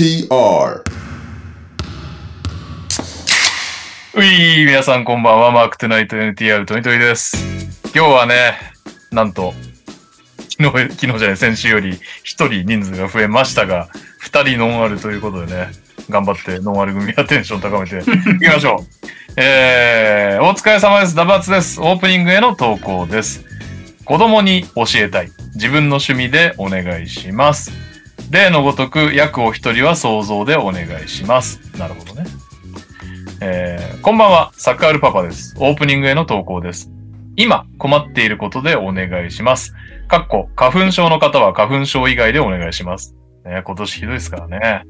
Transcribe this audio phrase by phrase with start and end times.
[0.00, 0.82] NTR
[4.14, 5.50] うい皆さんこんばんは。
[5.50, 7.36] マークトゥナイト NTR トニトニです。
[7.94, 8.54] 今日はね、
[9.12, 9.52] なんと、
[10.58, 15.68] 昨日、昨日じゃない、先週より一人人数が増えましたが、二人ノンアルということでね、
[16.08, 18.86] 頑張ってノンアル組はテンション高めて いきましょう。
[19.36, 21.14] えー、お疲れ様です。
[21.14, 21.78] ダバツです。
[21.78, 23.44] オープニングへの投稿です。
[24.06, 25.30] 子供に教えたい。
[25.56, 27.89] 自分の趣味でお願いします。
[28.30, 31.60] 例のごとく、約お一人は想像でお願いします。
[31.76, 32.24] なるほどね。
[33.40, 35.56] えーこんばんは、サッカールパパです。
[35.58, 36.92] オープニングへの投稿です。
[37.34, 39.74] 今、困っていることでお願いします。
[40.06, 43.16] かっこ、花粉症の方は花粉症以外でお願いします。
[43.44, 44.82] ね、今年ひどいですからね。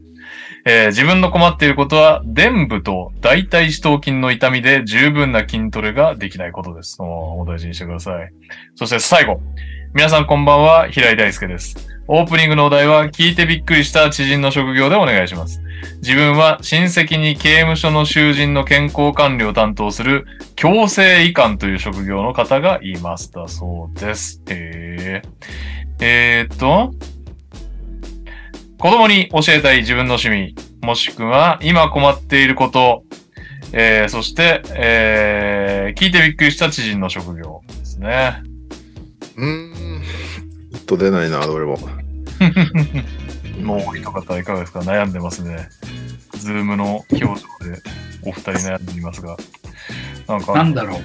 [0.66, 6.98] えー自分の困っていることは、伝部と大腿四頭筋の痛みで十分な筋トレができないことです。
[7.00, 8.30] お大事にしてください。
[8.75, 9.41] そして最後。
[9.92, 11.99] 皆さんこんばんは、平井大輔です。
[12.12, 15.62] オープニングのお題は、聞いてびっくりした知人の職業でお願いします。
[16.03, 24.42] 自分は親戚に刑務所の囚人の健康管理を担当する強制移管という職業の方がいますだそうです。
[24.48, 25.28] へー
[26.00, 26.92] えーっと、
[28.81, 33.05] 子供に教えたい自分の趣味、もしくは今困っていること、
[33.72, 38.42] えー、そして、えー、聞いてびっくりした知人の職業ですね。
[39.36, 40.00] うーん。
[40.72, 41.99] ほっと出ないな、どれも。
[43.62, 44.80] もうお一方いかがですか？
[44.80, 45.69] 悩んでますね。
[46.38, 47.36] ズームの表情で
[48.22, 49.36] お二人悩んでいますが。
[50.27, 51.00] なんか、なんだろう。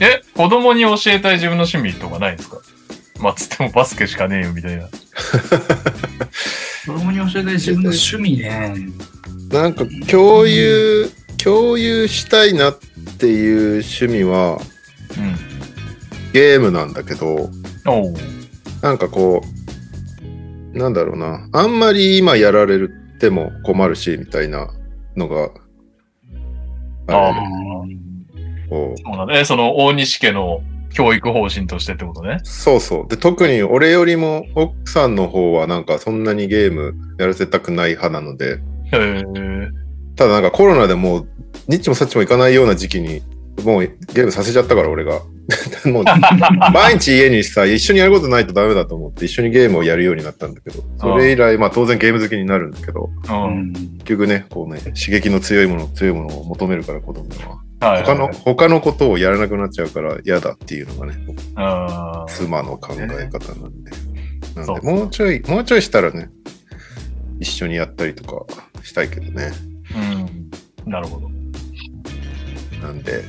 [0.00, 2.58] え、子供に教えたい自分の趣味とかないんですか？
[3.20, 4.88] まあ、つってもバスケしかねえよみたいな。
[6.86, 8.74] 子供に教えたい自分の趣味ね。
[9.50, 12.78] なんか、共有、共有したいなっ
[13.18, 14.60] ていう趣味は
[16.32, 17.50] ゲームなんだけど。
[18.80, 19.46] なんかこう、
[20.72, 21.48] なんだろうな。
[21.52, 22.88] あんまり今やられ
[23.18, 24.68] ても困るし、みたいな
[25.16, 25.50] のが、
[27.08, 27.34] ああ
[28.68, 29.38] そうだ。
[29.38, 30.62] え、その大西家の
[30.92, 32.38] 教育方針としてってことね。
[32.44, 33.08] そうそう。
[33.08, 38.60] で、特に俺よりも奥さんの方はなんかそんなにゲームやらせたくない派なので。
[40.16, 41.28] ただなんかコロナでもう、
[41.68, 43.22] ニッチもサッチもいかないような時期に、
[43.64, 45.20] もうゲームさせちゃったから俺が。
[45.84, 46.04] もう
[46.72, 53.10] 毎日家にさ、一緒にやることないとダメだと思って一緒にゲームをやるようになったんだけど、それ以来、まあ当然ゲーム好きになるんだけど。
[53.24, 57.28] 結局ね、こうね、刺激の強いもの、強いものを求めるから子供
[57.80, 57.92] は。
[57.94, 58.04] はい。
[58.04, 61.14] 他の、他のことをやらなくなっちゃうから嫌だっていうのがね、
[61.56, 63.90] あ妻の考え方なんで。
[64.54, 66.30] なんで、もうちょい、もうちょいしたらね、
[67.40, 68.46] 一緒にやったりとか
[68.82, 69.50] したいけどね。
[70.86, 70.90] うん。
[70.90, 71.28] なるほど。
[72.80, 73.24] なんで、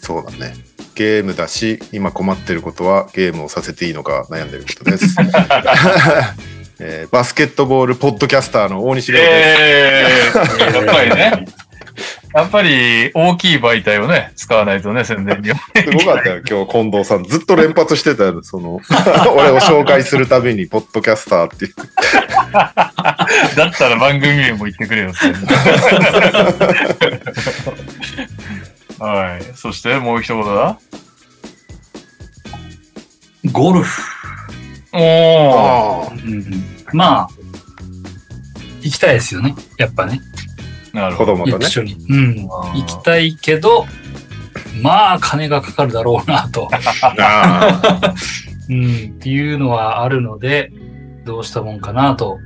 [0.00, 0.54] そうだね。
[0.94, 5.16] ゲームだし、今困ってることはゲームをさせていいのか悩んでることです。
[6.82, 9.30] えーバスケットボールポッドキャスターの大西亮です。
[9.30, 10.06] え
[10.70, 11.44] えやっぱりね。
[12.34, 15.56] やっぱり大きい媒体をね、使わないとね、宣伝には。
[15.56, 17.24] すごかったよ、今日近藤さん。
[17.24, 18.80] ずっと連発してたよ、その、
[19.34, 21.74] 俺を紹介するたびに、ポッドキャスターっていう。
[22.52, 25.12] だったら番組名も言ってくれよ。
[29.00, 29.42] はい。
[29.56, 30.78] そしてもう一言だ。
[33.52, 34.02] ゴルフ。
[34.92, 36.08] おー。
[36.08, 36.44] あうん、
[36.92, 37.28] まあ、
[38.82, 39.54] 行きたいですよね。
[39.78, 40.20] やっぱね。
[40.92, 41.32] なるほど。
[41.32, 41.72] 子供とね一。
[41.72, 41.94] 緒に。
[41.94, 42.48] うん。
[42.48, 43.86] 行きたいけど、
[44.82, 46.68] まあ、金がかかるだろうなと。
[47.20, 48.14] あ
[48.68, 49.14] うん。
[49.16, 50.70] っていうのはあるので、
[51.24, 52.38] どうしたもんかなと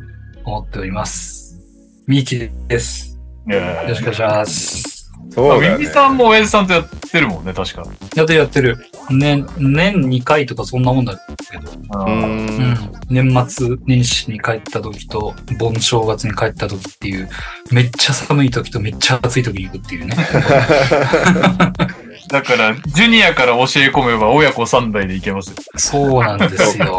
[0.44, 1.60] 思っております。
[2.06, 3.18] ミーキです。
[3.46, 4.93] よろしくお願いします。
[5.34, 5.92] ーそうだよねウィン。
[5.92, 7.84] さんも親父さんとやってるもんね、確か。
[8.16, 8.78] やってるやってる。
[9.10, 11.14] 年、年2回とかそんなもんだ
[11.50, 11.70] けど。
[12.06, 12.76] うん、
[13.08, 17.28] 年末年始に帰った時と盆正月に帰った時っていう
[17.70, 20.16] めっちゃ寒い時とめっちゃ暑い時に行くっていうね
[22.28, 25.56] だから、ジュニアから教え込めば親子3代でいけますよ。
[25.76, 26.98] そうなんですよ でも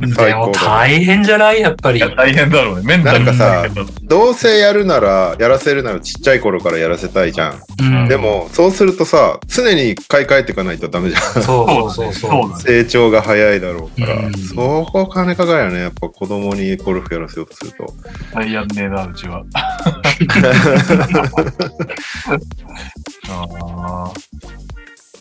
[0.00, 1.60] 高だでも大変じゃない？
[1.60, 2.82] やっぱり大変だろうね。
[2.84, 3.66] メンタルなんかさ
[4.02, 7.60] どうせやるなら、やらせるならちっちゃい頃からやらせたいじゃん。
[7.80, 11.22] うん、でも、そうするとさ、常に買い替えていかないとダメじゃん。
[11.42, 12.60] そうそうそう。
[12.60, 14.54] 成長が早いだろうから、うんそ
[14.90, 15.80] こ金かかるよね。
[15.80, 17.92] やっぱ子供にゴルフやらせようとすると。
[18.32, 19.42] 大やんねえな、うちは。
[23.30, 24.20] あー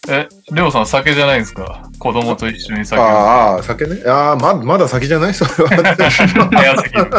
[0.09, 1.89] え、レオさん酒じゃないんですか？
[1.97, 3.05] 子供と一緒に酒を。
[3.05, 4.03] ああ、酒ね。
[4.05, 5.33] ああ、ままだ先じゃない？
[5.35, 5.69] それは。
[5.69, 7.09] 早すぎる。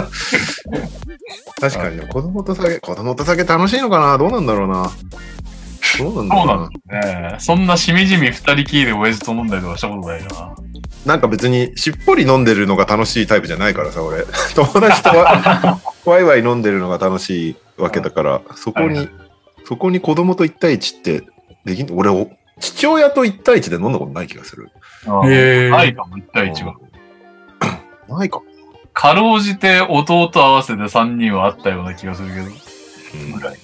[1.60, 4.19] 確かにね、子供と酒、子供と酒楽しいのかな？
[4.19, 4.90] どうなんだろうな。
[5.98, 6.54] どうなんだろうな。
[6.54, 7.36] そうなんだね。
[7.38, 10.28] そんなしみじみ二人きりで親父と飲んだりとかしたことないな。
[11.06, 14.25] なんか別にしっぽり飲んでるのが楽しいタイプじゃないからさ、俺。
[14.54, 19.08] 友達とは ワイワイ飲んでるのが楽しいわけだから、そこに、はい
[19.64, 21.25] そこに子供と1対1って
[21.64, 22.31] できん俺、お
[22.61, 24.70] 父親と1対1で飲んだことない気がする。
[25.06, 26.75] へーないかも、1対1は。
[26.78, 26.94] うん
[28.06, 28.43] ないか。
[28.93, 32.43] かろうじて弟合わせて3人はあったような気がするけど。
[32.43, 33.58] うんぐらい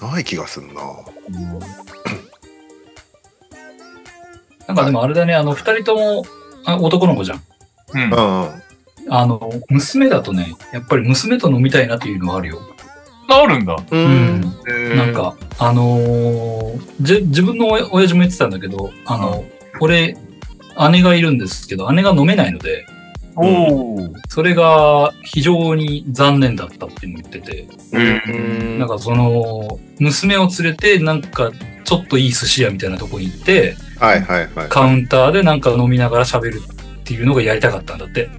[0.00, 0.82] ない気がすんな。
[4.66, 6.24] なんかでもあれだね、あの、二人とも
[6.64, 7.42] あ男の子じゃん。
[7.94, 8.12] うん。
[9.08, 12.60] あの、娘だとね、やっぱり娘と飲みたいなっていうのがあるよ。
[13.28, 13.76] あるんだ。
[13.90, 14.40] ううん。
[14.96, 19.44] なん、か、あのーじ自分の親親父も言ってたんだけど、あの、
[19.80, 20.16] 俺、
[20.90, 22.86] 姉がいるんですけど、姉が飲めないので、
[23.36, 24.10] おー。
[24.28, 31.50] それが非常に残念だったって言ってて、へなんかその、娘を連れて、なんか、
[31.84, 34.68] ちょっといい寿司屋みたいなとこに行って、はいはいはい。
[34.68, 38.30] カウンターでなんか飲みながら喋るっていうのがやりたかったんだって。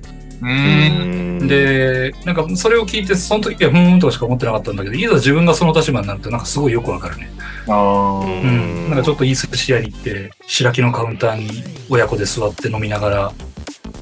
[0.41, 1.47] うーん。
[1.47, 7.29] で、なんかそれを聞いて、その時はふーんとかしか思ってなかったんだけど、いざ自分がその立場になるとなんかすごいよくわかるね。
[7.67, 8.89] あーうん。
[8.89, 13.31] なんかちょっといい寿司屋に行って、白木のカウンターに親子で座って飲みながら、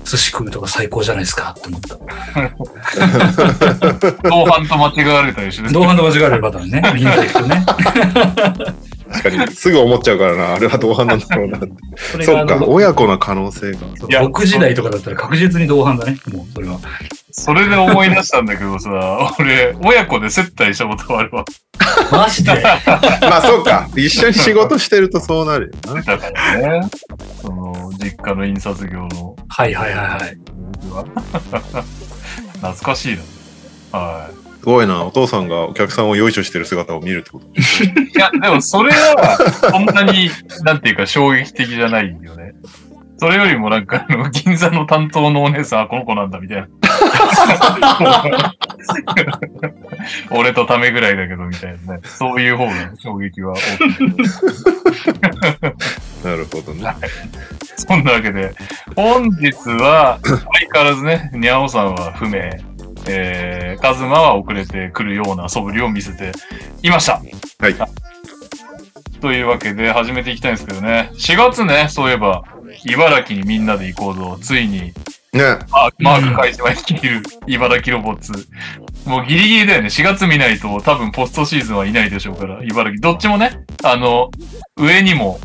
[0.06, 1.98] 寿司食うとか最高じゃないですかって思った。
[4.30, 5.70] 同伴と間違われたりしてね。
[5.72, 6.82] 同伴と間違えるパターンね。
[6.98, 7.66] 銀座行くとね。
[9.14, 10.54] 確かに、すぐ思っちゃうからな。
[10.56, 12.24] あれは同伴なんだろうなって。
[12.24, 13.78] そっか、親子の可能性が。
[14.10, 16.18] いや僕時代とかだったら確実に同伴だね。
[16.32, 16.80] もうそれは。
[17.32, 21.46] それで思い出したんだけどさ、俺、親子で接待したことあるわ。
[22.12, 22.52] マジで？
[23.22, 23.88] まあそうか。
[23.96, 26.02] 一緒に仕事してるとそうなるよな。
[26.02, 26.90] だからね。
[27.42, 29.36] その、実家の印刷業の。
[29.48, 30.38] はいはいはいはい。
[32.56, 33.18] 懐かしい
[33.92, 34.00] な。
[34.00, 34.30] は
[34.64, 35.04] すごいな。
[35.04, 37.48] お父さんがお客さんをよいしょしてる姿を見るってこと。
[37.48, 37.50] い。
[37.50, 37.56] い
[38.18, 39.38] や、でもそれは、
[39.70, 40.30] そんなに、
[40.64, 42.54] なんていうか衝撃的じゃないよね。
[43.18, 46.68] それよりもなんか、あの、銀座の担当のお姉さん、あ、この子なんだ、みたいな。
[50.32, 52.00] 俺とためぐらいだけど、みたいなね。
[52.06, 54.08] そういう方が衝撃は大きい。
[56.24, 56.96] なるほどね。
[57.76, 58.56] そんなわけで、
[58.96, 60.40] 本日は、相
[60.74, 62.40] 変わらずね、にゃおさんは不明、
[63.08, 66.32] えー、カズマは遅れてくるような素振りを見せて
[66.82, 67.22] いました。
[67.60, 67.76] はい。
[69.22, 72.44] というわけで、始めていきたいんですけどね、4月ね、そういえば、
[72.86, 74.94] 茨城にみんなで行こうぞ、ついに、
[75.34, 75.44] ね。
[75.72, 78.32] あマーク会社は率いる茨城ロボッツ。
[79.06, 79.88] もうギリギリだよね。
[79.88, 83.02] 4月見ないと多分ポストシーズンはいないでしょうから、茨城。
[83.02, 84.30] どっちもね、あの、
[84.78, 85.40] 上にも、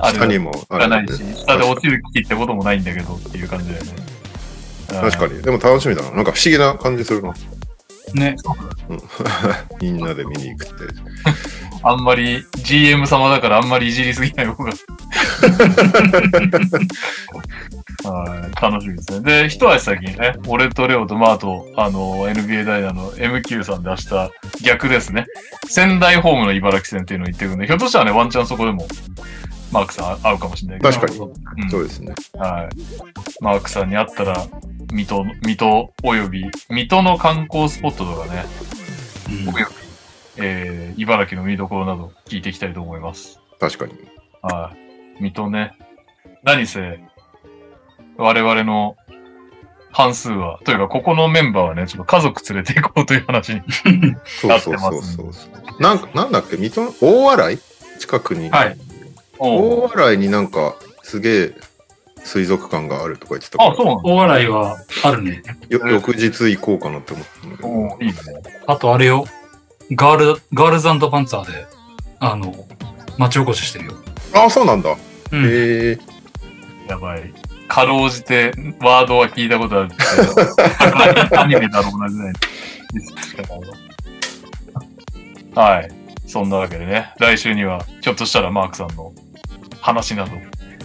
[0.00, 3.92] あ下にもあるないし、下で落ちる気ってこともないんだけどっていう感じだよね。
[4.94, 5.42] 確かに。
[5.42, 6.10] でも楽しみだな。
[6.10, 7.32] なんか不思議な感じするな。
[8.14, 8.36] ね。
[9.80, 10.74] みんなで見に行くって。
[11.82, 14.72] あんまり GM 様だからあんまりいじりすぎない方が。
[18.02, 19.42] はい楽しみですね。
[19.42, 24.30] で、一足先にね、俺とレオとマーと、あの、NBA ダイナの MQ さんで明日
[24.62, 25.26] 逆ですね。
[25.68, 28.86] 仙台ホームの茨城戦っていうのを言ってるんで、ひょっとしたらね、ワンチャンそこでも、
[29.72, 30.92] マークさん会うかもしれないけど。
[30.92, 31.20] 確かに。
[31.62, 32.14] うんそうですね。
[32.36, 32.76] はい。
[33.42, 34.46] マークさんに会ったら、
[34.92, 38.44] 水戸、水戸および、水戸の観光スポットとかね、
[39.46, 39.74] うんおよび、
[40.44, 43.38] えー、茨城の見どころなど聞いていきたいと思います。
[43.60, 43.94] 確かに。
[44.42, 44.72] は
[45.18, 45.22] い。
[45.22, 45.72] 水戸ね。
[46.42, 47.00] 何せ、
[48.16, 48.96] 我々の
[49.92, 53.62] 半数は、というか、ここのメンバーはね、ちょっと家族連れて行こうという話に。
[54.24, 55.22] そうそうそうそ
[55.78, 55.82] う。
[55.82, 56.56] なんか、なんだっけ？
[56.56, 57.58] 水戸の大洗？
[57.98, 58.48] 近くに。
[58.50, 58.76] はい。
[59.40, 61.54] 大洗になんかすげえ
[62.22, 65.42] 水族館があるとか言ってたからあ、そうなの大笑いはあるね。
[65.68, 67.98] よ翌日行こうかなって思ったんだけど。
[68.00, 68.14] いいね。
[68.66, 69.24] あとあれよ。
[69.92, 71.66] ガール、ガールズパンツァーで、
[72.20, 72.54] あの、
[73.18, 73.92] 町おこししてるよ。
[74.34, 74.90] ああ、そうなんだ。
[74.90, 74.96] へ
[75.32, 75.44] うん。
[75.48, 75.98] え。
[76.88, 77.32] やばい。
[77.66, 79.96] かろうじて、ワードは聞いたことあるけ
[81.32, 82.32] ど、 アニメだろうなぐらい
[85.54, 85.60] の。
[85.62, 85.90] はい。
[86.26, 89.12] そんなわけでね、来週には、ひょっとしたらマークさんの
[89.80, 90.32] 話など、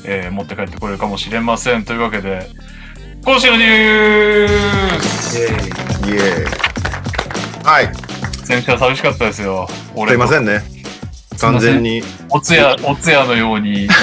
[0.05, 1.83] えー持って帰ってこれるかもしれません。
[1.85, 2.49] というわけで、
[3.23, 5.55] 今週のニュースイエーイ
[6.11, 6.45] イエーイ。
[7.63, 7.89] はい。
[8.45, 9.67] 先週は寂しかったですよ。
[9.95, 10.61] 俺すいませんね。
[11.39, 12.03] 完全に。
[12.29, 13.87] おつや、おつやのように、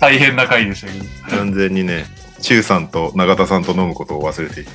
[0.00, 1.04] 大変な回でしたけど。
[1.36, 2.06] 完全にね、
[2.40, 4.72] 中さんと永田さんと飲むことを忘れていた。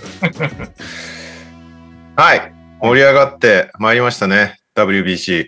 [2.23, 2.53] はい。
[2.81, 4.59] 盛り上がってまいりましたね。
[4.75, 5.47] WBC。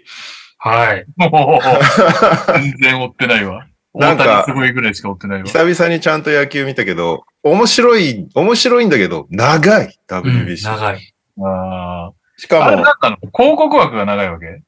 [0.59, 1.05] はい。
[1.17, 3.65] もう、全然追ってないわ。
[3.93, 5.45] 大なんか谷すごいぐらいしか追ってないわ。
[5.45, 9.85] 久々にちゃんと野球見たけど、面白い、面白いんだけど、長い。
[9.85, 10.63] うん WBC。
[10.65, 11.13] 長い。
[11.41, 14.61] あしーあれかも、なんかの広告枠が長いわけ？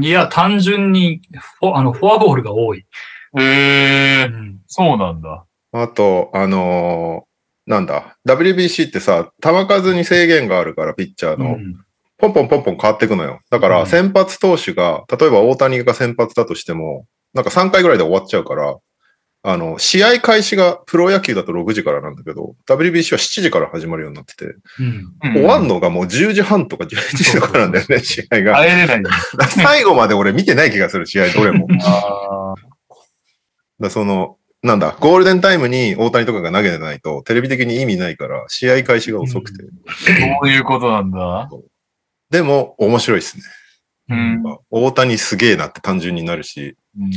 [0.00, 1.20] いや、単純に
[1.60, 2.86] フォ、あの、フォアボールが多い。
[3.38, 3.42] へ
[4.22, 4.60] えう、ん。
[4.66, 5.44] そうなんだ。
[5.72, 7.28] あと、あのー
[7.70, 11.56] なんだ、WBC ってさ、球数に制限があるから、ピッチャーの。
[11.56, 11.84] うん
[12.18, 13.40] ポンポンポンポン変わっていくのよ。
[13.50, 18.76] だかうんら、先発投手が、例えば大谷が先発だとしても、なんか3回ぐらいで終わっちゃうから、
[19.44, 25.12] あの、試合開始がプロ野球だと6時からなんだけど、WBC は7時から始まるようになってて、うん。
[25.22, 28.56] 終終わんのがもう10時半とか11時とかなんだよね、試合が。
[28.56, 29.12] 耐えれない。
[29.50, 31.68] 最後まで俺見てない気がする、試合どれも。
[33.78, 39.64] だその、なんだ、ゴールデンタイムに大谷とかが投げてないと、テレビ的に意味ないから、試合開始が遅くて。
[39.86, 39.92] あ、
[40.42, 41.48] そういうことなんだ。
[42.30, 43.44] でも、面白いですね。
[44.10, 44.42] うん。
[44.70, 47.10] 大谷すげえなって単純になるし、うん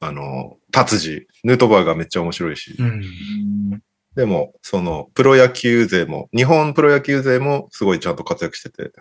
[0.00, 2.76] あの、達治、ヌートバーがめっちゃ面白いし。
[2.78, 3.80] うん。
[4.14, 8.92] でも、その、プロ野球勢も、日本プロ野球勢もすごいちゃんと活躍してて、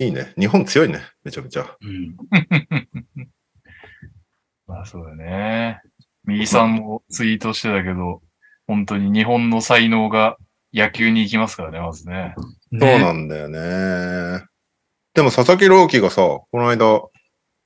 [0.00, 0.32] いいね。
[0.36, 1.00] 日本強いね。
[1.22, 1.76] めちゃめちゃ。
[1.80, 2.16] うん。
[4.66, 5.80] まあそうだね。
[6.24, 8.20] 右さんもツイートしてたけど、
[8.66, 10.36] 本当に日本の才能が
[10.74, 12.34] 野球に行きますからね、まずね。
[12.36, 12.46] そ
[12.78, 14.44] うなんだよね。
[15.14, 17.02] でも、佐々木朗希がさ、この間、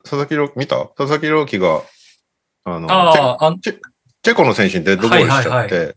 [0.05, 0.87] 佐々木朗希、見た？
[0.97, 1.83] 佐々木朗希が、
[2.65, 3.79] あの、ああ、チェ
[4.23, 5.95] チェコの選手にデッドボールしちゃって、はいは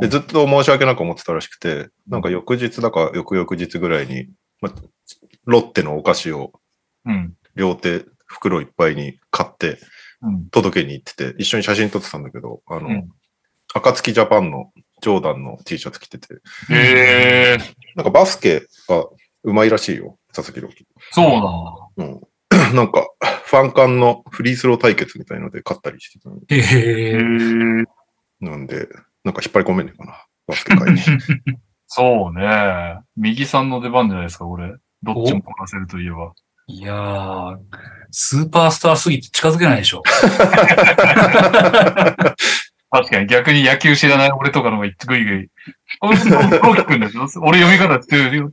[0.00, 4.28] で、ずっと申し訳なく思ってたらしくて、なんか翌日だか翌々日ぐらいに、
[4.60, 4.70] ま、
[5.44, 6.52] ロッテのお菓子を
[7.04, 7.34] うん。
[7.54, 9.78] 両手袋いっぱいに買って
[10.22, 10.48] うん。
[10.48, 13.08] 届けに行ってて、一緒に写真撮ってたんだけど、あの、うん。
[13.74, 14.72] 暁ジャパンの
[15.02, 16.34] ジョーダンの T シャツ着てて、
[16.70, 17.58] へえ、
[17.94, 19.06] なんかバスケが
[19.46, 20.86] うまいらしいよ、佐々木朗希。
[21.12, 22.20] そうなんだ。
[22.50, 22.74] うん。
[22.76, 23.08] なんか、
[23.44, 27.12] ファン間のフリースロー対決みたいので勝ったりしてたのへへえ。
[27.12, 27.16] え。
[28.40, 28.88] なんで、
[29.24, 31.00] なんか引っ張り込めんねえかな、バスケ界に。
[31.86, 32.98] そうね。
[33.16, 34.74] 右さんの出番じゃないですか、これ。
[35.04, 36.32] どっちもこなせるといえば。
[36.66, 37.58] いやー、
[38.10, 40.02] スーパースターすぎて近づけないでしょ。
[42.96, 45.48] 確かに逆に野球知らない俺とかの方がぐいぐい。
[46.00, 48.50] 俺、ローキ君だけど、俺読み方知ってるよ。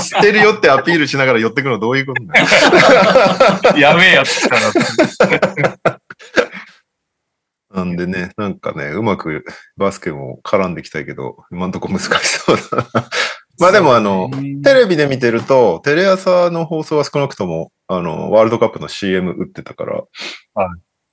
[0.00, 3.78] 知ってるよってアピールしながら寄ってくのどういうことだ。
[3.78, 4.56] やべえやつ来た
[5.90, 6.00] な。
[7.72, 9.44] なんでね、なんかね、うまく
[9.76, 12.86] バスケも絡んできたいけど、今んとこ難しそうだ。
[13.58, 14.30] まあでもあの、
[14.64, 20.04] テレビで見てると、テレ朝の放送は少なくとも、あの、ワールドカップの CM 打ってたから、
[20.54, 20.68] はい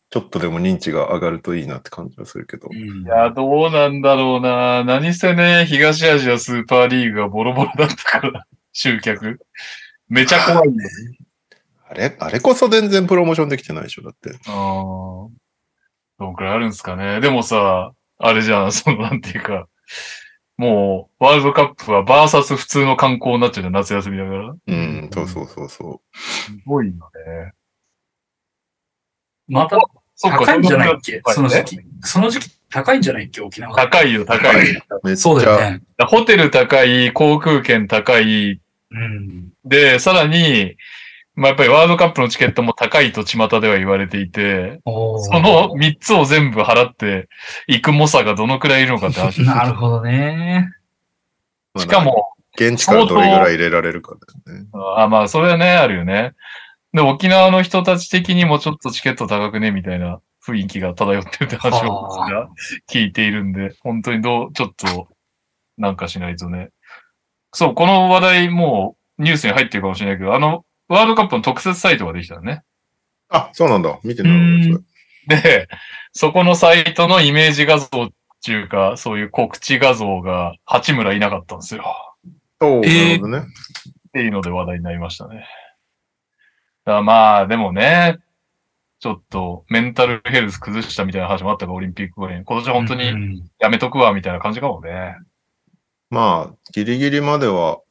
[0.09, 2.75] ちょっとでも認知が上がるといいなって感じはするけどう。
[2.75, 4.83] んいや、どうなんだろうな。
[4.85, 9.39] 何せね、東アジアスーパーリーグがボロボロだったから、 集客。
[10.07, 10.85] めちゃ怖いね。
[11.89, 14.31] あれ、あれこそ全然プロモーションできてないでしょ、だって。
[14.47, 15.29] あー
[16.19, 17.19] どんくらいあるんですかね。
[17.19, 19.67] でもさ、あれじゃん、 その、なんていうか、
[20.57, 24.55] もう、ワールドカップはバーサス普通の観光になっちゃうじゃん、夏休みだから。
[24.67, 27.53] うん、そうそうそうそすごいよね。
[29.47, 29.77] また
[30.15, 31.21] そっか高いんじゃないっけ？
[31.25, 31.79] その時え期。
[32.01, 33.41] その時期高いんじゃないっけ？
[33.41, 33.75] 沖縄。
[33.75, 35.17] 高いよ、高い。
[35.17, 35.81] そうだよゃ、ね。
[36.07, 38.59] ホテル高い、航空券高い、
[38.91, 39.49] うん。
[39.65, 40.75] で、さらに、
[41.35, 47.29] まあ、やっぱりワールドカップのチケットも高いと巷では言われていて、その3つを全部払って
[47.67, 49.43] 行く猛者がどのくらいいるのかって話。
[49.45, 50.67] なるほどね。
[51.75, 54.65] まあしか、も、現地からどれぐらい入れられるかだよね。
[54.97, 56.33] あまあ、それはね、あるよね。
[56.93, 62.09] で、沖縄の人たち的にもちょっとチケット高くね、みたいな雰囲気が漂ってるって話を
[62.89, 65.09] 聞いているんで、本当にどう、ちょっと、
[65.77, 66.69] なんかしないとね。
[67.53, 72.63] そう、この話題もうニュースに入ってるかもしれないけど、あの、ワールドカップの特設サイトができたのね。
[73.29, 73.99] あ、そうなんだ。
[74.03, 74.69] 見てないわそ
[75.35, 75.67] れで、
[76.13, 78.09] そこのサイトのイメージ画像っ
[78.43, 81.83] ていうか、そういう告知画像が八村いなかったんですよ。
[82.61, 83.39] おーえーなるほどね。
[83.39, 85.45] っていうので話題になりましたね。
[86.87, 88.17] だからまあ、でもね、
[88.99, 92.45] ちょっとメンタルヘルス崩したみたいな話もあったから、オリンピック後に。
[92.45, 95.17] 今年は本当にうんやめとくわ、みたいな感じかもね。
[96.09, 97.81] まあ、ギリギリまでは、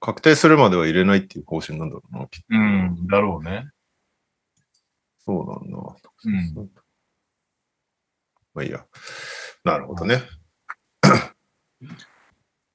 [0.00, 2.44] 確定するまでは入れないっていう方針なんだろうな、きっと。
[2.50, 3.70] うん、だろうね。
[5.24, 5.78] そうなんだ。
[6.24, 6.70] うん。
[8.52, 8.84] まあいいや。
[9.64, 10.20] なるほどね。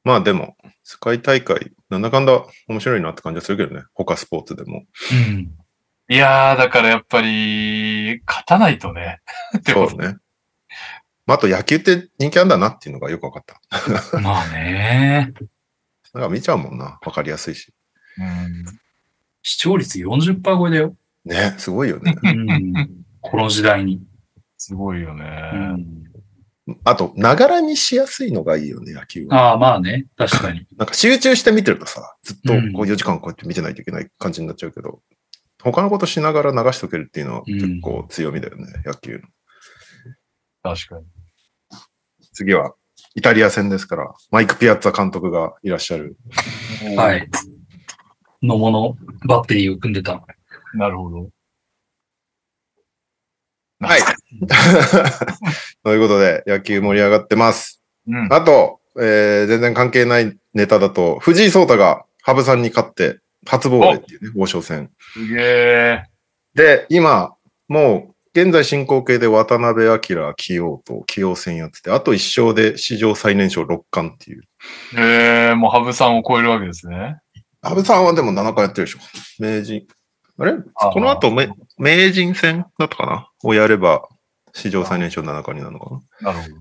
[0.06, 3.86] まあでも、世界大会、なんだかんだ面白いなって感じはするけどね。
[3.94, 4.84] 他スポーツでも。
[5.30, 5.52] うん。
[6.08, 9.20] いやー、だからやっぱり、勝たないとね。
[9.58, 10.16] ってことそうね。
[11.26, 13.44] まあ、あと野球って人気あんだなっていうのがよくわかっ
[14.12, 14.20] た。
[14.20, 15.34] まあね。
[16.14, 17.00] なんか見ちゃうもんな。
[17.04, 17.74] わかりやすいし。
[18.20, 18.66] うん。
[19.42, 20.96] 視聴率40%超えだよ。
[21.26, 22.16] ね、すごいよね。
[22.24, 22.74] うん。
[23.22, 24.04] この時代に。
[24.58, 25.24] すごいようね。
[25.24, 26.05] ん。
[26.84, 29.52] あと、ながら見しやすいのがいいよね、野球は。
[29.52, 30.08] ああ、まあね。
[30.18, 30.66] 確かに。
[30.78, 35.02] なんか集中して見てるとさ、ずっとうんこう4時間こうやって見てないといけない感じになっちゃうけど、
[35.62, 39.22] 他のことしながら流しとけるっていうのはうん結構強みだよね、野球の。
[40.64, 41.06] 確かに。
[42.34, 42.74] 次は
[43.14, 46.18] イタリア戦ですから、マイク・ピアッツァ監督がいらっしゃる。
[46.98, 47.16] は。
[47.16, 47.30] い。
[48.42, 50.26] 野茂のバッテリーを組んでた。
[50.74, 51.30] なるほど。
[53.80, 54.02] はい。
[55.84, 57.82] ということで、野球盛り上がってます。
[58.08, 58.34] うん。
[58.34, 64.90] あと、えー全然関係ないネタだと、藤井聡太が羽生さんに勝って、初防衛っていうね、王将戦。
[65.14, 66.04] すげえ。
[66.56, 67.36] で、今、
[67.68, 70.00] もう、現在進行形で渡辺明、
[70.34, 74.44] 起用と起用戦やってて、あと1勝で史上最年少六冠っていう。
[74.98, 77.18] えー、もう羽生さんを超えるわけですね。
[77.62, 79.00] 羽生さんはでも7回やってるでしょ。
[79.40, 79.86] 名人。
[80.38, 80.54] あれ？
[80.74, 83.30] この後め、名人戦だったかな？
[83.44, 84.08] をやれば、
[84.56, 86.32] 史上最年少7回になるのかな？
[86.32, 86.56] るほど。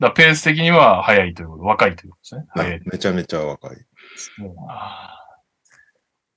[0.00, 2.46] だペース的には早いということ、若いということですね。
[2.56, 2.80] な、早い。
[2.86, 3.76] めちゃめちゃ若い。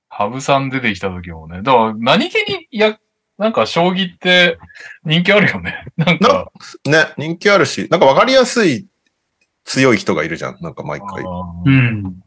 [0.08, 1.62] 羽生さん出てきた時もね。
[1.62, 2.98] だから何気に、いや、
[3.38, 4.58] なんか将棋って
[5.04, 5.84] 人気あるよね。
[5.96, 6.52] なんか、
[6.84, 8.86] ね、人気あるし、なんか分かりやすい
[9.64, 10.58] 強い人がいるじゃん。
[10.60, 11.24] なんか毎回。
[11.24, 12.20] うん。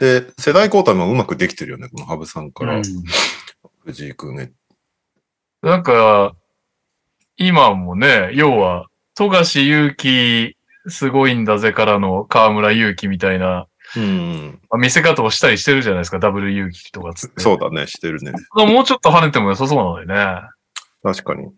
[0.00, 1.88] で、世代交代もうまくできてるよね。
[1.88, 2.82] この羽生さんからうん
[3.84, 4.52] 藤井君へ。
[5.62, 6.34] なんか、
[7.46, 10.56] 今もね、要は、富樫勇樹
[10.88, 14.60] すごいんだぜからの河村勇輝みたいな、うん。
[14.70, 17.42] まあ見せ方をしたりしてるじゃないですか、ダブル勇輝とかつって。
[17.42, 18.32] そうだね、してるね。
[18.54, 20.14] もうちょっと跳ねても良さそうなのにね。
[21.02, 21.48] 確かに。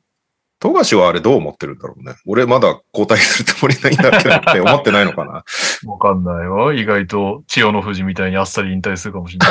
[0.58, 2.14] 富樫はあれどう思ってるんだろうね。
[2.26, 5.44] 俺まだ交代するつもりないんだけどって思ってないのかな。
[5.86, 6.72] わかんないよ。
[6.72, 9.50] 意外と千代の富士みたいにあっさり引退するかもしれない。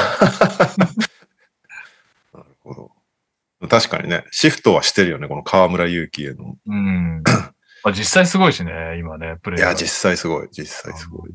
[3.70, 6.56] 確かにね、シフトはしてるよね、この河村勇輝への。
[6.66, 7.24] うん。
[7.84, 11.32] まあ、実際すごいしね、今ね、プレイがいや、実際すごい、実際すごい。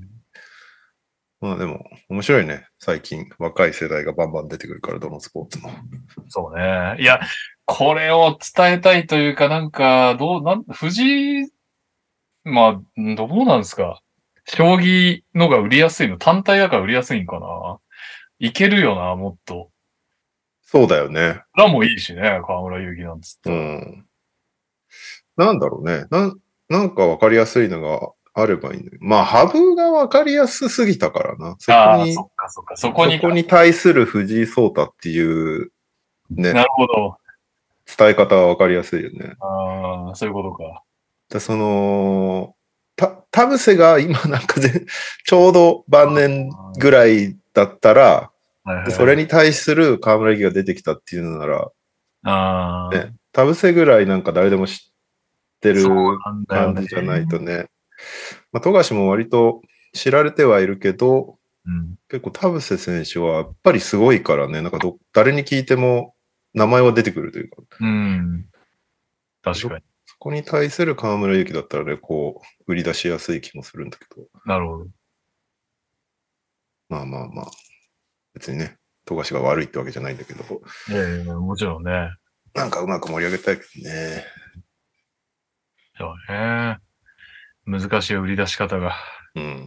[1.40, 2.66] まあでも、面白いね。
[2.80, 5.70] 最近、若い世代がバンバン出てくるから、どのスポーツも。
[6.28, 6.96] そうね。
[7.00, 7.20] いや、
[7.64, 11.46] これを伝えたいというか、なんか、どう、なん、藤井、
[12.44, 12.80] まあ、
[13.14, 14.00] どうなんですか。
[14.46, 17.78] 将棋のが売りやすいの単体だから売りやすいんかな。
[18.40, 19.70] いけるよな、もっと。
[20.70, 21.40] そうだよね。
[21.56, 23.50] 裏もいいしね、河村勇輝なんつって。
[23.50, 24.06] うん。
[25.38, 26.04] なんだろうね。
[26.10, 29.04] なん、なんかわかりやすいのがあればいいんだけど。
[29.06, 31.56] まあ、羽生がわかりやすすぎたからな。
[31.58, 32.76] そああ、こに、そっかそっか。
[32.76, 35.72] そこにそこに対する藤井聡太っていう、
[36.28, 37.16] ね、なるほど。
[37.96, 39.36] 伝え方はわかりやすいよね。
[39.40, 40.82] ああ、そういうことか。
[41.30, 42.54] でその、
[42.94, 44.84] た、田臥が今なんかぜ
[45.24, 48.30] ちょうど晩年ぐらいだったら、
[48.68, 51.70] はいはい、それに対する河村力が出てきたっていうのなら、
[52.24, 54.76] ああ、ね、田臥ぐらいなんか誰でも知っ
[55.60, 55.84] てる
[56.48, 57.70] 感じじゃないとね。
[58.52, 59.62] まあ、富樫も割と
[59.94, 61.96] 知られてはいるけど、うん。
[62.08, 66.14] 結構田臥選手はやっぱりすごいからね、なんかど誰に聞いても
[66.52, 68.46] 名前は出てくるというか、うん。
[69.42, 69.84] 確かに。
[70.04, 74.86] そこに対する河村勇輝だったらね、こう、売り出しやすい気もするんだけど、なるほど。
[76.88, 77.46] まあまあまあ、
[78.38, 80.44] 別にね、富樫が悪いってわけじゃないんだけど、
[80.88, 82.10] いやいや、もちろんね。
[82.54, 84.24] なんかうまく盛り上げたいけどね。
[85.98, 86.78] そうね。
[87.66, 88.94] 難しい売り出し方が。
[89.34, 89.66] うん。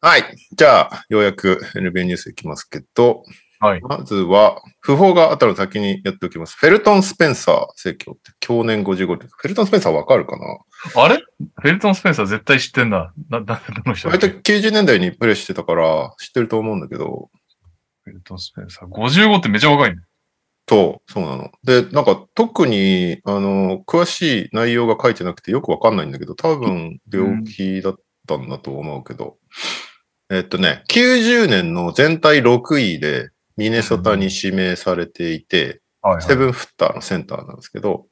[0.00, 0.24] はい。
[0.56, 3.24] じゃあ、ようやく NBA ニュースいきますけど、
[3.64, 3.80] はい。
[3.80, 6.54] まずは、不法があったの先にやっておきます。
[6.58, 9.26] フェルトン・スペンサー、正教って、去年55で。
[9.26, 11.02] フェルトン・スペンサーわかるかな？
[11.02, 11.16] あれ？
[11.16, 13.14] フェルトン・スペンサー絶対知ってんだ。
[13.30, 17.30] な、な、どの人だ割とっけ90年代にプレイしてたから知ってると思うんだけど、
[18.02, 18.88] フェルトン・スペンサー。
[18.88, 20.02] 55ってめちゃ若いね。
[20.68, 21.50] そう、そうなの。
[21.62, 27.96] で、なんか特に、あの、詳しい内容が書いてなくてよくわかんないんだけど、多分病気だっ
[28.26, 29.38] たんだと思うけど、
[30.30, 38.06] えっとね、90年の全体6位でミネソタに指名されていて、はい、セブンフッターのセンターなんですけど、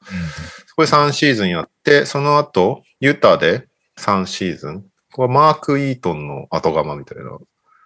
[0.67, 4.83] そこで3シーズンやって、その後、ユタで3シーズン。
[4.83, 7.39] ここはマーク・イートンの後釜みたいな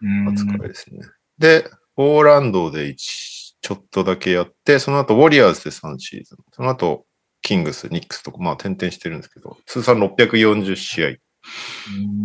[0.03, 0.29] うん。
[0.29, 1.01] 扱いですね。
[1.38, 6.38] で、オーランドで1、ちょっとだけやって、その後、ウォリアーズで3シーズン。
[6.53, 7.05] その後、
[7.42, 11.16] キングス、ニックスとか、まあ、転々してるんですけど、通算640試合。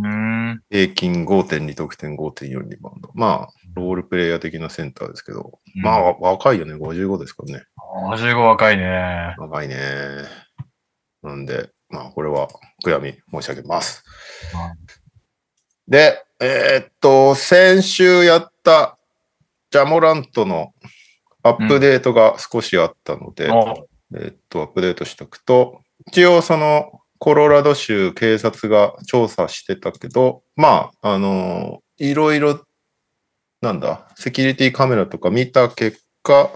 [0.04, 0.62] うん。
[0.70, 3.12] 平均5.2得点、5.4リバウンド。
[3.14, 7.66] まあ、ロールプレイヤー的なセンターですけど、まあ、若いよね、55ですからね。
[8.10, 9.36] 55若いね。
[9.38, 9.78] 若いね。
[11.24, 12.48] なんで、まあ、これは
[12.84, 14.04] 悔やみ申し上げます。
[15.88, 18.98] で、えーっと、先週やった
[19.70, 20.74] ジャモラントの
[21.44, 32.66] アップデートが少しあったので、おえーっと、アップデートしておくと、一応そのコロラド州警察が調査してたけど、まあ、あのいろいろ、
[33.62, 36.50] なんだ、セキュリティカメラとか見た結果、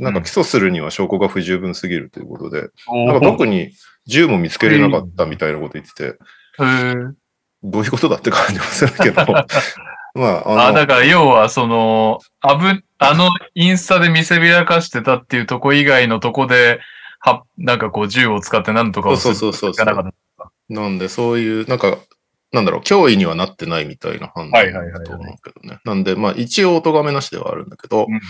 [0.00, 3.70] なんか起訴するには証拠が不十分すぎるということで、おなんか特に
[4.04, 6.18] 銃も見つけれなかったみたいなこと言ってて、
[7.62, 9.24] どういうことだって感じもするけど、
[10.14, 16.80] まあ、あ、あのだから要はその、あぶ、あのインスタで見せびらかしてたっていうとこ以外のとこで、
[17.20, 19.86] は、なんかこう銃を使ってなんとかをするそうそうそうそう。
[19.86, 21.98] なかったなんでそういう、なんか、
[22.52, 25.78] なんだろう、脅威にはなってないみたいな判断だと思うけどね。
[25.84, 28.20] なんで、まあ一応咎めなしではあるんだけど、うん。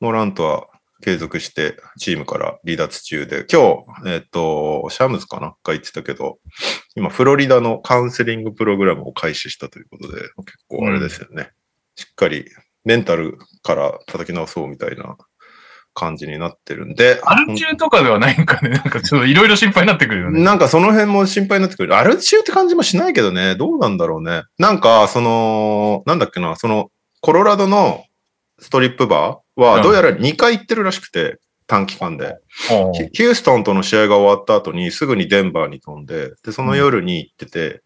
[0.00, 0.66] モラントは
[1.02, 6.38] 継続してチームから離脱中で、今日、えっ、と、シャムズかなが言ってたけど、
[6.96, 11.50] 今、フロリダのカウンセリングプログラムを開始したということで、結構あれですよね。
[11.94, 12.46] しっかり
[12.84, 15.16] メンタルから叩き直そうみたいな
[15.98, 18.70] 感じになってるんで、アル中とかではないんかね。
[18.78, 20.42] なんかちょっといろいろ心配になってくるよね。
[20.42, 21.96] なんかその辺も心配になってくる。
[21.96, 24.44] アル中って感じもしないけどね、どうなんだろうね。
[24.58, 28.04] なんか、その、なんだっけな、その、コロラドの
[28.60, 32.36] ストリップバーは、うんどうやら2回行ってるらしくて、短期間で。
[33.12, 37.82] ヒューストンとの試合が終わった後に、すぐにデンバーに飛んで、で、その夜に行ってて、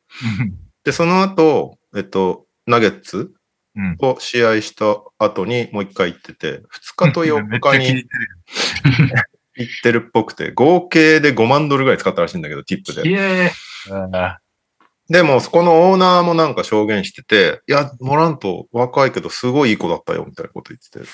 [0.84, 3.32] で、その後、えっと、ナゲッツ
[3.74, 6.62] うんを試合した後にもう1回行ってて、2
[6.96, 8.04] 日と4 めっちゃ日に。
[9.56, 13.08] 行ってるっぽくて、合計で5万ドルぐらい使ったらしいんだけど、ティップで。
[13.08, 14.38] イエーイあ
[15.10, 21.06] でも、そこのオーナーもなんか証言してて、いや、モラント若いけどすごいいい子だったよ、みたいなこと言ってて。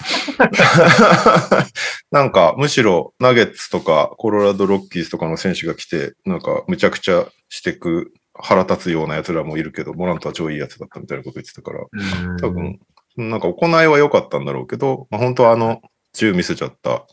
[2.12, 12.78] なんか、むしろナゲッツとかコロラドロッキーズとかの選手が来て、なんか、むちゃくちゃしてく腹立つような奴らもいるけど、モラントは超いいやつだったみたいなこと言ってたから、ー多分、
[13.16, 15.80] なんか行いは良かったんだろうけど、まあ、本当はあの、
[16.12, 17.06] 銃見せちゃった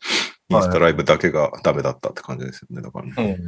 [0.49, 2.81] インスタライブだけがダメだったって感じですよね。
[2.81, 3.43] だからね、う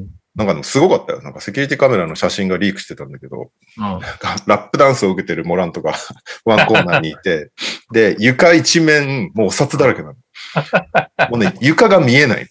[0.00, 0.06] ん。
[0.34, 1.22] なんかでもすごかったよ。
[1.22, 3.48] なんかセキュリティカメラの写真がリークしてたんだけど、うん
[4.46, 5.94] ラップダンスを受けてるモラントが
[6.44, 7.50] ワンコーナーにいて、
[7.92, 10.14] で、床一面、もうお札だらけなの。
[11.30, 12.46] もうね、床が見えない。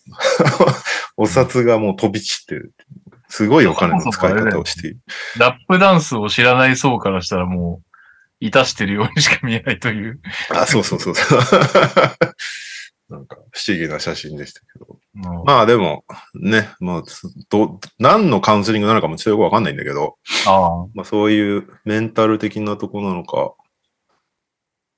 [1.16, 2.74] お札がもう飛び散ってる。
[3.38, 5.00] すごいお金の使い方をしている。
[5.38, 7.98] ラップダンスを知らない層からしたらもう、
[8.40, 10.20] いたしてるようにしか見えないという。
[10.50, 11.40] あ、そうそうそうそう。
[13.10, 14.88] なんか不思議な写真でしたけど。
[14.90, 17.04] うんまあでも、ね、まあ、
[17.50, 23.54] ど、何のカウンセリングなのかもちょっとよくわかんないんだけど、あまあそういうメンタル的なとこなのか、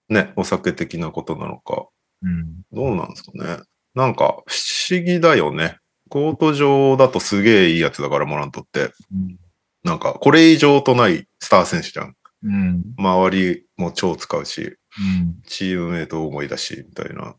[0.08, 1.88] ね、お酒的なことなのか、
[2.22, 2.62] うん。
[2.72, 3.58] どうなんですかね。
[3.96, 4.58] なんか不
[4.92, 5.78] 思議だよね。
[6.10, 8.92] コート上だとすげえいいやつだから、モラントって。
[9.12, 9.40] うん
[9.84, 12.16] なんか、これ以上とないスター選手じゃん。
[12.44, 12.84] うん。
[12.98, 15.42] 周りも超使うし、うん。
[15.46, 17.36] チームメイト思いだし、みたいな。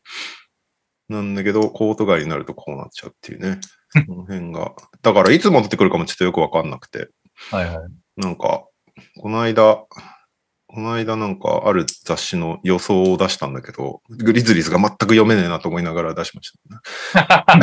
[1.09, 3.61] なんだけど、コート外になるとこうなっちゃうっていうね。
[4.07, 4.75] その辺が。
[5.03, 7.09] だから、いつ戻ってくるかもちょっとよくわかんなくて。
[7.51, 7.89] はいはい。
[8.17, 8.65] なんか、
[9.19, 9.85] この間、
[10.73, 16.53] この間なんかある雑誌の予想を出したんだけど、グリズリーズが全く読めねえなと思いながら出しまし
[17.13, 17.59] た、ね。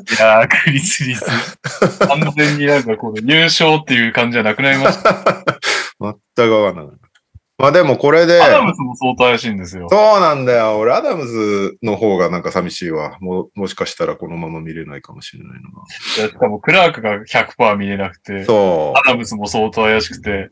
[0.16, 1.26] いやー、クリスリス。
[2.08, 5.44] 完全になんかこの優勝っていう感じじゃなくなりました。
[6.00, 6.96] 全くわかんない。
[7.58, 9.86] まあでもこれで、アダムスも相当怪しいんですよ。
[9.90, 10.78] そうなんだよ。
[10.78, 13.18] 俺、アダムズの方がなんか寂しいわ。
[13.20, 15.58] ももしかしたらこのまま見れないかもしれないな。
[16.16, 18.98] いやしかもクラークが100%見れなくて、そう。
[18.98, 20.48] アダムスも相当怪しくて、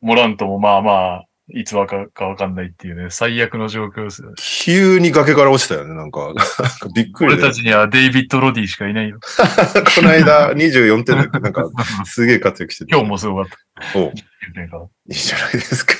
[0.00, 4.34] モラントもまあまあ、いつわかるかわかんないっていうね、最悪の状況ですよね。
[4.36, 5.94] 急に崖から落ちたよね。
[5.94, 7.42] なんか、なんかびっくりで。
[7.42, 9.20] 俺たちにはデイビッド・ロディしかいないよ。
[9.94, 11.70] この間24点で、なんか、
[12.04, 12.92] すげえ活躍してて。
[12.92, 13.98] 今日もすごかった。
[13.98, 14.12] おい
[15.08, 15.94] いじゃないですか。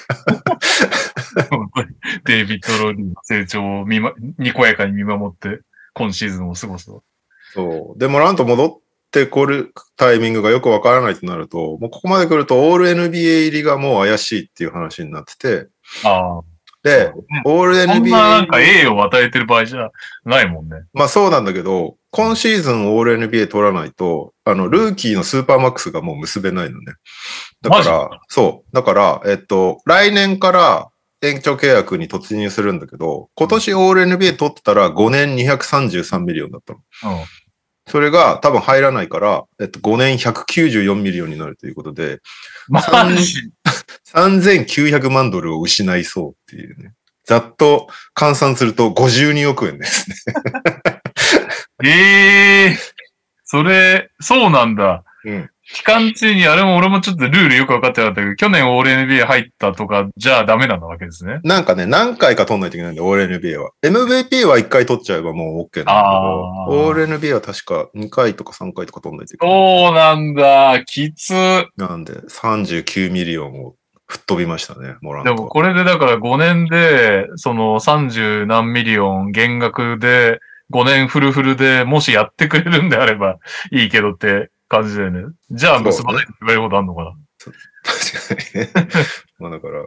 [2.25, 5.61] デイビッド・ロディの成長を見ま、にこやかに見守って、
[5.95, 7.05] 今シーズンを過ごすと。
[7.53, 7.99] そう。
[7.99, 15.69] でも、ランと戻ってこるタイミングがよくわからないとなると、もうここまで来ると、オール NBA 入りがもう怪しいっていう話になってて、
[16.05, 16.43] ああ。
[16.87, 17.13] で、
[17.45, 19.91] オールそん NBA ななんか栄誉を与えてる場合じゃ
[20.25, 20.77] ないもんね。
[20.93, 26.95] まあそうなんだけど、今シーズンオール NBA 取らないと、あの、ルーキーのスーパーマックスがもう結べないのね。
[27.61, 28.75] だから、そう。
[28.75, 30.89] だから、えっと、来年から
[31.23, 36.79] 延長契約に突入するんだけど、今年オール NBA 取ってたら5年233ミリオンだったの。
[36.79, 37.25] うん。
[37.89, 42.21] それが多分入らないから、えっと、5年194ミリオンになるということで、
[42.69, 42.83] マ
[43.15, 43.53] ジ？
[44.13, 46.93] 3900万ドルを失いそうっていうね。
[47.25, 50.17] ざっと換算すると52億円ですね。
[51.85, 52.79] ええ
[53.45, 55.05] それ、そうなんだ。
[55.25, 55.51] うん。
[55.73, 61.41] 期間中に、あれも俺もちょっとルールよく分かってなかったけど、去年オール NBA 入ったとかじゃあダメなんだわけですね。
[61.43, 63.71] なんかね、何回か取んないといけないんだよ、オール NBA は。
[63.83, 65.93] MVP は1回取っちゃえばもう OK なんだ
[66.67, 69.55] けど、オール NBA は確か2回とか3回とか取んないといけない。
[69.55, 70.85] そうなんだ。
[70.85, 71.33] きつ。
[71.77, 73.75] なんで、39ミリオンを
[74.07, 75.43] 吹っ飛びましたね、モラントは。
[75.43, 80.39] もこれでだから5年で、その30何ミリオン減額で、
[80.73, 83.37] 5年フルフルでもしやってくれるんであれば
[83.71, 85.35] いいけどって感じだよね。
[85.51, 87.13] じゃあ結ばないって言われることあんのかな、
[87.85, 88.71] 確かにね。
[89.39, 89.85] まあだから、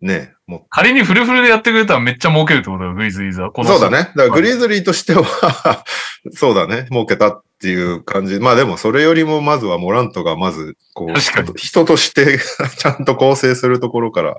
[0.00, 3.50] ねも仮にフルフルでやってくれたらめっちゃ儲けるってことだよ、グリズリーズは。
[3.64, 3.98] そうだね。
[3.98, 5.24] だからグリズリーとしては、
[6.32, 6.86] そうだね。
[6.90, 8.38] 儲けたっていう感じ。
[8.38, 11.14] まあでもそれよりもまずはモラントがまず、こう、
[11.56, 12.38] 人として
[12.76, 14.36] ちゃんと構成するところから。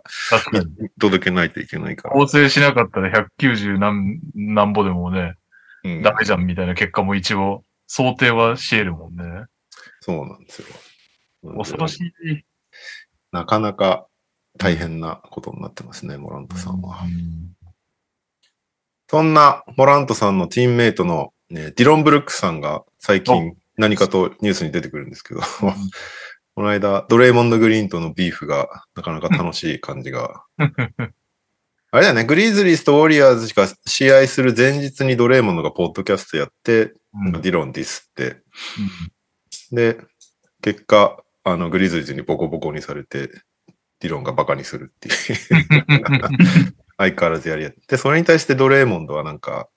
[1.00, 2.14] 届けないといけないから。
[2.14, 5.34] 構成しなかったら190何、何ぼでもね、
[5.84, 9.46] うんダメじゃんみたいな結果も一応想定はし得るもんね。
[10.02, 10.68] そうなんですよ。
[11.58, 12.44] 恐ろしい。
[13.32, 14.08] なかなか
[14.58, 17.06] 大変なことになってますね、モラントさんは。
[19.10, 25.42] そんなモラントさんのティーンメイトの、ね、ディロン・ブルックスさんが最近何かとニュースに出てくるんですけど、
[26.56, 30.44] この間、ドレイモンド・グリーンとのビーフがなかなか楽しい感じが。
[31.98, 38.38] あれだよね、グリーズリースとウォリアーズしか試合する前日にドレイモンドがポッドキャストやって、うんディロンディスって、
[39.72, 39.98] で、
[40.62, 43.30] 結果、あの、グリーズリーズにボコボコにされて、
[44.00, 45.16] ディロンがバカにするっていう。
[47.00, 49.68] 相変わらずやりやって、それに対してドレーモンドはなんか、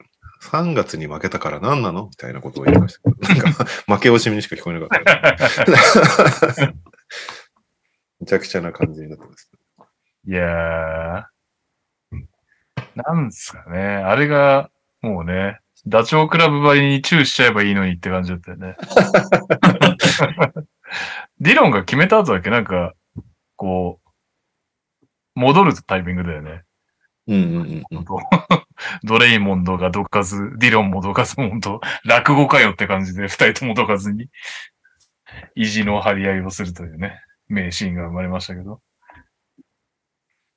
[0.42, 2.08] 3月に負けたから何なの？
[2.08, 3.42] みたいなことを言いましたけど。
[3.44, 6.74] なんか、負け惜しみにしか聞こえなかった。
[8.20, 9.50] めちゃくちゃな感じになってます。
[10.26, 11.24] いやー、
[12.94, 13.78] なんすかね。
[13.78, 18.76] あれが、もうね、ダチョウ倶楽部ばりにチューしちゃえばいいのにって感じだったよね。
[21.40, 22.50] ディロンが決めた後だけ？
[22.50, 22.94] なんか、
[23.56, 26.64] こう、戻るタイミングだよね。
[27.28, 28.04] うんうんうんうん。
[29.04, 34.28] ドレイモンドがどかず、ディロンもどかず、本当落語かよって感じで、二人ともどかずに、
[35.54, 38.80] 意地の張り合いをするというね、名シーンが生まれましたけど。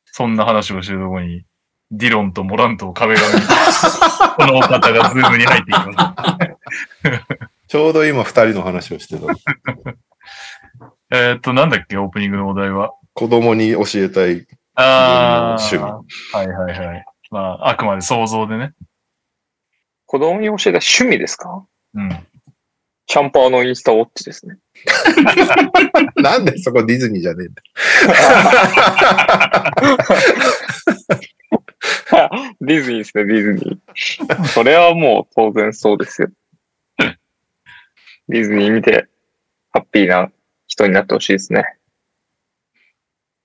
[0.05, 1.45] そんな話をしてるところに、
[1.95, 3.41] ディロンとモラントを壁紙に、
[4.35, 7.13] このお方がズームに入っていきます。
[7.67, 9.25] ちょうど今二人の話をしてた。
[11.11, 12.91] えーっと、なんだっけ、オープニングのお題は？
[13.13, 14.47] 子供に教えたい。
[14.75, 17.05] あ趣はいはいはい。
[17.29, 18.73] まあ、あくまで想像でね。
[20.07, 21.63] 子供に教えた趣味ですか？
[21.93, 22.09] うん。
[23.05, 24.57] シャンパーのインスタウォッチですね。
[26.15, 27.61] なんでそこディズニーじゃねえんだ
[32.61, 34.43] ディズニーですね、ディズニー。
[34.45, 36.29] それはもう当然そうですよ。
[38.29, 39.07] ディズニー見て、
[39.71, 40.31] ハッピーな
[40.67, 41.63] 人になってほしいですね。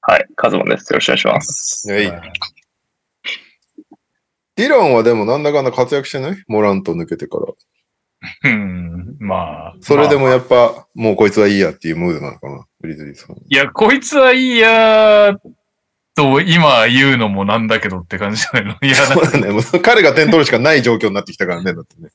[0.02, 0.92] はい、カズマです。
[0.92, 1.92] よろしくお願いします。
[1.92, 2.32] はい
[4.56, 6.44] ディロンはでもなんだかんだ活躍してない？
[6.48, 8.50] モラント抜けてから。
[8.50, 9.76] うん、まあ。
[9.80, 13.36] それでまあもやっぱ、もうこいつはいいやっていうムードなのかなグリズリーさん。
[13.36, 15.38] いや、こいつはいいやー
[16.18, 18.72] と今言うのもなんだけどって感じじゃないの？
[18.82, 19.52] いや、そうだね。
[19.52, 21.72] もう彼が点取るしかない状況になってきたからね。
[21.72, 22.08] だってね。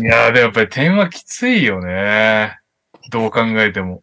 [0.00, 2.58] いや、でもやっぱり点はきついよね。
[3.10, 4.02] どう考えても。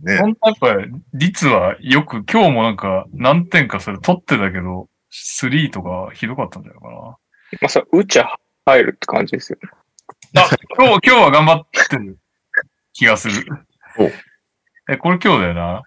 [0.00, 6.94] ね本当やっぱり率はよく、今日もなんか何点かそれ取ってたけど、3とかひどかったんじゃないかな。
[6.94, 7.16] ま
[7.62, 8.28] あ、それ、うちゃ
[8.66, 9.70] 入るって感じですよね。
[10.36, 12.18] あ、今日、今日は頑張ってる
[12.92, 13.46] 気がする
[13.96, 14.10] お。
[14.92, 15.82] え、これ今日だよな。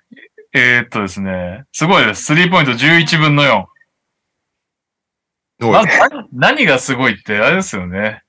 [0.57, 2.23] えーっとですね、すごいです。
[2.23, 3.65] スリーポイント11分の4。
[5.63, 8.21] おいまず何何がすごいって、あれですよね。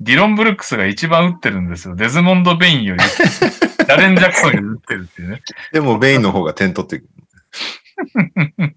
[0.00, 1.96] ディロン・ブルックスが一番打ってるんですよ。
[1.96, 3.02] デズモンド・ベインより、
[3.86, 5.42] ダレン・ジャクソンより打ってるっていうね。
[5.72, 7.08] でもベインの方が点取ってる。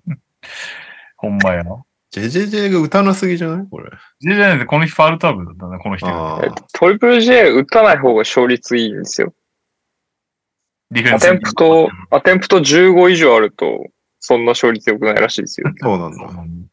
[1.17, 1.63] ほんまや。
[2.11, 3.67] JJJ が打たなすぎじゃない？
[3.69, 3.91] これ。
[4.23, 6.07] JJ でこの日ファールトラブルだったな、この人。
[6.73, 9.33] トリプル J 打たない方が勝率いいんですよ。
[10.91, 13.85] アディフェンスに attempt、attempt 15以上あると、
[14.19, 15.67] そんな勝率良くないらしいですよ。
[15.69, 16.25] あ、そうなんだ。
[16.25, 16.67] うん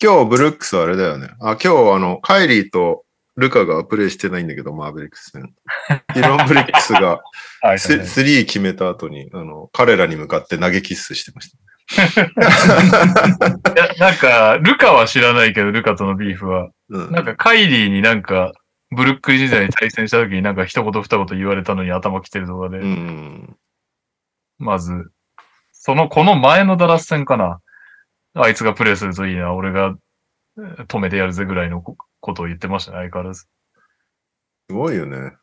[0.00, 1.26] 今日ブルックスはあれだよね。
[1.40, 3.04] あ、今日あの、カイリーと
[3.36, 5.52] ルカがプレイしてないんだけど、マーベリックス戦。
[6.14, 7.20] ディロン・ブリックスが
[7.62, 11.58] はいススリー決めた後に、あの、彼らに向かって投げキッスしてました。
[11.98, 16.70] いやなんか、ルカは知らないけど、ルカとのビーフは。
[16.90, 18.52] うんなんか、カイリーになんか、
[18.90, 23.56] ブルックリン時代に対戦した時になんか一言二言言われたのに頭きてる動画で、うん。
[24.58, 25.10] まず、
[25.72, 27.60] その、この前のダラス戦かな。
[28.34, 29.96] あいつがプレイするといいな、俺が
[30.58, 33.46] えー止めてやるぜぐらいのこことを言ってましたね、相変わらず。
[34.68, 35.36] すごいよね。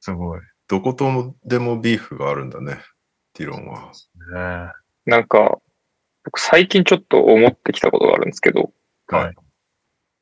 [0.00, 0.40] すごい。
[0.40, 2.78] ねどこともでもビーフがあるんだね。
[3.34, 3.92] ディロンは。
[5.06, 5.58] えなんか、
[6.24, 8.72] 僕最近ちょっと思ってきたことがあるんですけど、
[9.08, 9.34] はい。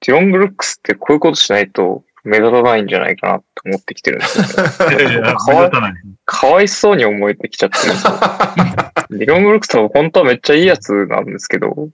[0.00, 4.66] ディロン・ブルックスってこういうことしないと目立たないんじゃないかなって思ってきてるんですよ
[6.24, 8.12] かわいそうに思えてきちゃってるんですよ。
[9.10, 11.90] ディロン・ブルックスは本当はめっちゃいいやつなんですけど、こ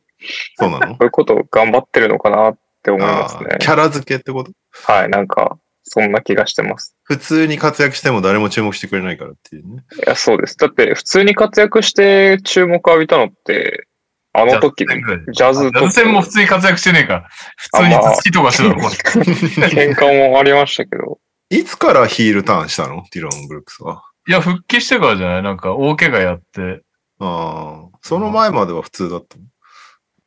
[0.58, 0.96] そうなの？
[1.00, 3.56] ういうことを頑張ってるのかなって思いますね。
[3.58, 4.52] キャラ付けってこと？
[4.84, 6.94] はい、なんか、そんな気がしてます。
[7.04, 9.84] 普通に活躍しても誰も注目してくれないからっていうね。
[9.96, 10.56] いや、そうです。
[10.58, 13.86] だって、普通に活躍して注目浴びたのって、
[14.32, 14.96] あの時の
[15.32, 17.28] ジャズとジャズ戦も普通に活躍してねえから。
[17.56, 18.82] 普通に頭突きとかしてたの。
[19.68, 21.18] 喧嘩もありましたけど、
[21.50, 23.04] いつからヒールターンしたの？
[23.12, 24.04] ディロン・ブルックスは。
[24.28, 25.42] いや、復帰してからじゃない？
[25.42, 26.82] なんか、大怪我やって。
[27.20, 29.44] ああ、その前までは普通だったの？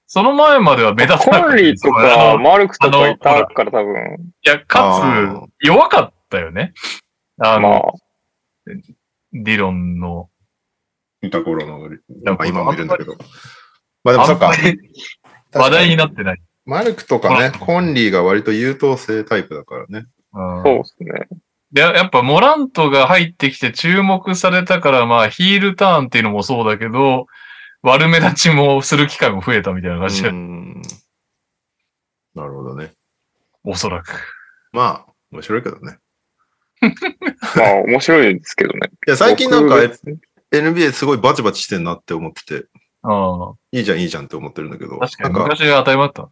[0.08, 6.74] その前までは目立たコなかったンリーとあかのマルクとかいたから多分、いや、かあつ、弱かったよね。
[7.40, 7.82] あの、まあ、
[9.32, 10.30] ディロンの。
[11.22, 11.88] いた頃の、
[12.24, 13.16] なんか今もいるんだけど。
[14.04, 14.52] まあでもそっか
[15.54, 16.42] 話題になってない。
[16.66, 20.06] マルクとかね、コンリーが割と優等生タイプだからね。
[20.34, 21.28] うんそうですね。
[21.72, 27.28] で、やっぱモラントが入ってきて注目されたから、まあヒールターンっていうのもそうだけど、
[27.82, 30.30] 悪目立ちもする機会も増えたみたいな感じな
[32.46, 32.94] るほどね。
[33.64, 34.12] おそらく。
[34.72, 35.98] まあ、面白いけどね。
[37.56, 38.90] まあ、面白いですけどね。
[39.08, 39.76] いや、最近なんか
[40.52, 42.68] NBA すごいバチバチしてんなって思ってて、
[43.04, 46.30] あいいじゃんいいじゃんって思ってるんだけど、あ確かになんか、昔は当たり前だった。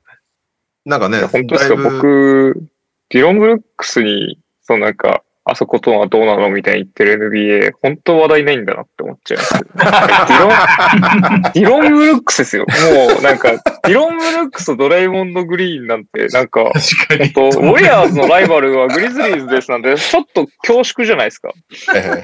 [0.86, 2.70] なんかね、本当ですか僕、
[3.10, 9.54] ディロン・ブルックスに、そのなんか、あそことはどうなのみたいに言ってる NBA、本当話題ないんだなって思っちゃいます。
[9.64, 12.66] ディロン、ディロン・ブルックスですよ。
[12.68, 17.34] もうなんか、ディロン・ブルックスとドラえもんのグリーンなんて、なんか、確かに。
[17.34, 21.52] 本当ウォリアーズのライバルはグリズリーズですなんて、ちょっと恐縮じゃないですか。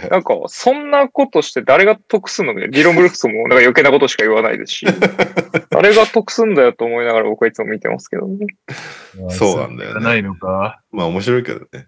[0.10, 2.76] なんか、そんなことして誰が得すんのみたいな。
[2.76, 4.86] ディロン・ブルックスもなんか余計なことしか言わないですし、
[5.70, 8.48] 誰が得すんだよと思いながら僕はいつも見てますけどね。
[9.30, 10.82] そうなんだよねないのか。
[10.92, 11.88] まあ面白いけどね。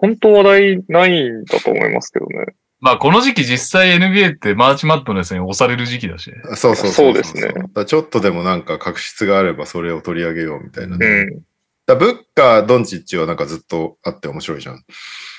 [0.00, 2.54] 本当話題ないんだと思いますけどね。
[2.80, 6.32] まあこの時期実際 NBA ってマーチマットネスに押される時期だし。
[6.56, 7.52] そうそうそうですね
[7.86, 11.06] ちょっとでもなんか確執があればそれを取り上げようみたいなね。
[11.06, 11.42] うん。
[11.86, 14.76] だブッカー、ドンチッチはなんかずっとあって面白いじゃん。
[14.76, 14.80] あ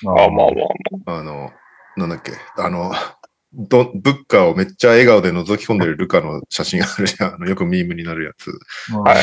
[0.06, 0.48] まあまあ
[1.06, 1.52] まあの、
[1.98, 2.94] なんだっけ、あの、
[3.54, 7.36] ドブッカーをめっちゃ笑顔で覗き込んでるルカの写真あるじゃん。
[7.36, 8.52] あのよくミームになるやつ。
[8.90, 9.18] まあはい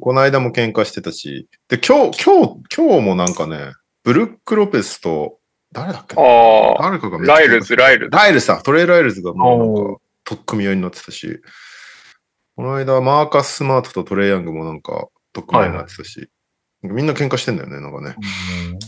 [0.00, 1.48] この間も喧嘩してたし。
[1.68, 3.72] で、今日、今日、今日もなんかね、
[4.06, 5.40] ブルック・ロペスと、
[5.72, 6.22] 誰だっけな？
[6.22, 6.24] あ。
[6.24, 8.10] ああ、誰かがライルズ、ライルズ。
[8.16, 8.62] ライルズだ。
[8.62, 11.40] トレイ・ライルズがもうなんか、とっ組み合いになってたし、
[12.54, 16.30] この間、マーカス・スマートとトレイ・ヤングもなんか、とっ組み合いになってたし、
[16.82, 18.14] みんな喧嘩してんだよね、なんかね。
[18.70, 18.78] うん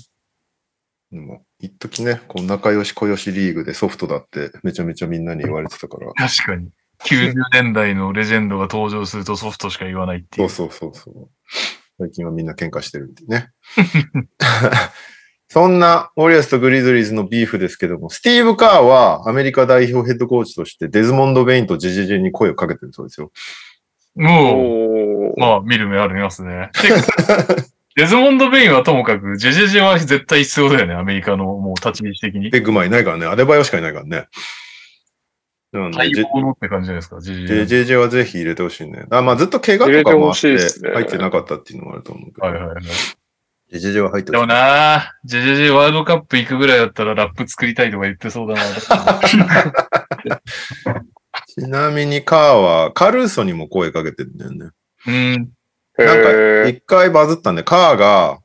[1.10, 6.12] でも、一時ね、こう仲良し小良しリーグでソフトだってめちゃめちゃみんなに言われてたから。
[6.12, 6.68] 確かに。
[7.02, 10.70] 90年代のレジェンドが登場するとソフトしか言わないっていそうう。
[10.70, 11.30] そうそうそう。
[11.98, 13.50] 最近はみんな喧嘩してるっていうね。
[15.50, 23.32] そんなウォリアーズとグリズリーズのビーフですけども、スティーブ・カーはアメリカ代表ヘッドコーチとしてデズモンド・ベインと JJJ に声をかけてるそうですよ。
[24.14, 26.70] もう、まあ見る目ありますね。
[27.96, 32.50] デズモンド・ベインはともかく、 JJJ は絶対必要だよね、アメリカのもう立ち位置的に。
[32.50, 33.26] ビッグマンないからね。
[33.26, 34.26] アデバイオしかいないからね。
[35.72, 39.06] なんで、待望のって感じじゃないですか、ジェジジェェジジェジェはぜひ入れてほしいね。
[39.10, 42.44] あまあずっと怪我とかもあって入ってなかったっていうのもあると思うけェ。
[42.44, 42.46] ど。
[42.50, 42.84] はいはいはい。
[42.84, 44.54] ジェジェジェは入ってでもほしい。
[44.54, 48.60] なジェジェジェワールドカップ行くぐらいだったらラップ作りたいとか言ってそうだな。
[51.46, 54.70] ちなみにカーはカルーソにも声かけてるんだよね。
[55.06, 55.50] うん。
[55.98, 58.38] へなんか、ー一回バズったんで、カーが、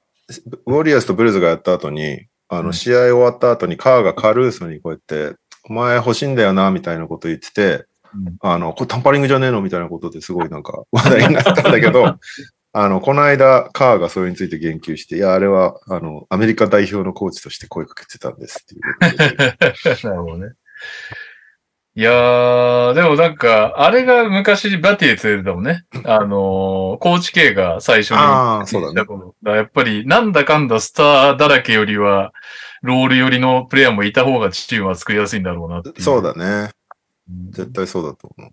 [0.65, 5.38] ウォリアスとブルーズがやった後に、あの、うん試合終わった後に、カーがカルーソにこうやって、
[5.69, 12.17] お前欲しいんだよな、みたいなこと言ってて、うんあの、これタンパリングじゃねえのみたいなことですごいなんか 話題になったんだけど、
[12.76, 18.82] あの、この間、カーがそれについて言及して、いや、あれは、あの、アメリカ代表のコーチとして声かけてたんですっていう。
[20.10, 20.54] なるほどね。
[21.95, 25.85] いやー、でもなんか、あれが昔バティエツ出たもんね。
[26.06, 28.17] あのー、コーチ系が最初に。
[28.17, 29.08] ああ、そうだね。
[29.56, 32.33] やっぱり、なんだかんだスターだらけよりは、
[32.84, 36.02] ロール寄りのプレイヤーもいた方がチームは作りやすいんだろうなって。
[36.02, 36.71] そうだね。
[37.29, 37.52] うん。
[37.52, 38.52] 絶対そうだと思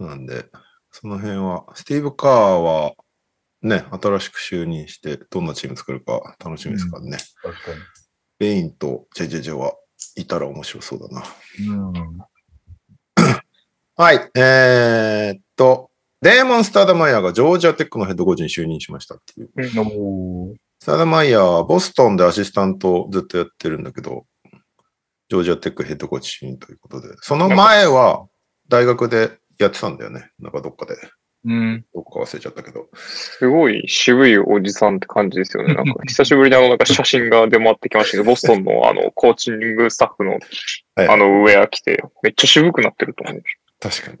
[0.00, 0.06] う。
[0.06, 0.46] なんで、
[0.90, 2.94] その辺は、スティーブ・カーは、
[3.62, 7.18] ね、新しく就任して、どんなチーム作るか楽しみですからね。
[7.40, 7.60] 確か
[8.40, 9.72] ベインとジェジェジェは
[10.16, 11.22] いたら面白そうだな。
[11.60, 11.68] に。
[11.68, 12.18] うん。
[13.96, 15.90] はい、えー、っと、
[16.22, 19.50] デーモン・スターダマイヤーがジョージアテックのヘッドコーチに就任しましたっていう。
[20.88, 24.24] おーマイヤーはボストンでアシスタントをずっとやってるんだけど、
[25.28, 28.26] ジョージアテックヘッドコーチということで、その前は
[28.68, 30.30] 大学でやってたんだよね。
[30.38, 30.96] なんかどっかで。
[31.44, 31.84] うん。
[31.94, 32.88] どこか忘れちゃったけど。
[32.94, 35.74] すごい渋いおじさんって感じですよね。
[35.74, 40.38] なんか、 久しぶりにあの、なんか写真が出回ってきましたけど、ボストンのあの、コーチングスタッフの
[40.94, 43.42] はいあの、ウェア着て、めっちゃ渋くなってると思う。
[43.80, 44.18] 確かに。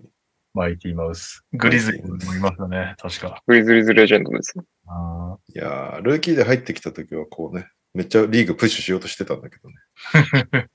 [0.54, 1.44] マイティマウス。
[1.52, 3.42] グリズリーズもいましたね、確か。
[3.46, 4.54] グリズリーズレジェンドです。
[4.90, 9.76] あいやー、ルーキーで入ってきた時はこうね、めっちゃリーグプッシュしようとしてたんだけどね。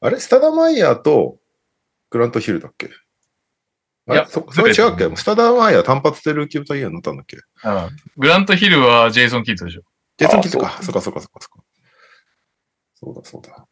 [0.00, 0.18] あれ？
[0.18, 1.38] スタダマイヤーと
[2.10, 2.90] グラントヒルだっけ？
[4.08, 5.16] あいやれそそれ違うっけ？
[5.16, 7.36] スタダマイヤー単発でルーキーオブザイヤーになったんだっけ？
[7.62, 9.82] あうんグラントヒルはジェイソン・キッドでしょ。
[10.16, 10.82] ジェイソン・キッドあか。
[10.82, 11.64] そっかそっかそっかそっか。
[12.94, 13.66] そうだそうだ。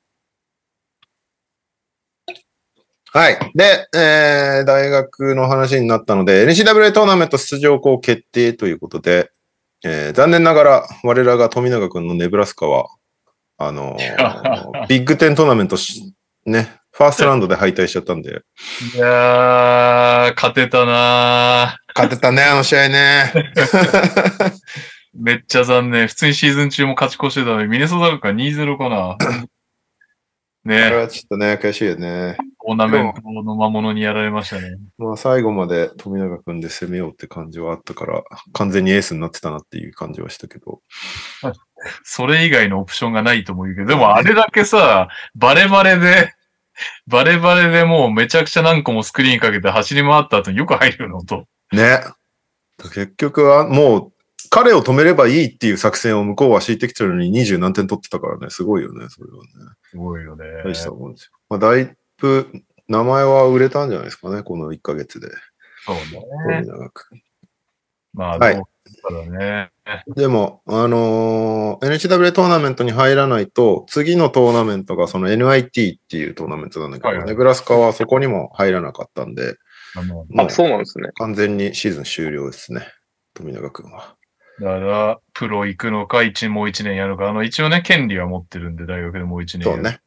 [3.13, 3.39] はい。
[3.57, 9.33] で、えー、大学の話になったので、NCAA トーナメント出場校決定ということで、
[9.85, 12.89] えー残念ながら我らが富永君のネブラスカは、
[13.59, 16.15] あのー ビッグテントーナメントし
[16.47, 18.43] ね、ファーストラウンドで敗退しちゃったんで、
[18.95, 23.33] いやー、勝てたなー勝てたね、あの試合ね。
[25.15, 26.07] めっちゃ残念。
[26.09, 29.17] 普通にシーズン中も勝ち越してたのに、ミネソタが2-0かな。
[30.67, 32.37] あれねはちょっとね、悔しいよね。
[32.61, 34.77] オーナメントの魔物にやられましたね。
[34.99, 40.81] まあ最後まで富永君で攻めようって感じはあったから、完全にエースになってたなっていう感じはしたけど。
[42.05, 46.35] それ以外のオプションがないとも言うけど、でもあれだけさ、バレバレで、
[47.07, 51.47] バレバレでもうめちゃくちゃ何個もスクリーンかけて走り回った後によく入るのと。
[51.73, 52.01] ね。
[52.95, 54.13] 結局はもう、
[54.51, 59.51] 彼を止めればいいっていう作戦を向こうは敷いてきてるのに二十何点取ってたからね、すごいよね、それはね。
[59.91, 60.45] すごいよね。
[60.65, 61.31] 大したもんですよ。
[61.49, 62.51] まあ、だいぶ、
[62.89, 65.29] 名前は売れたんじゃないですかね、この1ヶ月で。
[65.87, 66.65] そうね。
[66.65, 67.23] 富永君。
[68.13, 68.61] まあ、はい
[69.09, 69.71] どうだね。
[70.17, 79.57] でも、あのー NCW トーナメントに入らないと、次のトーナメントがその NIT っていうトーナメントなんだけど、はいはいネブラスカはそこにも入らなかったんで、
[80.37, 81.11] あ、そうなんですね。
[81.15, 82.89] 完全にシーズン終了ですね、
[83.35, 84.17] 富永君は。
[84.61, 87.29] だから、プロ行くのか、一もう一年やるか。
[87.29, 89.83] あの、一応ね、権利は持ってるんで、大学でもう一年やる。
[89.83, 90.01] そうね。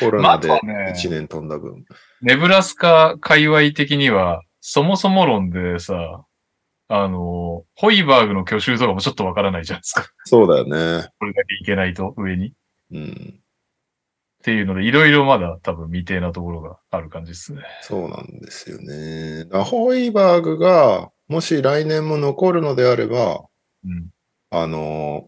[0.00, 1.84] コロまあナであとはね1年飛んだ分。
[2.22, 6.24] ネブラスカ界隈的には、そもそも論でさ、
[6.88, 10.06] あの、ホイバーグの去就とかもちょっとわからないじゃないですか。
[10.24, 11.08] そうだよね。
[11.18, 12.48] これだけいけないと、上に。
[12.48, 12.52] っ
[12.92, 13.40] うん。
[14.42, 17.62] ていうので、いろいろまだ多分未定なところがある感じですね。
[17.80, 19.46] そうなんですよね。
[19.46, 23.44] だホイバーグが、もし来年も残るのであれば、
[23.84, 24.10] うん。
[24.50, 25.26] あの、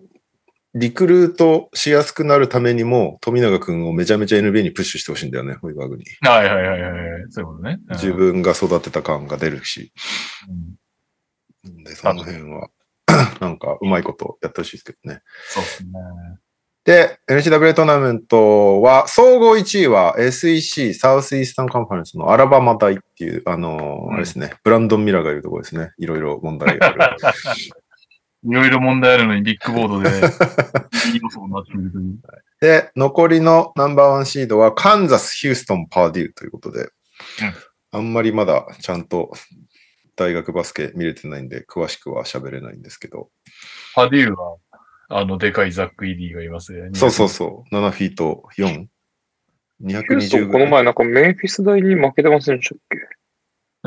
[0.75, 6.05] リクルートしやすくなるためにも、富永君をめちゃめちゃ NBA にプッシュしてほしいんだよね、ホイバーグに。
[6.21, 7.25] はいはいはいはい。
[7.31, 7.79] そういうことね。
[7.89, 9.93] うん自分が育てた感が出るし。
[10.49, 10.77] うん
[11.85, 12.69] で、その辺は、
[13.41, 15.23] なんか、うまいことやってほしいですけどね。
[15.49, 15.91] そうですね。
[16.85, 25.91] で、NCAA トーナメントは、総合1位は SEC、サウスイースタンカンファレンスのアラバマ大っていう、あのーうんあれですね、ブランドン・ミラーがいるところですね。
[25.99, 27.17] いろいろ問題がある。
[28.49, 30.09] いろいろ問題あるのにビッグボードで、
[31.13, 31.21] いい。
[31.21, 32.19] 予想になっているという。
[32.61, 36.91] で、残りのナンバーワンシードはカンザス、ヒューストン、パーデューということで、
[37.91, 39.33] あんまりまだちゃんと
[40.17, 43.31] 大学バスケ見れてないんで、詳しくは喋れないんですけど、
[43.95, 44.57] パデューは、
[45.09, 46.91] あの、でかいザック・イディがいますね。
[46.95, 52.99] そうそうそう、7フィート4、ヒュースト220ンこの前なんかメンフィス大に負けてませんでしたっけ？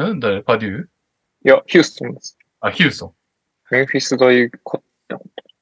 [0.04, 0.44] うん誰？
[0.44, 0.84] パデュー？
[0.84, 0.88] い
[1.44, 2.38] や、ヒューストンです。
[2.60, 3.14] あ、ヒューストン。
[3.72, 5.20] メンフィス大勝った。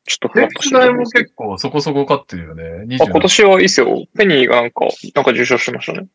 [0.08, 2.98] ちょっとふフレッわっとしてクス大もるんですけど結構そこそこ勝ってるよね。
[3.02, 4.06] あ、今年はいいっすよ。
[4.18, 6.00] ペニーがなんか、なんか受賞してましたね。
[6.00, 6.08] うん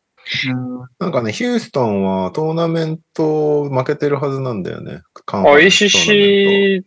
[0.99, 5.01] なんかね、ヒューストンはトーナメント負けてるはずなんだよね。
[5.25, 6.81] カンあ、ACC、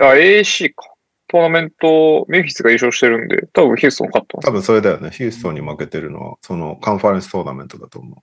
[0.00, 0.92] あ、AAC か。
[1.28, 4.50] トーナメント、メンフィスが優勝してるんで、多分ヒューストン勝ってますト。
[4.50, 5.10] 多分それだよね。
[5.10, 8.18] ヒューストンに負けてるのは、そのカンファレンストーナメントだと思う。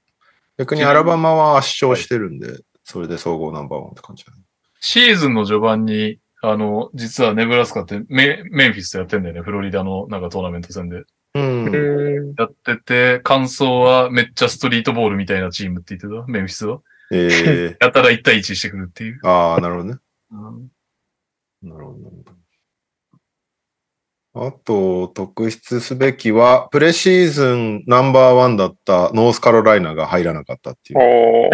[0.58, 4.38] 逆にアラバマは圧勝してるんで、それで総合ナンバーワンって感じだね。
[4.80, 9.42] シーズンの序盤に、あの、実はネブラスカってメメンフィスとやってんだよね。
[9.42, 11.04] フロリダのなんかトーナメント戦で。
[11.36, 12.36] うん。
[12.38, 16.30] やってて、感想はめっちゃストリートボールみたいなチームって言ってた？
[16.30, 16.82] メンフィスは？
[17.14, 19.22] え やたら1対1してくるっていう。
[19.24, 20.00] ー、ああ、なるほどね。
[20.32, 20.68] うん
[21.64, 21.94] なるほ
[24.36, 24.48] ど。
[24.48, 31.50] あと、特筆すべきは、プレシーズンナンバーワンだったノースカロライナが入らなかったっていう。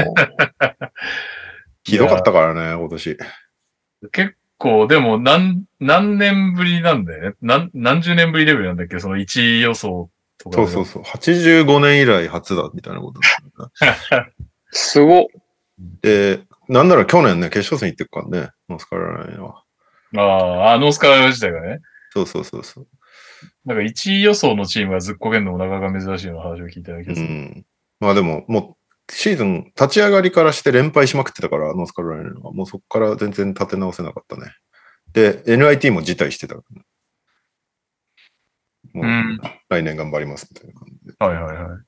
[1.83, 3.17] ひどかったからね、今年。
[4.11, 7.35] 結構、でも何、何年ぶりなんだよね？
[7.41, 8.99] 何、何十年ぶりレベルなんだっけ？
[8.99, 10.57] その1位予想とか。
[10.57, 11.03] そうそうそう。
[11.03, 13.19] 85年以来初だ、みたいなこと
[14.71, 15.25] すごっ。
[16.01, 19.63] で、なんなら去年ね、決勝戦行ってるからね、ノースカロライナは。
[20.17, 21.79] ああ、あノースカロライナ自体がね。
[22.11, 22.87] そうそうそうそう。
[23.65, 27.27] なんか1位予想のチームがずっこけんのもなかなか珍しいような話を聞いたような気がうする。
[27.27, 27.65] ん。
[27.99, 28.78] まあでも、もう、
[29.09, 32.51] シーズン立ち上がりからして連敗しまくってたから、ノースカロライナが。
[32.51, 34.51] もうそこから全然立て直せなかったね。
[35.13, 36.55] で、NIT も辞退してた。
[36.55, 36.61] も
[38.95, 39.39] ううん
[39.69, 41.13] 来年頑張りますみたいな感じで。
[41.19, 41.79] はいはいはい。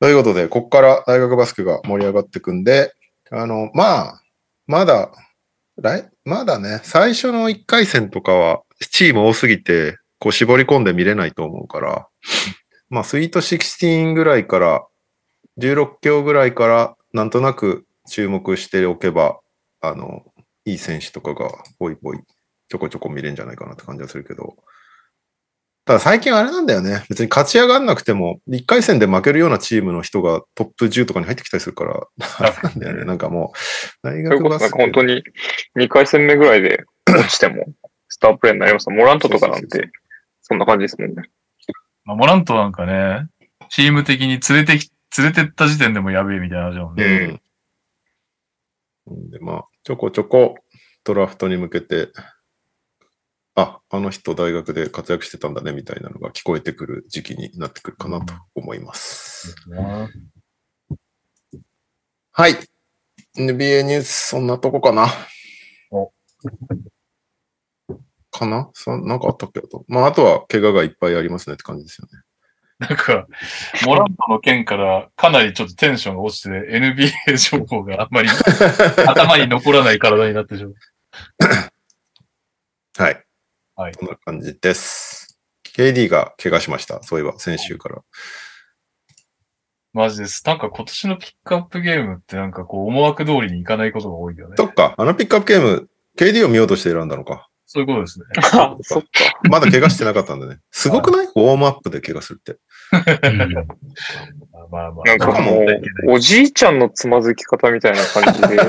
[0.00, 2.94] ということで、ここから大学バスケが盛り上がっていくんで、
[3.30, 4.22] あの、まあ、
[4.66, 5.10] まだ、
[5.78, 12.08] 来、まだね、最初の1回戦とかは、チーム多すぎて、こう絞り込んで見れないと思うから、
[12.88, 14.86] まあ、スイート16ぐらいから、
[15.60, 19.40] 16強ぐらいから、なんとなく注目しておけば、
[19.80, 20.24] あの、
[20.64, 22.20] いい選手とかが、ぽいぽい、
[22.68, 24.56] ちょこちょこ見れるんじゃないかなって感じはするけど、
[25.90, 27.02] ただ最近あれなんだよね。
[27.08, 32.06] 別に勝ち上がんなくても、1回戦で負けるようなチームの人がトップ10とかに入ってきたりするから、
[32.38, 33.04] あれなんだよね。
[33.04, 33.52] なんかも
[34.04, 35.22] う、大学バスケこそなんか本当に
[35.76, 37.64] 2回戦目ぐらいで落ちても、
[38.08, 39.90] スタープレイになりますモラントとかなんて、
[40.42, 41.22] そんな感じですもんね。
[42.04, 43.26] まあ、モラントなんかね、
[43.68, 47.40] チーム的に連れてき、連れてった時点でもやべえみたいな話だもんね。
[49.06, 49.30] うん。
[49.30, 50.56] で、まあ、ちょこちょこ
[51.04, 52.12] ドラフトに向けて、
[53.56, 59.56] あ、あの人大学で活躍してたんだねみたいなのが聞こえてくる時期になってくるかなと思います。
[62.32, 62.52] はい。
[63.36, 65.08] NBA ニュース、そんなとこかな。
[65.90, 66.12] お
[68.30, 68.70] かな？
[68.72, 69.60] そなんかあったっけ？
[69.62, 69.84] と。
[69.88, 72.20] まあ、あとは怪我がいっぱいありますねって感じですよね。
[72.80, 73.26] なんか、
[73.84, 78.28] モラントの件からかなりちょっとテンションが落ちて、NBA 情報があんまり
[79.06, 80.74] 頭に残らない体になってしまう。
[83.02, 83.22] はい。
[83.76, 85.38] はいこんな感じです。
[85.62, 87.02] KD が怪我しました。
[87.02, 88.02] そういえば、先週から。
[89.92, 90.42] マジです。
[90.46, 94.54] なんか今年のピックアップゲームってなんかこう思惑通りにいかないことが多いよね。
[94.56, 97.50] そっか、あのピックアップゲーム、KD を見ようとして選んだのか。
[97.72, 98.26] そういうことですね。
[98.52, 99.08] あ、 そっか。
[99.48, 100.58] まだ怪我してなかったんだね。
[100.72, 102.58] すごくないウォームアップで怪我するって。
[102.92, 103.54] うん
[104.70, 105.08] まあまあ。
[105.08, 105.60] なんかも
[106.06, 108.66] う、おじいちゃんのつまずき方みたいな感じで、 やっ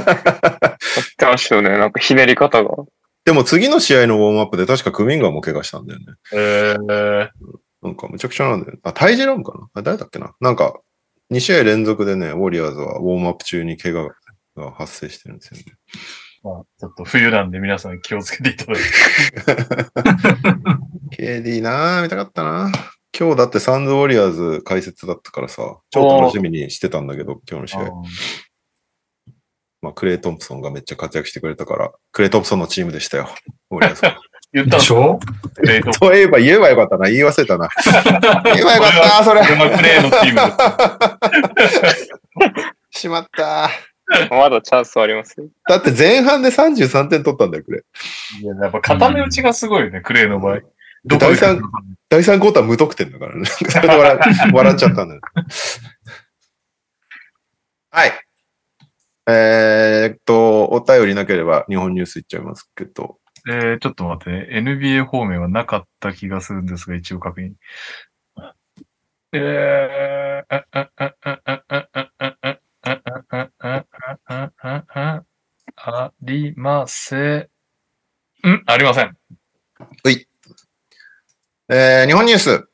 [1.18, 1.70] てましたよね。
[1.70, 2.86] なんかひねり方が。
[3.24, 6.06] でも次の試合のウォームアップで確かクミンガーも怪我したんだよね。
[6.34, 7.30] えー、
[7.84, 8.80] なんかむちゃくちゃなんだよね。
[8.84, 9.68] あ、タイジェラムかな？
[9.76, 10.34] あ誰だっけな？
[10.42, 10.80] なんか、
[11.32, 14.10] 2試合連続でね、ウォリアーズはウォームアップ中に怪我
[14.56, 15.66] が発生してるんですよね。
[16.44, 18.82] まあ、ちょっと冬なんで皆さん気をつけていただいて。
[21.42, 22.72] KD なぁ、見たかったな
[23.18, 27.92] 今日だってサンズウォリアーズ解説だったからさ、超楽しみにしてたんだけど、今日の試合。
[29.82, 33.28] まあ、クレイ・トンプソンがめっちゃ活躍してくれたから、クレイ・トンプソンのチームでしたよ。
[33.72, 34.18] ウォリアーズは
[34.54, 35.20] 言ったんでしょ？
[36.00, 37.10] そういえば言えばよかったな。
[37.10, 37.68] 言い忘れたな。
[38.46, 39.42] 言えばよかった、それ。
[39.42, 41.20] これはクレイのチームだ
[42.92, 43.70] しまった。
[44.30, 45.48] まだチャンスはありますよ。
[45.70, 47.84] だって前半で33点取ったんだよ、クレ
[48.40, 48.44] イ。
[48.44, 50.60] いや、やっぱ固め打ちがすごいよね、クレイの場合。
[51.06, 51.62] 第3、
[52.10, 53.46] 第3クォーター無得点だからね。
[53.46, 54.18] それで笑
[54.54, 55.22] 笑っちゃったんだよ。
[57.90, 58.12] はい。
[59.28, 63.18] えー、っと、お便りなければ日本ニュースいっちゃいますけど。
[63.50, 64.48] えー、ちょっと待ってね。
[64.52, 67.54] NBA 方面はなかった気がするんですが、一応確認。
[69.34, 70.66] え、あ
[76.38, 77.40] りません。
[78.48, 79.18] んありません。
[80.04, 80.31] はい。
[81.74, 82.68] えー日本ニュース。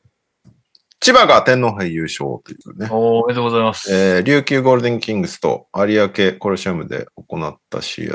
[0.98, 2.88] 千葉が天皇杯優勝というね。
[2.90, 3.94] おめでとうございます。
[3.94, 8.14] えー琉球ゴールデンキングスと有明コロシアムで行った試合。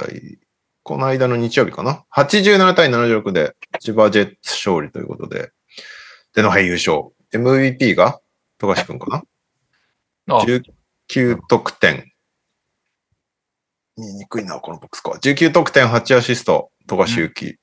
[0.83, 5.51] この間の日曜日かな ?87 対76で千葉ジェッツ勝利ということで、
[6.35, 7.03] 天皇杯優勝。
[7.33, 8.19] MVP が
[8.57, 9.23] 富樫くんか
[10.27, 10.35] な？
[10.35, 10.43] あ
[11.09, 12.11] ?19 得点。
[13.95, 15.17] 見にくいな、このボックスコア。
[15.19, 17.57] 19得点、8アシスト、富樫勇樹。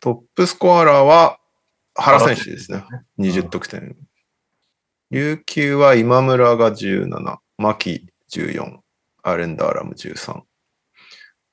[0.00, 1.38] トップスコアラーは
[1.96, 2.84] 原選手ですね。
[3.18, 3.96] 20得点。
[5.10, 8.78] 琉球は今村が17、牧14、
[9.22, 10.42] アレンダーラム13。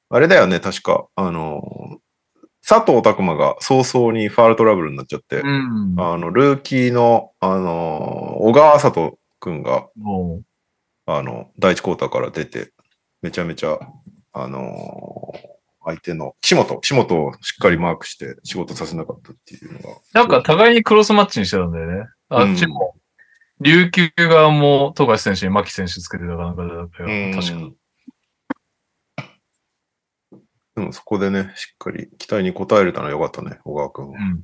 [0.09, 1.97] あれだよね、確か、あのー
[2.65, 5.95] 佐藤拓馬が早々にファールトラブルになっちゃって、うん。
[5.99, 10.41] あの、ルーキーの、あのー小川佐藤くんが、も
[11.05, 12.71] あの、第一クォーターから出て、
[13.21, 13.79] めちゃめちゃ、
[14.31, 15.52] あのー
[15.85, 19.89] 相手の、岸本、岸本をしっかりマークして仕事させなかったっていうのが。
[19.91, 22.07] うなんか互いにクロスマッチにしてたんだよね。
[22.29, 22.95] あっちも、
[23.59, 27.09] 琉球側も富樫選手に牧選手つけてたかなんかだったよ。
[27.09, 27.71] うん確か。
[30.75, 34.19] でもそこでね、しっかり期待に応えれたのはよかったね、小川くんは。
[34.19, 34.43] うん。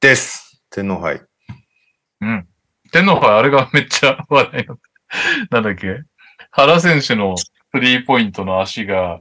[0.00, 0.62] です。
[0.68, 1.22] 天皇杯。
[2.20, 2.46] うん。
[2.92, 4.78] 天皇杯、あれがめっちゃ話題になっ
[5.48, 5.54] た。
[5.56, 6.02] なんだっけ？
[6.50, 7.36] 原選手の
[7.74, 9.20] スリーポイントの足が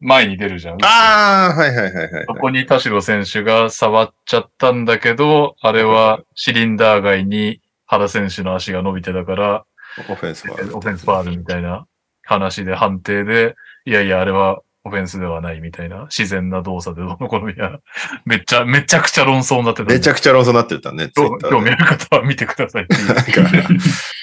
[0.00, 0.78] 前に出るじゃん。
[0.84, 2.34] ああ、はいはいはいはいそ。
[2.34, 9.64] こに田代選手が触っちゃったんだけど、あれはシリンダー街に原選手の足が伸びてたから、
[10.10, 10.54] オフェンスは。
[10.74, 11.86] オフェンスファールみたいな
[12.24, 13.54] 話で判定で、
[13.84, 17.78] いやいや、あれはオフェンスではないみたいな、自然な動作でどうのこうのみたいな、
[18.26, 19.92] めっちゃ、めちゃくちゃ論争になってた。
[19.92, 21.76] めちゃくちゃ論争になってたね、興味あ。
[21.76, 23.06] る方は見てくださいっていう。
[23.06, 23.22] なんか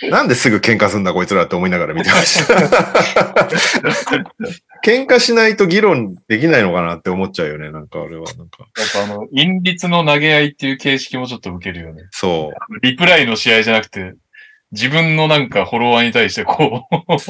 [0.10, 2.56] なんですぐ喧嘩すんだこいつらって思いながら見てました。
[4.84, 8.26] 喧嘩しないと議論できないのかなって思っちゃうよね、なんかあれは。
[8.38, 8.66] なんか
[9.04, 12.04] あの、因律の投げ合いっていう形式もちょっと受けるよね。
[12.12, 12.80] そう。
[12.82, 14.14] リプライの試合じゃなくて、
[14.72, 17.30] 自分のなんかフォロワーに対してこう、支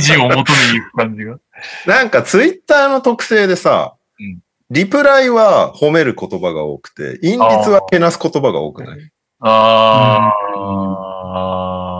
[0.00, 0.44] 持を求めに
[0.80, 1.38] 行く感じが。
[1.86, 4.40] なんかツイッターの特性でさ、うん
[4.70, 9.10] リプライは褒める言葉が多くて、因律はけなす言葉が多くない？
[9.40, 10.32] あ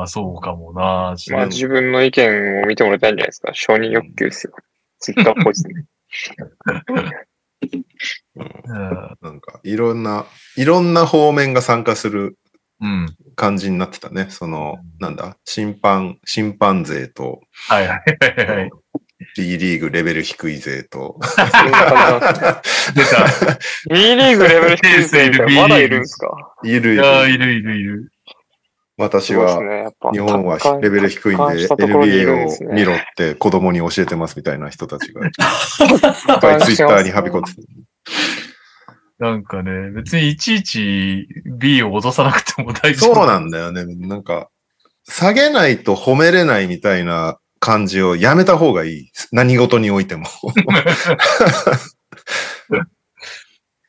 [0.05, 1.14] あ、そうかもな。
[1.32, 3.53] まあ自分の意見を見てもらいたいんじゃないですか。
[3.53, 4.55] 承認欲求ですよ。
[5.01, 5.84] ツイッターっぽいですね。
[8.36, 10.24] うんなんか、いろんな、
[10.57, 12.38] いろんな方面が参加する
[12.83, 13.07] うん。
[13.37, 14.26] 感じになってたね。
[14.28, 18.70] その、なんだ、審判、審判勢と、はいはいはいはい。
[19.37, 21.18] B リーグレベル低い勢と、
[22.95, 23.59] 出た。
[23.89, 25.30] B リーグレベル低いですね
[25.62, 26.28] まだいるんですか？
[26.64, 27.47] いるいいやーいる。
[27.47, 28.12] るいるいる。
[28.99, 29.59] 私は、
[30.12, 35.30] 日本はレベル低いんで、NBA を見ろって子供に教えてますみたいな人たちが、 いっ
[36.41, 37.62] ぱいツイッターにはびこってて。
[39.23, 43.14] なんかね、別にいちいち B を脅さなくても大丈夫。
[43.14, 43.85] そうなんだよね。
[43.85, 44.49] なんか、
[45.09, 49.11] 下げないと褒めれないみたいな感じをやめた方がいい。
[49.31, 50.25] 何事においても。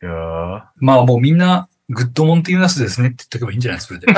[0.03, 3.81] いやーまあもうみんな、グッドモンティーナスですねって言っとけばいいんじゃない？
[3.81, 4.05] それで。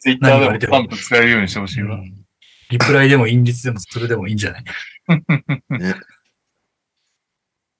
[0.00, 1.94] ツイッターでもスタンプ使えるようにしてほしいわ。
[1.96, 2.12] うん
[2.68, 4.64] リプライでも、インリツでも、それでもいいんじゃない？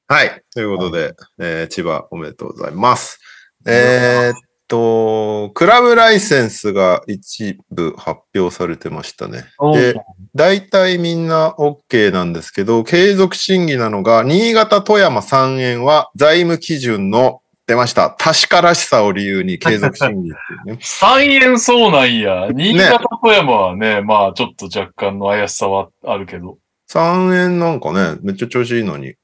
[0.09, 0.42] はい。
[0.54, 3.18] ということで、えー千葉おめでとうございます。
[3.66, 9.46] えーっと、クラブライセンスが一部発表されてましたね。
[9.74, 9.96] で、
[10.34, 18.11] 大体みんな OK なんですけど、継続審議なのが、新潟富山3円は財務基準の出ました。
[18.16, 20.78] 確からしさを理由に継続審議っていうね。
[21.02, 22.46] 3円そうなんや。
[22.52, 26.59] 新潟富山はね、まあちょっと若干の怪しさはあるけど。
[26.88, 29.16] 3円なんかね、めっちゃ調子いいのに、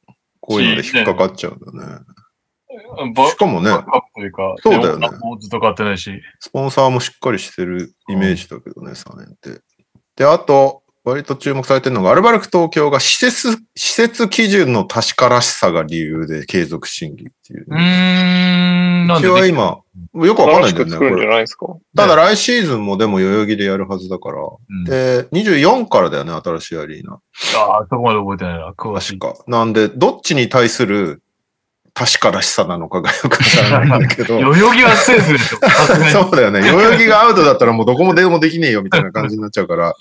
[0.52, 2.04] こういうので引っかかっちゃうんだよね。
[3.14, 3.70] バしかもね、
[4.62, 5.08] そうだよね
[5.50, 6.10] と買ってないし。
[6.40, 9.60] スポンサーもしっかりしてるイメージだけどね、3円って。
[10.16, 19.81] で、あと、割と注目されてるのが、アルバルク東京が施設、施設基準の確からしさが理由で継続審議っていうね、ん、なんうちでできは今、
[20.14, 21.30] よくわかんないんだよね、こ新しく作るんじゃれ。
[21.30, 21.66] ないですか？
[21.96, 24.36] ただ来シーズンもでも代々木でやるはずだから。
[24.38, 27.14] うんで、24からだよね、新しいアリーナ。
[27.58, 28.70] ああ、そこまで覚えてないな。
[28.76, 29.18] 詳しい。
[29.18, 29.44] 確か。
[29.46, 31.22] なんで、どっちに対する
[31.94, 34.38] 確からしさなのかがよくわからないんだけど。
[34.40, 35.58] 代々木はセーフでしょ。
[36.24, 36.60] そうだよね。
[36.62, 39.94] 代々木がアウトだったらもうどこも電話できねえよみたいな感じになっちゃうから。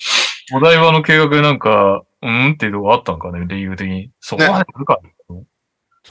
[0.53, 4.09] お台場の計画でなんか、うんっていうとこあったんかね、理由的に。
[4.21, 4.99] そこまで来るか。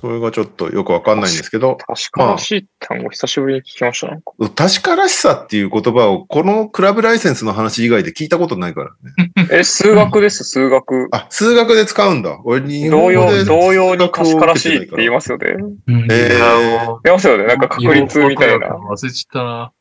[0.01, 3.61] それがちょっとよくわかんないんですけど、確からしい単語久しぶりに。
[3.61, 4.07] 聞きました。
[4.09, 8.91] なんか確からしさっていう言葉をこのクラブライセンスの話以外で聞いたことないから
[9.27, 9.31] ね。
[9.51, 11.09] え、数学です、数学。
[11.13, 12.41] あ、数学で使うんだ。
[12.45, 14.11] 俺、日同様、同様に。
[14.11, 15.51] 確からしいって言いまますよね。
[15.87, 17.45] うんえー言いますよね。
[17.45, 18.69] なんか確率みたいな。
[18.69, 19.73] 忘れちゃったな。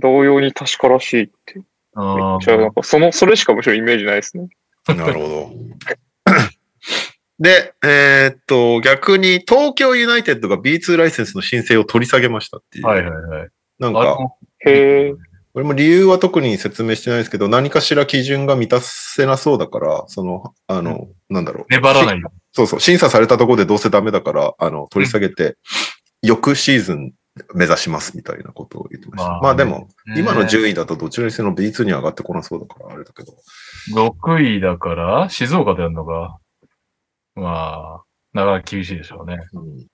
[0.00, 0.52] 同様に。
[0.52, 1.60] 確からしいって。
[1.94, 4.48] あじゃあなんかその、それしかむしろイメージないですね。
[4.88, 5.50] なるほど。
[7.40, 12.86] で、えーっと、逆に東京ユナイテッドが B2 ライセンスの申請を取り下げましたっていう。
[12.86, 13.48] はいはいはい。
[13.78, 14.18] なんか、
[14.66, 15.14] へえ。
[15.52, 21.66] これも理由は特に説明してないですけど、何かしら基準が満たせなそうだから、その、あの、なんだろう。
[21.70, 22.32] 粘らないよ。
[22.52, 25.56] そうそう、審査されたところでどうせダメだから、あの、取り下げて、
[26.22, 27.12] 翌シーズン
[27.54, 29.30] 目指しますみたいなことを言ってました。
[29.30, 33.32] まあまあでも、ね今の順位だとどちらにせよ B2 に上がってこなそうだから、あれだけど。
[33.94, 36.36] 6位だから、静岡でやるのが、
[37.34, 39.38] まあ、なかなか厳しいでしょうね。
[39.52, 39.86] うん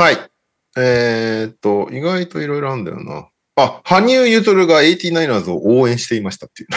[0.00, 0.16] はい。
[0.76, 3.28] えーっと、意外といろいろあるんだよな。
[3.56, 6.68] あ、羽生結弦が 89ers を応援していましたっていう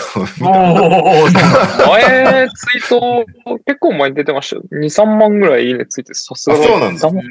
[0.41, 3.25] のおお、そうなんだ前、ツイート、
[3.65, 4.63] 結構前に出てましたよ。
[4.71, 7.23] 2、3万ぐらいいいねついて、さすがあそうなんだ2 3万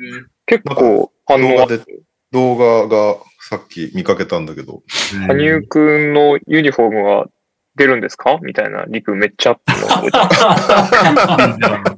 [0.46, 1.78] 結構反応あって
[2.30, 3.16] 動画で、動画が
[3.48, 4.84] さっき見かけたんだけど、
[5.26, 7.26] 羽生くんのユニフォームは
[7.77, 8.39] 出るんですか？
[8.43, 9.75] みたいなリプめっちゃあった
[11.59, 11.83] の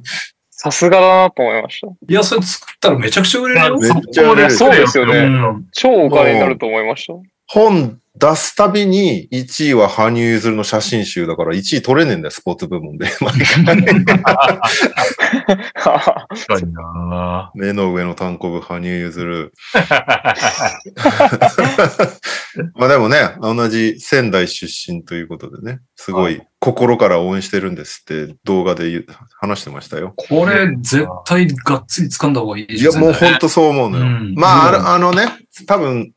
[0.49, 1.87] さすがだなと思いました。
[1.87, 3.77] いや、それ作ったらめちゃくちゃ売れるよ。
[3.79, 5.25] めっちゃ売れるそうですようね。
[5.27, 5.65] ん。
[5.73, 7.13] 超お金になると思いました。
[7.53, 13.07] 本出すたびに1位は羽生結弦の写真集だから1位取れねえんだよ、スポーツ部門で。
[13.21, 13.65] 毎回
[15.75, 19.51] 確かにな目の上の単行部、羽生結弦。
[22.75, 29.05] まあでもね、同じ仙台出身ということでね、すごい心から応援してるんですって動画で
[29.39, 30.13] 話してましたよ。
[30.15, 34.05] これ、絶対がっつり掴んだ方がいいいや、もう本当そう思うのよ。
[34.05, 35.27] うんまあ、あのね、
[35.67, 36.13] 多分、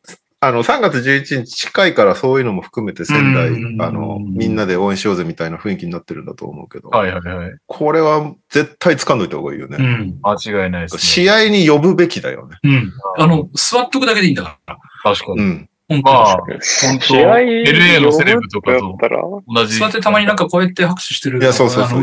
[0.47, 7.51] あの、3月11日近いからそういうのも含めて仙台、うんあの、みんなで応援しようぜみたいな雰囲気になってるんだと思うけど、はいはいはい。
[7.67, 9.77] これは絶対掴んどいた方がいいよね。
[9.81, 10.19] うん。
[10.23, 11.01] 間違いないです、ね。
[11.01, 12.59] 試合に呼ぶべきだよね。
[12.63, 12.93] うん。
[13.19, 14.77] あの、座っとくだけでいいんだから。
[15.03, 15.39] 確かに。
[15.41, 15.69] うん。
[15.89, 19.79] 本当まあ、試当合 LA のセレブとかとだったら、同じ。
[19.79, 22.01] 座ってたまになんかこうやって拍手してるいや、そうそうそう。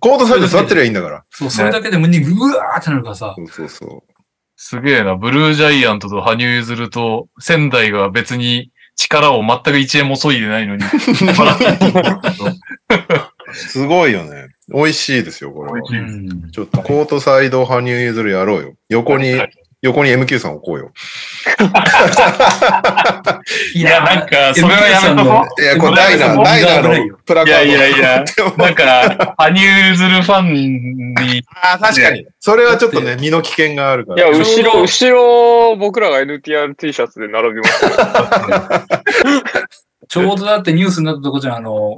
[0.00, 1.24] コート、サイド座ってりゃいいんだから。
[1.30, 3.34] そう、それだけで胸にうわーってなるからさ。
[3.36, 4.04] そうそうそ
[4.62, 5.16] すげえな。
[5.16, 10.84] ブルージャイアントと羽生結弦と仙台が別に力を全く1円も削いでないのに。
[10.84, 10.88] う。
[13.54, 14.48] すごいよね。
[14.68, 15.88] 美味しいですよ、これは。
[16.52, 18.74] ちょっとコートサイド羽生結弦やろうよ。
[18.90, 19.40] 横に、
[19.82, 20.92] 横に MQ さん置こうよ。
[23.74, 27.06] い いや、なんか、それはやめとこいや、これダイナー、ダイナー危ないよう。
[27.06, 27.60] いのプラカード。
[27.60, 28.22] やいやいや、
[28.58, 30.52] なんか、羽生結弦ファン
[31.14, 32.26] に、ああ、確かに。
[32.40, 34.32] それはちょっとね、身の危険があるかいや、ら。
[34.36, 37.90] 後ろ、後ろ、僕らが NTRT シャツで並びますよ。
[40.08, 41.96] ちょうどだってニュースになったとこじゃん、あの、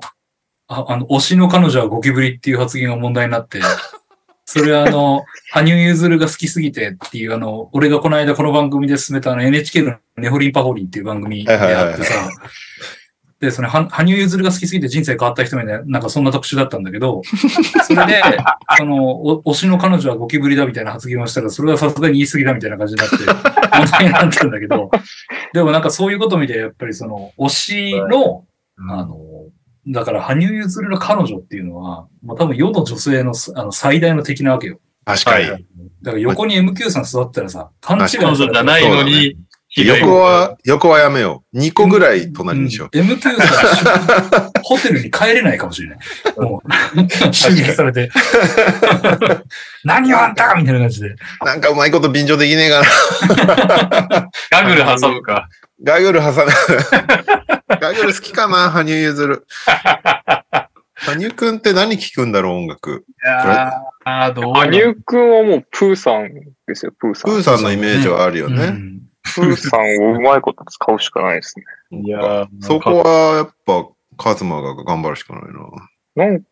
[0.68, 3.58] ああの、推しの彼女はゴキブリっていう発言が問題になって、
[4.52, 12.28] それはあの、羽生結弦が好きすぎてっていう、あの、俺がこの間この番組で進めたあの NHK のネホリンパホリンっていう番組であってさ、
[13.40, 17.22] で、その、は羽生結弦が好きすぎて人生変わった人みたいな、なんかそんな特集だったんだけど、
[17.86, 18.22] それで、
[18.76, 24.90] その、お推しの彼女はゴキブリだみたいな発言をしたら、それはさすがに言い過ぎだみたいな感じになって、問題になったんだけど、
[25.54, 28.44] でもなんかそういうこと見て、やっぱりその、推しの、
[28.90, 29.16] あの、
[29.88, 34.80] だから、羽生結弦の彼女っていうのは、もう多分世の女性のあの最大の敵なわけよ。
[35.04, 35.48] 確かに。
[36.02, 39.36] だから横に MQ さん座ったらさ、勘違いじゃないのに、
[39.74, 41.58] 横は、横はやめよう。
[41.58, 42.98] 2個ぐらい隣にしよう。
[42.98, 45.98] うん MQ さん、ホテルに帰れないかもしれない。
[46.36, 48.10] もう、襲撃されて。
[49.84, 51.14] 何をあんたみたいな感じで。
[51.42, 54.30] なんかうまいこと便乗できねえかな。
[54.50, 55.48] ガグル挟むか。
[55.82, 56.34] ガグル挟む。
[57.80, 59.40] ガグル好きかな、羽生結弦。
[60.94, 63.04] 羽生くんって何聞くんだろう、音楽。
[63.24, 63.70] いやー
[64.04, 66.28] あー、どう羽生くんはもうプーさん
[66.66, 67.32] ですよ、プーさん。
[67.32, 68.64] プーさんのイメージはあるよね。
[68.64, 69.80] うんプーさん
[70.12, 71.64] をうまいこと使うしかないですね。
[72.04, 75.42] いやーそこはやっぱ、カズマが頑張るしかない
[76.16, 76.26] な。
[76.26, 76.46] なんか、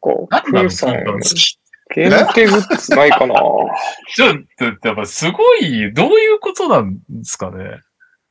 [0.45, 1.59] プーさん、好き
[1.95, 3.35] 限定グッズないかな
[4.15, 4.39] ちょっ
[4.81, 7.81] と、やっぱすごい、どういうことなんですかね。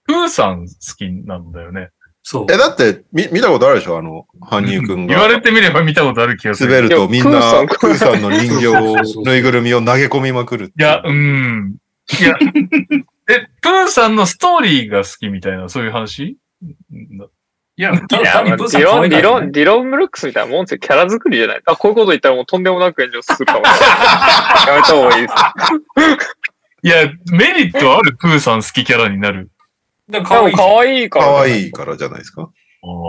[0.07, 1.89] プーさん好きなんだよね。
[2.23, 2.45] そう。
[2.51, 3.97] え、だって、み、見たことあるでしょ？
[3.97, 5.13] あの、羽生くんが。
[5.13, 6.73] 言われてみれば見たことある気がする。
[6.73, 11.75] 滑るとみんな、プーさんの人形を、ぬいぐるみを投げ込みまくるいや、うん。
[12.19, 12.35] いや、
[13.29, 16.37] え、プーさんのストーリーが好きみたいな、そういう話？
[17.77, 20.79] いや、たいや、だ単にプーさん可ディロン、ディロン、ディロン・ブルックスみたいなもんですよ。
[20.79, 21.61] キャラ作りじゃない。
[21.65, 23.79] あ、こういうこと言ったらもうとんでもなく炎上するかもしれない。
[24.67, 25.33] やめた方がいいです。
[26.81, 26.95] いや、
[27.31, 29.49] メリットあるプーさん好きキャラになる。
[30.09, 31.25] だからでも可愛いから。
[31.25, 32.49] 可愛いからじゃないですか？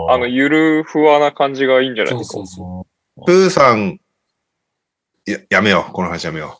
[0.09, 2.33] あの、ゆるふわな感じがいいんじゃないそうですか？
[2.35, 3.99] そうそプーさん、
[5.25, 5.91] や、やめよう。
[5.91, 6.59] この話やめよ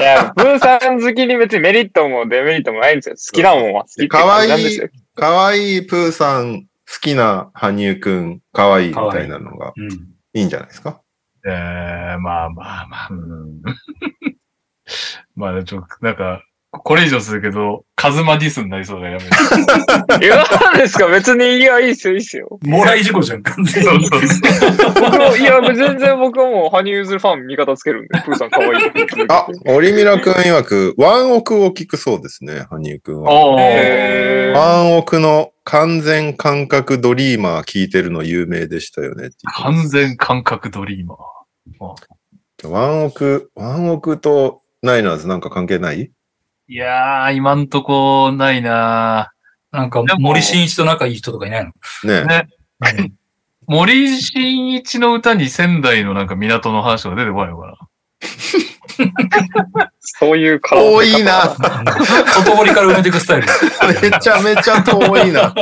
[0.00, 3.16] いや、ブーさん好きに別にメリットもデメリットもないんですよ。
[3.16, 4.86] 好きなもんは好きって感じなんですよ。
[4.86, 4.90] う。
[5.14, 6.66] 可愛いプーさん、好
[7.00, 9.72] きな羽生くん、可愛いみたいなのがう。
[9.76, 9.90] うん。
[10.32, 11.00] いいんじゃないですか？
[11.46, 13.62] えー、まあまあまあ、うん。
[15.36, 16.42] まあ、ちょっと、なんか、
[16.82, 19.24] これ以上するけど、カズマディスになりそうだやめ
[20.18, 20.26] る。
[20.26, 22.58] いや、なんですか別に、いや、いいっすよ、いいっすよ。
[22.62, 24.06] もらい事故じゃん、完全に。
[24.08, 24.94] そうそうそう。
[24.94, 28.72] 僕も、いや、全然僕はもう、羽生結弦ファン味方つけるんで、プーさん可愛い
[29.28, 33.32] あ、オリミラくん曰く、ワンオクを聞くそうですね、羽生くんは。
[33.32, 42.68] ワンオクの完全感覚ドリーマー聞いてるの有名でしたよね完全感覚ドリーマー。
[42.68, 46.10] ワンオク、ワンオクとナイナーズなんか関係ない？
[46.66, 49.32] いやー、今んとこないな
[49.70, 51.72] なんか、森進一と仲いい人とかいないの？
[52.04, 52.48] ねね
[53.66, 57.76] 森進一の歌に仙台のなんか港の話とか出てこないのかな？
[60.00, 61.54] そういう顔遠いな。
[62.34, 63.48] 外堀から埋めていくスタイル。
[64.10, 65.54] めちゃめちゃ遠いな。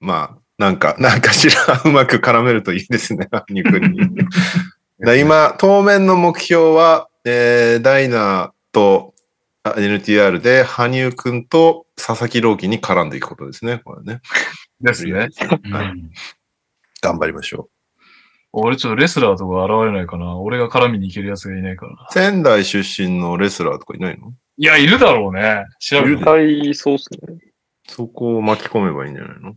[0.00, 3.98] まあ、なんか、なんかしらうまく絡めるといいですね、肉に。
[5.00, 9.14] だ今、当面の目標は、えー、ダイナーと
[9.62, 13.80] あ NTR で羽生くんと佐々木朗希に絡んでいくことですね。
[13.84, 14.20] これね。
[14.80, 15.28] ですね。
[15.64, 16.10] うん
[17.00, 17.68] 頑張りましょ
[18.52, 20.36] 俺ちょっとレスラーとか現れないかな。
[20.36, 21.94] 俺が絡みに行けるやつがいないから。
[22.10, 24.32] 仙台出身のレスラーとかいないの？
[24.56, 25.64] いや、いるだろうね。
[25.78, 26.24] 調べいるて絶。
[26.24, 27.38] 対そうっすね。
[27.86, 29.54] そこを巻き込めばいいんじゃないの？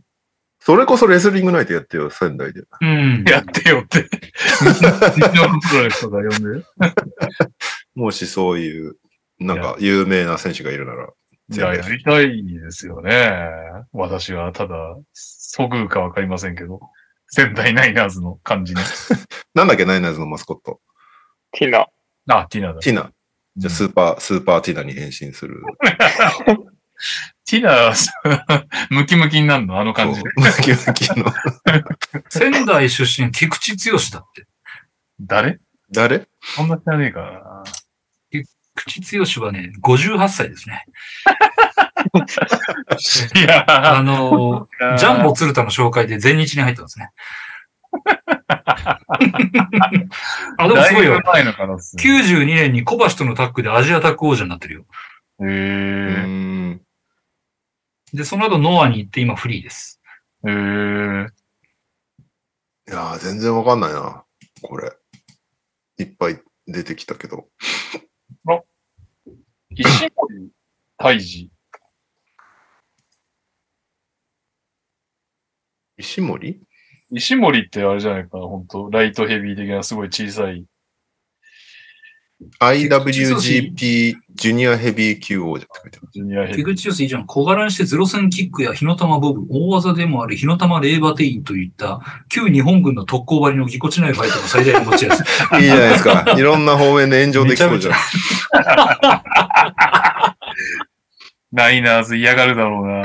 [0.64, 2.62] それこそレスリングナイトやってよ、仙台で。
[2.80, 3.24] うん。
[3.26, 4.04] やってよって。
[4.04, 6.64] 日のプロレスとか呼んで。
[7.96, 8.96] もしそういう、
[9.40, 11.08] なんか有名な選手がいるなら。
[11.50, 13.42] いや、やりたいですよね。
[13.92, 14.76] 私は、ただ、
[15.12, 16.78] そぐうかわかりませんけど。
[17.26, 18.80] 仙台ナイナーズの感じに。
[19.54, 20.80] なんだっけ、ナイナーズのマスコット。
[21.50, 21.88] ティナ。
[22.28, 22.80] あ、ティナだ。
[22.80, 23.10] ティナ。
[23.56, 25.60] じゃあスーパー、スーパーティナに変身する。
[27.52, 27.92] ティナ、
[28.88, 29.78] ムキムキになるの？
[29.78, 30.32] あの感じム
[30.62, 31.26] キムキの。
[32.30, 34.46] 仙台出身、菊池剛だって。
[35.20, 35.60] 誰？
[35.92, 36.28] 誰？
[36.40, 37.62] そんな知らねえかな。
[38.30, 38.46] 菊
[39.16, 40.86] 池剛はね、58歳ですね。
[43.36, 43.66] いや
[43.98, 47.10] あの、ジャンボ鶴田の紹介で全日に入ったんですね。
[50.56, 51.20] あ、でもすごいよ。
[51.22, 51.98] 前の可能性。
[51.98, 54.86] 92年に小橋とのタッグでアジアタッグ王者になってるよ。
[55.40, 56.80] へえ。
[58.14, 58.16] ん。
[58.16, 60.00] で、その後ノアに行って今フリーです。
[60.46, 60.52] へえ。
[60.52, 60.54] い
[62.90, 64.24] やー、全然わかんないな。
[64.62, 64.92] これ。
[65.98, 67.48] いっぱい出てきたけど。
[69.70, 69.84] 石
[70.16, 70.50] 森
[70.98, 71.50] 泰治。
[75.98, 76.60] 石森？
[77.10, 80.66] 石森ってあれじゃないかな、本当ライトヘビー的なすごい小さい。
[82.60, 86.08] ?IWGP ジュニアヘビー級王者って書いてある。
[86.12, 87.26] ジュニアヘビ菊池剛いいじゃん。
[87.26, 95.22] 小柄にしてゼロ戦キックや火の玉ボブ、大技でもある火の玉レーバテインといった旧日本軍の特攻張りのぎこちないファイトの最大の持ち味。
[95.60, 96.34] いいじゃないですか。
[96.36, 97.94] いろんな方面で炎上できそうじゃん。
[101.52, 103.02] ナイナーズ嫌がるだろうな。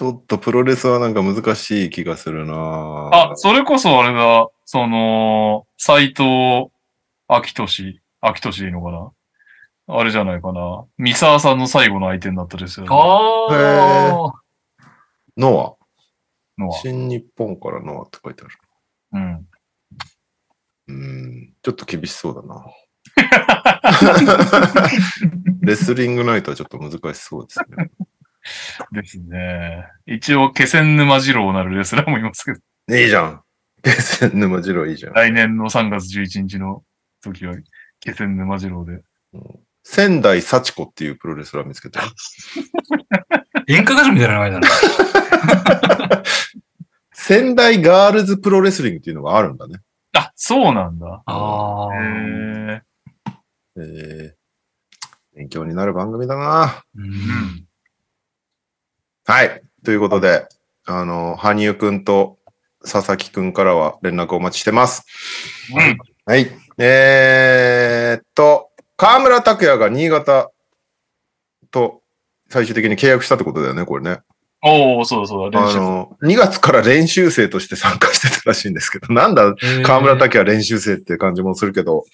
[0.00, 6.22] ちょっとプロレスはなんか難しい気がするなあ、それこそあれだ、その、斎藤
[7.28, 9.12] 明俊、明俊でいいのか
[9.86, 9.98] な？
[9.98, 10.86] あれじゃないかな。
[10.96, 12.88] 三沢さんの最後の相手になったですよ、ね。
[12.90, 12.96] あ
[14.32, 14.32] あ。
[15.36, 15.76] ノ
[16.56, 16.58] ア。
[16.58, 16.78] のは。
[16.78, 18.56] 新日本からノアって書いてある。
[19.12, 19.46] うん。
[20.88, 21.52] うん。
[21.60, 22.64] ちょっと厳しそうだな。
[25.60, 27.90] レスリングナイトはちょっと難しそうですね。
[28.92, 29.86] ですね。
[30.06, 33.42] 一応、気仙沼次郎なるレスラーもいますけど、いいじゃん。
[34.34, 35.12] 沼次郎いいじゃん。
[35.14, 36.82] 来年の3月11日の
[37.22, 37.54] 時は、
[38.00, 39.02] 気仙沼次郎で。
[39.82, 42.02] 仙台幸子っていうプロレスラー見つけた。
[43.66, 44.68] 演歌歌手みたいな名前だな。
[47.12, 49.78] 仙台ガールズプロレスリングっていうのがあるんだね。
[50.14, 51.22] あ、そうなんだ。
[51.26, 51.94] ああ。
[51.94, 51.98] へ
[52.76, 52.82] え。
[53.76, 56.82] えー、勉強になる番組だな。
[56.94, 57.02] う。
[57.02, 57.69] うんん。
[59.30, 59.62] はい。
[59.84, 60.44] ということで、
[60.86, 62.38] あの、羽生くんと
[62.82, 65.04] 佐々木くんからは連絡お待ちしてます。
[65.72, 65.98] うん。
[66.26, 66.50] はい。
[66.78, 70.50] えーっと、河村拓也が新潟
[71.70, 72.02] と
[72.48, 74.18] 最終的に契約したってことだよね、これね。
[74.64, 75.60] おおそうだそうだ。
[75.60, 79.54] あの、2月から練習生として参加してたらしいんですけど、 なんだ、
[79.84, 82.04] 河村拓也練習生って感じもするけど、はい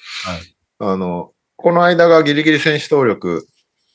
[0.81, 3.47] あの、この間がギリギリ選手登録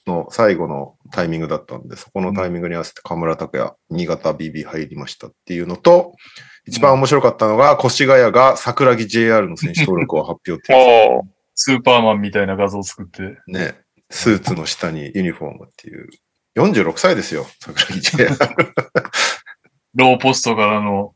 [0.07, 6.15] の最後のタイミングだったんで、そこのタイミングに合わせて河村拓也、新潟 BB 入りましたっていうのと、
[6.65, 11.21] 一番面白かったのが、越谷が桜木 JR の選手登録を発表って
[11.55, 13.37] スーパーマンみたいな画像を作って。
[13.47, 13.75] ね、
[14.09, 16.07] スーツの下にユニフォームっていう。
[16.55, 18.35] 46歳ですよ、桜木 JR。
[19.95, 21.13] ローポストからの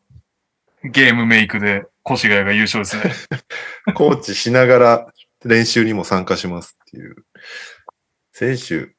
[0.84, 3.14] ゲームメイクで越谷が優勝ですね。
[3.96, 5.14] コーチしながら
[5.44, 7.16] 練習にも参加しますっていう。
[8.38, 8.94] 選手、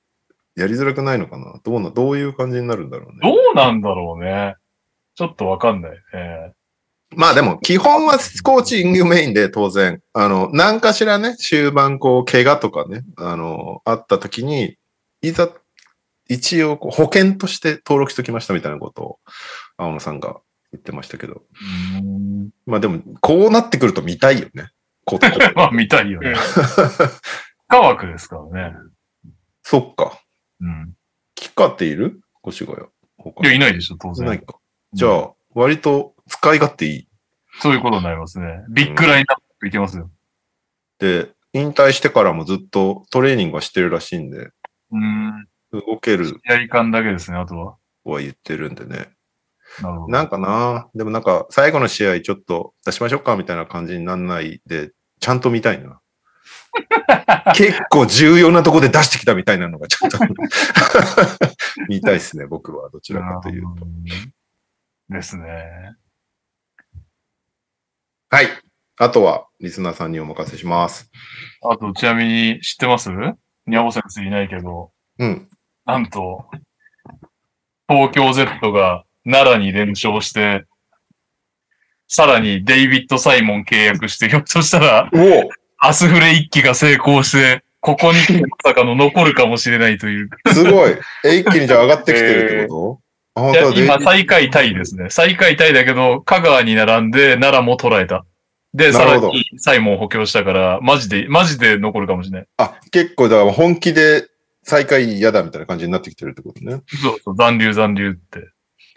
[0.59, 1.61] やりづらくないのかな？
[1.62, 3.18] どうな、どういう感じになるんだろうね。
[3.22, 4.55] どうなんだろうね。
[5.14, 6.55] ちょっとわかんないね。
[7.11, 14.78] まあでも、基本はコーチングメインで当然、あの、何かしらね、終盤こう、怪我とかね、あの、あった時に、
[15.20, 15.51] いざ、
[16.30, 19.18] 一応こう保険として登録しておきましたみたいなことを、
[19.76, 20.41] 青野さんが
[20.72, 21.43] 言ってましたけど。
[22.01, 22.49] うん。
[22.64, 24.70] まあでも、こうなってくると見たいよね。
[25.05, 25.18] こ
[25.55, 26.34] まあ見たいよね。
[27.68, 28.76] 科学ですからね。
[29.69, 30.23] そっか。
[30.61, 30.95] うん。
[31.35, 32.21] キカっている？
[32.47, 32.79] 越谷。
[33.19, 34.25] 他いや、いないでしょ、当然。
[34.25, 34.61] ないか。
[34.93, 37.09] じゃあ、割と使い勝手いい。
[37.59, 38.47] そういうことになりますね。
[38.69, 40.09] ビッグラインナップいけますよ。
[41.01, 44.51] で、引退してからもずっとトレーニングはしてるらしいんで、
[44.93, 45.49] うん。
[45.73, 47.77] 動けるやり感だけですね、あとは。
[48.05, 49.09] とは言ってるんでね。
[49.83, 50.09] なるほど。
[50.12, 56.01] なんかな、でもなんか最後の試合ちょっと出しましょうかみたいな感じになんないで、ちゃんと見たいな。
[57.55, 60.18] 結構重要なとこで出してきたみたいなのがちゃんと
[61.89, 62.91] 見たいですね、僕は。
[62.91, 63.87] どちらかというと。
[65.09, 65.95] ですね。
[68.29, 68.49] はい。
[68.99, 71.11] あとは、リスナーさんにお任せします。
[71.62, 73.11] あと、ちなみに知ってます？
[73.11, 75.49] ニャオ先生いないけど、うん。
[75.85, 76.47] なんと、
[77.89, 80.64] 東京 Z が奈良に連勝して、
[82.09, 90.31] さらにデイビッド・サイモン契約して、ひょっとしたら、おアスフレ一騎が成功して、ここにまさかの残るかもしれないという。
[90.53, 90.93] すごい。
[91.24, 93.01] え、一気にじゃあ上がってきてるってこ
[93.35, 93.81] と、あ、本いや当だ。
[93.81, 95.09] 今、最下位タイですね。
[95.11, 98.24] 最下位タイだけど、香川に並んで奈良も捉えた。
[98.74, 102.49] で、さらにサイモン補強したから、マジで、マジで残るかもしれない。
[102.59, 104.27] あ、結構だから本気で
[104.64, 106.83] 最下位嫌だみたいな感じになってきてるってことね。
[107.03, 108.49] そうそう、残留残留って。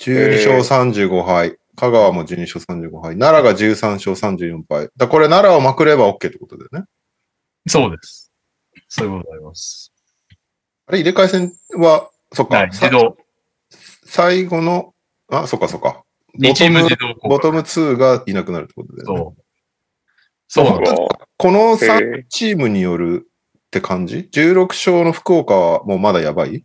[0.01, 1.57] 12勝35敗。
[1.79, 3.17] 香川も12勝35敗。
[3.17, 4.89] 奈良が13勝34敗。
[4.97, 6.85] だこれ奈良をまくれば OK ってことだよね。
[7.67, 8.31] そうです。
[8.87, 9.91] そういうことになります。
[10.87, 12.57] あれ、入れ替え戦は、そっか。
[12.57, 13.17] はい、さ自動。
[14.05, 14.93] 最後の、
[15.29, 16.03] あ、そっかそっか。
[16.39, 19.35] 2チーム自動ボトム2がいなくなるってことだよね。
[20.47, 20.65] そう。
[20.67, 21.07] そう。
[21.37, 26.63] このへ3えチームによるって感じ ?16 勝の福岡はもうまだやばい？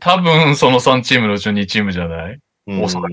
[0.00, 2.38] 多分、その3チームのうちの2チームじゃない？
[2.66, 3.08] うんおそら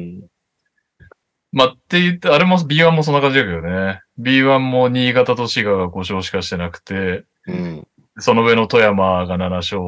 [1.52, 4.02] まあ、って言って、あれも B1 もそんな感じだけどね。
[4.20, 7.88] B1 も新潟と滋賀が5勝しかしてなくて、うん。
[8.20, 9.80] その上の富山が7勝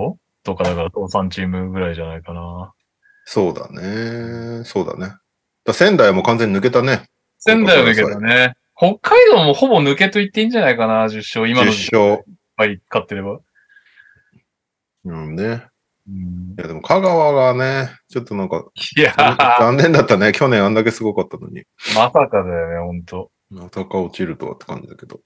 [0.44, 2.74] とかだから、3チームぐらいじゃないかな。
[3.26, 4.64] そうだね。
[4.64, 5.14] そうだね。
[5.64, 7.04] だ仙台はもう完全に抜けたね。
[7.38, 8.56] 仙台は抜けたね。
[8.76, 11.48] 北海道もほぼ抜けと言っていいんじゃないかな、10勝。
[11.48, 12.26] 今の10勝。
[12.58, 13.40] はい、勝ってれば。
[15.06, 15.66] うんね。
[16.08, 18.66] うんいや、でも香川がね、ちょっとなんか、
[18.98, 20.32] いやー、残念だったね。
[20.32, 21.64] 去年あんだけすごかったのに。
[21.96, 23.32] まさかだよね、ほんと。
[23.50, 25.20] まさか落ちるとはって感じだけど。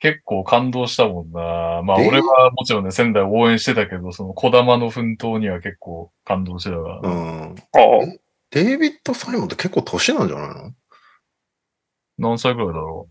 [0.00, 1.82] 結構感動したもんな。
[1.82, 2.08] まあ、で？
[2.08, 7.00] 俺はもちろんね、仙台を応援してたけど、その小玉の奮闘には結構感動してたから。
[7.08, 7.54] うん。
[7.54, 8.18] ああ、
[8.50, 10.72] デイビッド・サイモンって結構年なんじゃないの？
[12.18, 13.08] 何歳くらいだろ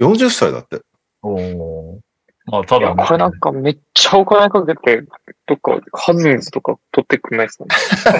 [0.00, 0.76] ?40 歳だって。
[0.76, 0.82] う
[1.22, 2.00] おー
[2.46, 5.02] まあ、ただね、これなんかめっちゃお金かけて、
[5.46, 7.70] どっか、ハズンズとか取ってくんないですかね。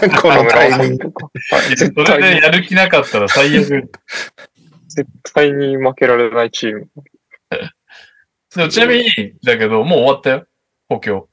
[0.23, 1.09] このタイミング。
[1.09, 1.31] グとか。
[1.51, 3.91] はい絶それでやる気なかったら最悪。
[4.89, 6.89] 絶対に負けられないチーム。
[8.57, 9.05] でもちなみに、
[9.45, 10.47] だけど、もう終わったよ。
[10.89, 11.29] 補強。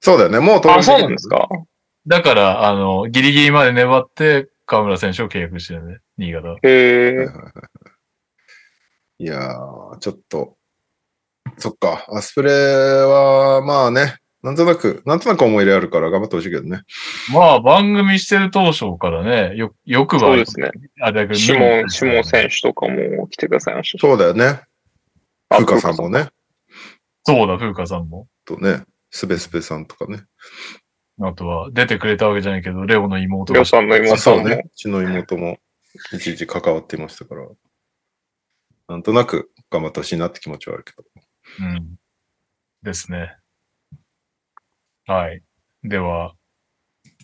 [0.00, 0.40] そうだよね。
[0.40, 1.48] もう登録あ、そうなんですか？
[2.06, 5.98] だから、あの、ギリギリまで粘って、河村選手を契約してるね。
[6.18, 6.50] 新潟。
[6.50, 7.28] へえ。
[9.18, 10.56] いやー、ちょっと、
[11.58, 12.06] そっか。
[12.08, 16.82] アスプレは、まあね、なんとなく、なんとなく思い入れあるから頑張ってほしいけどね。
[17.32, 20.70] まあ、番組してる当初からね、よ、よくは、そうですね。
[21.00, 24.00] あれだけど、シモン、シモン選手とかも来てくださいましたし。
[24.00, 24.60] そうだよね。
[25.48, 26.28] あふうかさんもね。
[27.24, 28.26] そうだ、風花さんも。
[28.44, 30.24] とね、スベスベさんとかね。
[31.22, 33.66] あとは、出てくれたわけじゃないけど、レオの妹がりょう。
[33.66, 34.16] さんのあ妹。
[34.18, 34.62] そうね。
[34.66, 35.58] うちの妹も
[36.12, 37.46] 一時関わっていましたから。
[38.88, 41.04] なんとなく頑張ってほしいなって気持ちはあるけど。
[41.60, 41.96] うん。
[42.82, 43.36] ですね。
[45.06, 45.42] はい。
[45.82, 46.34] では、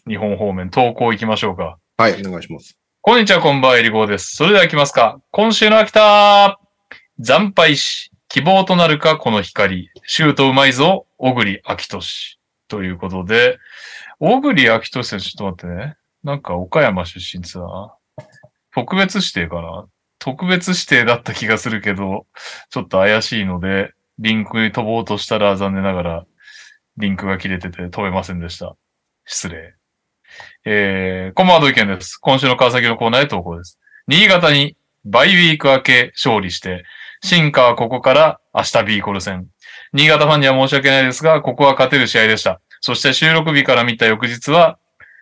[0.06, 1.78] 日本方面、投稿行きましょうか。
[1.96, 2.78] はい、お願いします。
[3.02, 4.36] こんにちは、こんばんは、えりごーです。
[4.36, 5.20] それでは行きますか。
[5.30, 6.58] 今週の秋田
[7.22, 9.90] 惨敗し、希望となるか、この光。
[10.04, 12.38] シュートうまいぞ、小栗秋俊。
[12.68, 13.58] ということで、
[14.18, 15.96] 小栗秋俊選手、ちょっと待ってね。
[16.22, 17.94] なんか、岡山出身ってな。
[18.72, 19.86] 特別指定かな？
[20.18, 22.26] 特別指定だった気がするけど、
[22.68, 26.26] ちょっと怪しいので、リンクに飛ぼうとしたら残念ながら、
[26.98, 28.76] リンクが切れてて飛べませんでした。
[29.24, 29.74] 失礼。
[30.66, 32.18] えー、こんばんは、土井健です。
[32.18, 33.78] 今週の川崎のコーナーへ投稿です。
[34.06, 36.84] 新潟にバイウィーク明け勝利して、
[37.22, 39.46] 進化はここから明日ビーコル戦。
[39.94, 42.60] 新潟ファンには申し訳ないですが、ここは勝てる試合でした。
[42.82, 44.78] そして収録日から見た翌日は、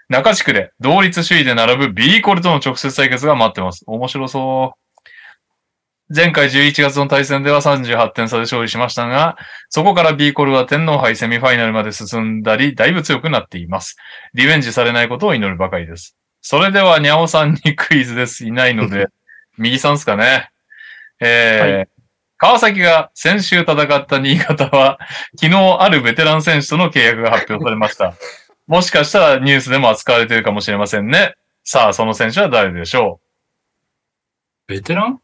[0.09, 3.85] 中地区で同率首位で並ぶビーコルとの直接対決が待ってます。
[3.87, 4.88] 面白そう。
[6.15, 9.37] 前回11月の対戦では38点差で勝利しましたが、
[9.69, 13.97] そこから B コルは天皇杯セミファイナルまで進んだり、だいぶ強くなっています。
[14.33, 16.17] リベンジされないことを祈るばかりです。
[16.41, 18.47] それでは、にゃおさんにクイズです。
[18.47, 19.09] いないので、
[19.59, 20.51] 右さんですかね。
[21.21, 21.87] えーは
[22.41, 25.01] 川崎が先週戦った新潟は、
[25.37, 28.15] 昨日あるベテラン選手との契約が発表されました。
[28.69, 31.35] もしかしたらニュースでも扱われているかもしれませんね。
[31.65, 33.21] さあ、その選手は誰でしょ
[34.69, 35.21] ベテラン？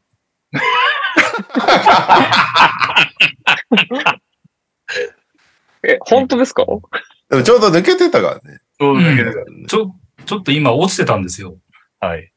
[5.83, 6.65] え、本当ですか？
[7.31, 8.61] でもちょうど抜けてたからね。
[8.79, 9.95] うちょうどだけでうんちょ、
[10.25, 11.59] ちょっと今落ちてたんですよ。
[12.01, 12.33] はい。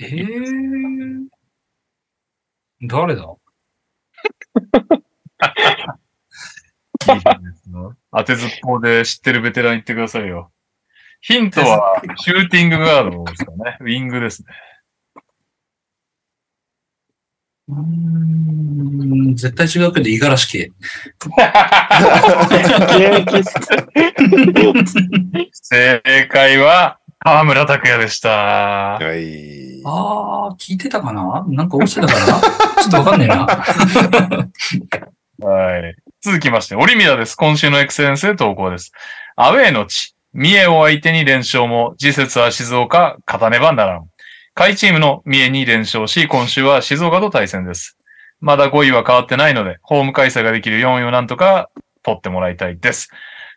[0.00, 1.26] えー、
[2.82, 3.24] 誰だ？
[8.10, 10.52] 当てずっぽうで知ってるベテラン言ってくださいよ。
[11.20, 13.76] ヒントは、シューティングガードですかね。
[13.80, 14.48] ウィングですね。
[17.68, 20.72] うーん、絶対違うけど、五十嵐系。
[25.52, 28.30] 正解は、河村拓也でした。
[28.30, 29.82] はい。
[29.84, 31.44] あー、聞いてたかな？
[31.48, 32.26] なんか落ちてたかな？
[32.82, 33.46] ちょっとわかんねえな。
[35.46, 35.96] はい。
[36.22, 37.36] 続きまして、オリミラです。
[37.36, 38.92] 今週のエクセレンスで投稿です。
[39.36, 44.08] アウェーの地、三重を相手に連勝も、次節は静岡、勝たねばならん。
[44.58, 47.96] 下位チームの三重に連勝し、今週は静岡と対戦です。
[48.40, 51.70] まだ5位は変わってないので、ホーム開催ができる4位をなんとか
[52.02, 53.08] 取ってもらいたいです。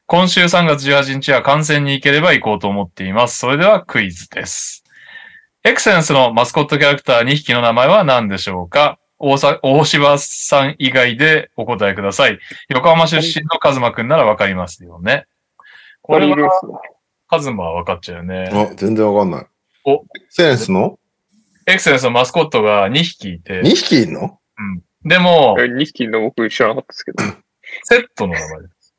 [0.06, 3.40] 今週3月18日は観戦に行ければ行こうと思っています。
[3.40, 4.84] それではクイズです。
[5.64, 9.00] エクセレンスのマスコットキャラクター2匹の名前は何でしょうか？
[9.18, 12.38] 大さ大柴さん以外でお答えください。
[12.70, 15.26] 横浜出身のカズマくんならわかりますよね。
[16.04, 16.52] これは。
[17.28, 18.52] カズマはわかっちゃうよね。
[18.54, 19.46] あ、全然わかんない。
[19.86, 21.00] おセンスの？
[21.68, 24.40] エクセレンスのマスコットが2匹いて、2匹いんの？
[25.04, 27.24] でも、2匹の僕知らなかったですけど。
[27.84, 28.94] セットの名前です。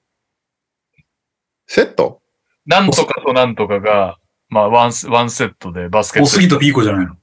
[1.66, 2.20] セット？
[2.66, 4.18] なんとかとなんとかが、
[4.48, 6.24] まあ、ワンス、ワンセットでバスケット。
[6.24, 7.16] おすぎとピーコじゃないの。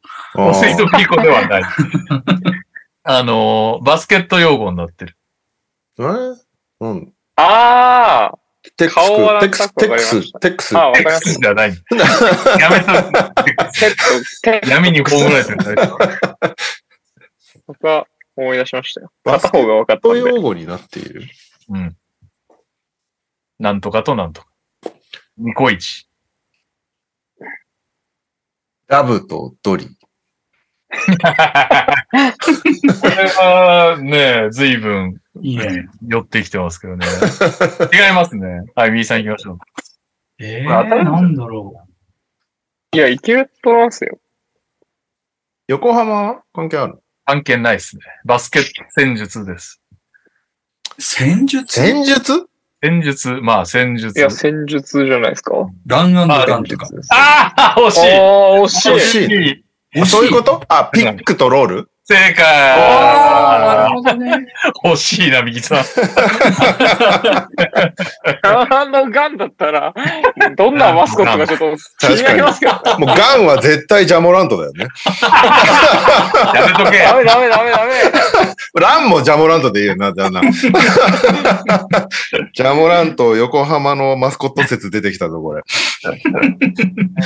[0.49, 1.63] おスイートピーコではない。
[3.03, 5.17] あのー、バスケット用語になってる。
[5.99, 6.37] あーえ？
[6.81, 7.13] うん？
[7.35, 8.33] あ
[8.79, 10.77] テックス顔はテックス、テックス、テックス。
[10.77, 11.69] あ、わかりましスじゃない。
[12.59, 13.71] やめとた。
[13.73, 13.97] セット、
[14.41, 15.57] テ闇に葬られてる。
[17.67, 18.07] 僕は
[18.37, 19.11] 思い出しましたよ。
[19.25, 20.19] バス片方が分かったとんで。
[20.21, 21.23] 用語になっている。
[21.67, 21.97] うん。
[23.59, 24.47] なんとかとなんとか。
[25.37, 26.07] ニコイチ。
[28.87, 29.89] ラブとドリ。
[30.89, 31.17] こ
[33.09, 35.87] れはね、随分いいね。
[36.07, 37.05] 寄ってきてますけどね。
[37.93, 38.61] 違いますね。
[38.75, 39.57] はい、右さん行きましょう。
[40.39, 41.73] えー、これ当たるなんだろ
[42.93, 44.17] いや、いけると思いますよ。
[45.67, 46.43] 横浜は？
[46.53, 46.99] 関係ある？
[47.25, 48.01] 関係ないですね。
[48.25, 49.81] バスケット戦術です。
[50.97, 51.01] う。
[51.01, 51.65] 戦術？
[51.71, 52.47] 戦術？
[52.81, 54.17] 戦術、まあ戦術。
[54.17, 55.53] いや、戦術じゃないですか。
[55.85, 56.87] ランガンあとか。
[57.11, 58.89] ああ惜しいああ、惜しい。
[58.89, 59.27] 惜しい
[59.93, 60.63] 惜しいそういうこと？
[60.69, 61.91] あ、ピックとロール？
[62.09, 64.47] 正あーなる解ほどね。
[64.83, 65.77] 惜しいな、右さん。
[68.41, 69.93] あのガンだったら、
[70.57, 72.73] どんなマスコットかちょっと気になりますけど。
[72.97, 74.87] もうガンは絶対ジャモラントだよね。
[76.55, 76.97] やめとけ。
[76.97, 77.91] ダメダメダメダメ。
[78.79, 80.41] ランもジャモラントでいいよな、じゃあな。
[82.53, 85.61] ジャモラント、横浜のマスコット説出てきたぞ、これ。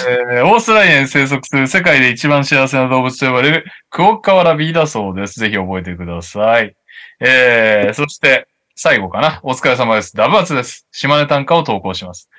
[0.07, 5.39] えーオーストラリアに生息する世界で一番幸せな動物と呼ばれるクオッカワラビーだそうです。
[5.39, 6.75] ぜひ覚えてください。
[7.19, 9.39] えー、そして、最後かな。
[9.43, 10.15] お疲れ様です。
[10.15, 10.87] ダブアツです。
[10.91, 12.29] 島根短歌を投稿します。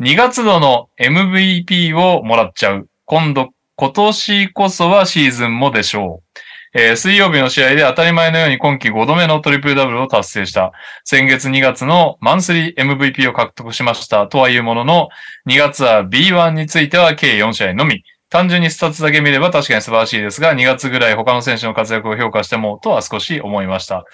[0.00, 2.88] 2月度の MVP をもらっちゃう。
[3.04, 6.40] 今度、今年こそはシーズンもでしょう。
[6.74, 10.72] えー水曜日の試合で当たり前のように今季5度目のトリプルダブルを達成した。
[11.04, 14.26] 先月2月のマンスリー MVP を獲得しました。
[14.26, 15.08] とはいうものの、
[15.48, 18.02] 2月は B1 については計4試合のみ。
[18.28, 24.04] 単純にスタッツだけ見れば確かに素晴らしいですが、2月ぐらい他の選手の活躍を評価してもとは少し思いました。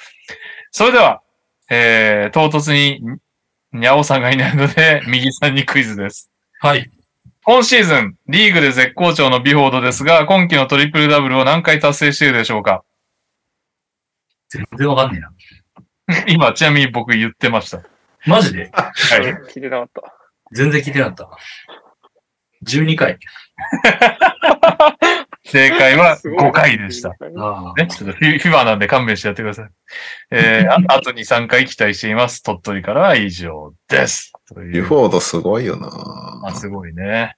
[0.70, 1.22] それでは、
[1.70, 3.00] えー、唐突に、
[3.72, 6.30] にゃおさんがいないので、 右さんにクイズです。
[6.60, 6.90] はい。
[7.44, 12.84] 今シーズン、リーグで絶好調のビフォードですが、今季のトリプルダブルを何回達成しているでしょうか？
[14.50, 15.20] 全然わかんねえ
[16.12, 16.24] な。
[16.28, 17.82] 今、ちなみに僕言ってました。
[18.26, 18.70] マジで？
[18.72, 18.88] は
[19.18, 19.20] い。
[19.52, 20.02] 聞いてなかった。
[20.52, 21.30] 全然聞いてなかった。
[22.66, 23.18] 12回。
[25.44, 27.10] 正解はすごい5回でした。。
[27.10, 29.70] あね、ちょっとフィフィバーなんで勘弁してやってください。
[30.30, 32.42] えー、ああと2、3回期待しています。
[32.42, 34.29] 鳥取からは以上です。
[34.54, 35.88] というビフォードすごいよな
[36.44, 37.36] あ、すごいね。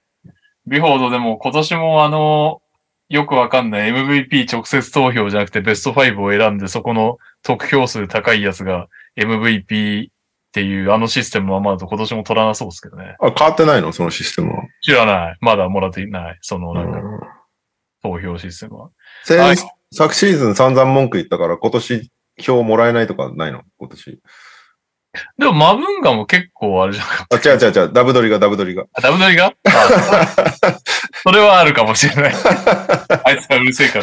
[0.65, 2.61] ビフォードでも今年もあの、
[3.09, 8.87] よくわかんない MVP 直接投票じゃなくてベスト5を選んでそこの得票数高いやつが
[9.17, 10.11] MVP っ
[10.53, 13.15] ていうあのシステムはまだ今年も取らなそうですけどね。
[13.19, 13.91] あ、変わってないの？
[13.91, 14.63] そのシステムは。
[14.81, 15.37] 知らない。
[15.41, 16.37] まだもらっていない。
[16.41, 17.19] そのなんかうん
[18.01, 18.89] 投票システムは。
[19.25, 19.57] 先はい
[19.91, 23.61] 昨シーズン散々文句言ったから今年票もらえないとかないの？
[23.77, 24.19] 今年。
[25.37, 27.27] でもマブンガも結構あれじゃんか。
[27.31, 27.93] あ、違う違う違う。
[27.93, 28.85] ダブドリがダブドリが。
[28.93, 29.53] あダブドリが？
[29.65, 30.27] あ
[31.23, 32.33] それはあるかもしれない。
[33.23, 33.99] あいつがうるせえか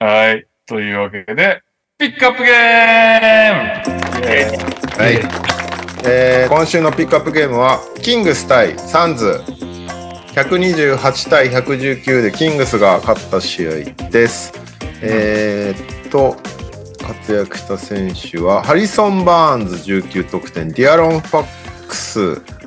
[0.00, 0.06] ら。
[0.06, 0.46] はい。
[0.66, 1.62] というわけで、
[1.98, 5.18] ピックアップゲームはい。
[6.04, 9.42] えー今週のピックアップゲームは、キングス対サンズ。
[10.34, 13.70] 128対119でキングスが勝った試合
[14.10, 14.52] です。
[15.02, 16.36] えーっと、
[16.98, 22.20] 活躍した選手は、ハリソン・バーンズ19得点、ディアロン・ファックス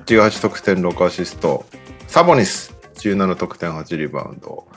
[0.06, 1.66] 18得点、6アシスト、
[2.08, 4.68] サボニス17得点、8リバウンド、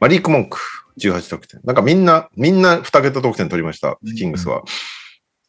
[0.00, 0.58] マリーク・モンク
[0.98, 1.60] 18得点。
[1.64, 4.62] なんかみんな、みんな2桁得点取りました、キングスは。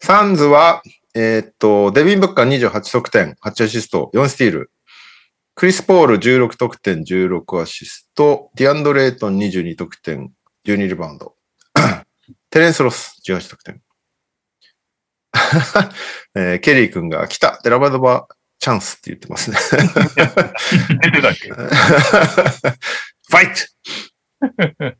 [0.02, 0.82] サンズは、
[1.16, 4.72] えーっと、デビン・ブッカー28得点、8アシスト、4スティール。
[5.56, 8.50] クリス・ポール16得点、16アシスト。
[8.56, 10.32] ディアンドレ・エイトン22得点、
[10.66, 11.36] 12リバウンド。
[12.54, 13.82] テレンス・ロス18得点。
[16.38, 18.28] えーケリー君が来たデラバドバ
[18.60, 19.58] チャンスって言ってますね。
[21.02, 23.48] 出てたっけファイ
[24.86, 24.96] ト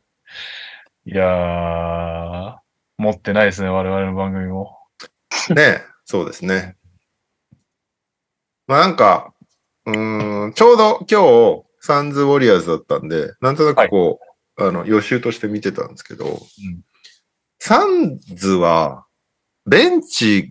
[1.06, 2.56] いやー、
[2.98, 4.76] 持ってないですね、我々の番組も。
[5.50, 6.76] ねえそうですね。
[8.66, 9.32] まあなんか、
[9.86, 14.18] うーん、ちょうど今日、サンズ・ウォリアーズだったんで、なんとなくこ
[14.56, 16.40] う、あの、予習として見てたんですけど、
[17.66, 19.06] サンズは、
[19.64, 20.50] ベンチ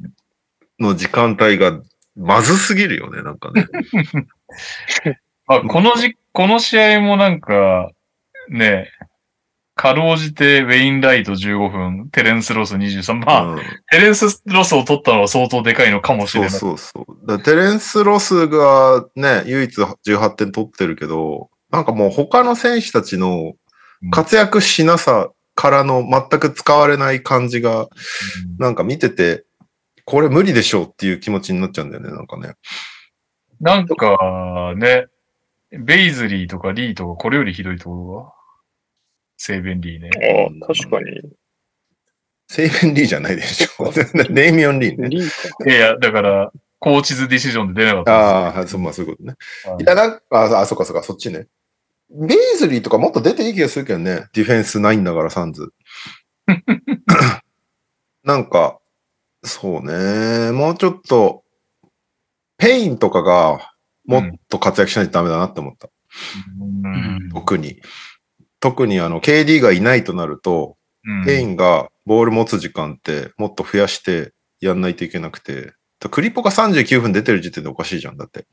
[0.79, 1.79] の時間帯が
[2.15, 3.67] まずすぎるよね、なんかね。
[5.45, 7.91] あ、このじ、この試合もなんか、
[8.49, 8.89] ね、
[9.75, 13.13] かろうじてウェインライト15分、テレンス・ロス23。
[13.13, 13.61] まあ、うん
[13.91, 16.77] テレンス・ロスを取ったのは相当でかいのかもしれそうない。
[16.79, 17.27] そうそう。
[17.27, 23.53] だからテレンス・ロスがね、唯一18点取ってるけど、なんかもう他の選手たちの
[24.09, 27.87] 活躍しなさからの全く使われない感じが、
[28.57, 29.45] なんか見てて、
[30.05, 32.53] これ無理でしょうっていう気持ちになっちゃうんだよね、なんかね。
[33.61, 35.07] なんか、ね、
[35.71, 38.31] ベイズリーとかリーとかこれよりひどいところが、
[39.37, 40.09] セイベンリーね。
[40.61, 41.21] ああ、確かに。
[42.47, 43.91] セイベン・リーじゃないでしょ。
[44.29, 45.09] ネイミオン・リーね。
[45.09, 45.69] リーか。
[45.69, 49.35] いやいや、だから、コーチズディシジョンで出なかったああ、そう、まあそういうことね。
[49.65, 51.47] はいいや、なんか、あ、あそうかそうか、そっちね。
[52.13, 54.27] ベイズリーとかもっと出ていい気がするけどね。
[54.33, 55.73] ディフェンスないんだから、サンズ。
[58.23, 58.79] なんか、
[59.43, 60.51] そうね。
[60.51, 61.43] もうちょっと、
[62.57, 63.73] ペインとかが
[64.05, 65.89] もっと活躍しないとダメだなって思った。
[66.59, 67.81] うん特に。
[68.59, 74.31] 特にあの、KD がいないとなると、うんペインがボール持つ時間ってもっと増やして
[74.61, 75.73] やんないといけなくて。
[76.11, 78.45] クリポが39分出てる時点でおかしいじゃん、だって。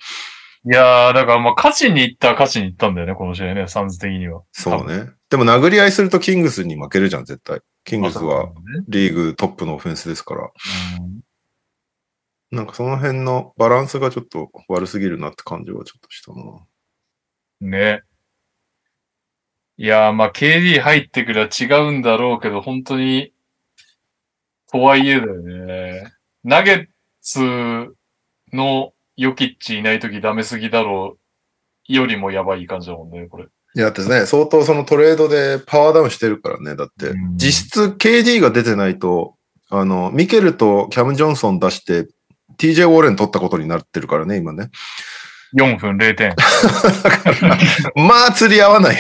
[0.67, 4.43] いやー、だからまあ、勝ちに行ったは勝ちに行ったんだよね、この試合ね、サンズ的には。
[4.53, 5.11] そうね。
[5.31, 7.61] でも殴り合いするとキングスに負けるじゃん、絶対。
[7.85, 8.53] キングスはね
[8.89, 10.51] リーグトップのオフェンスですから。
[11.01, 11.21] うん
[12.51, 16.67] なんかその辺のバランスがちょっと悪すぎるなって感じはちょっとしたな。
[17.61, 18.03] ね。
[19.77, 23.33] いやー、まあ、KD 入ってくりゃ違うんだろうけど、本当に、
[24.73, 26.13] とはいえだよね。
[26.43, 26.87] ナゲッ
[27.23, 27.41] ツ
[28.53, 31.19] のヨキッチいないときダメすぎだろ
[31.89, 33.45] うよりもやばい感じだもんね、これ。
[33.45, 36.75] いや、だってね、相当そのトレードでパワーダウンしてるからね。
[36.75, 39.35] だってうん、実質 KD が出てないと、
[39.69, 42.09] あの、ミケルとキャム・ジョンソン出して、
[42.57, 44.71] TJ ウォーレン取ったことになってるからね、今ね。
[45.55, 46.35] 4分0点。
[47.95, 48.97] まあ、釣り合わない。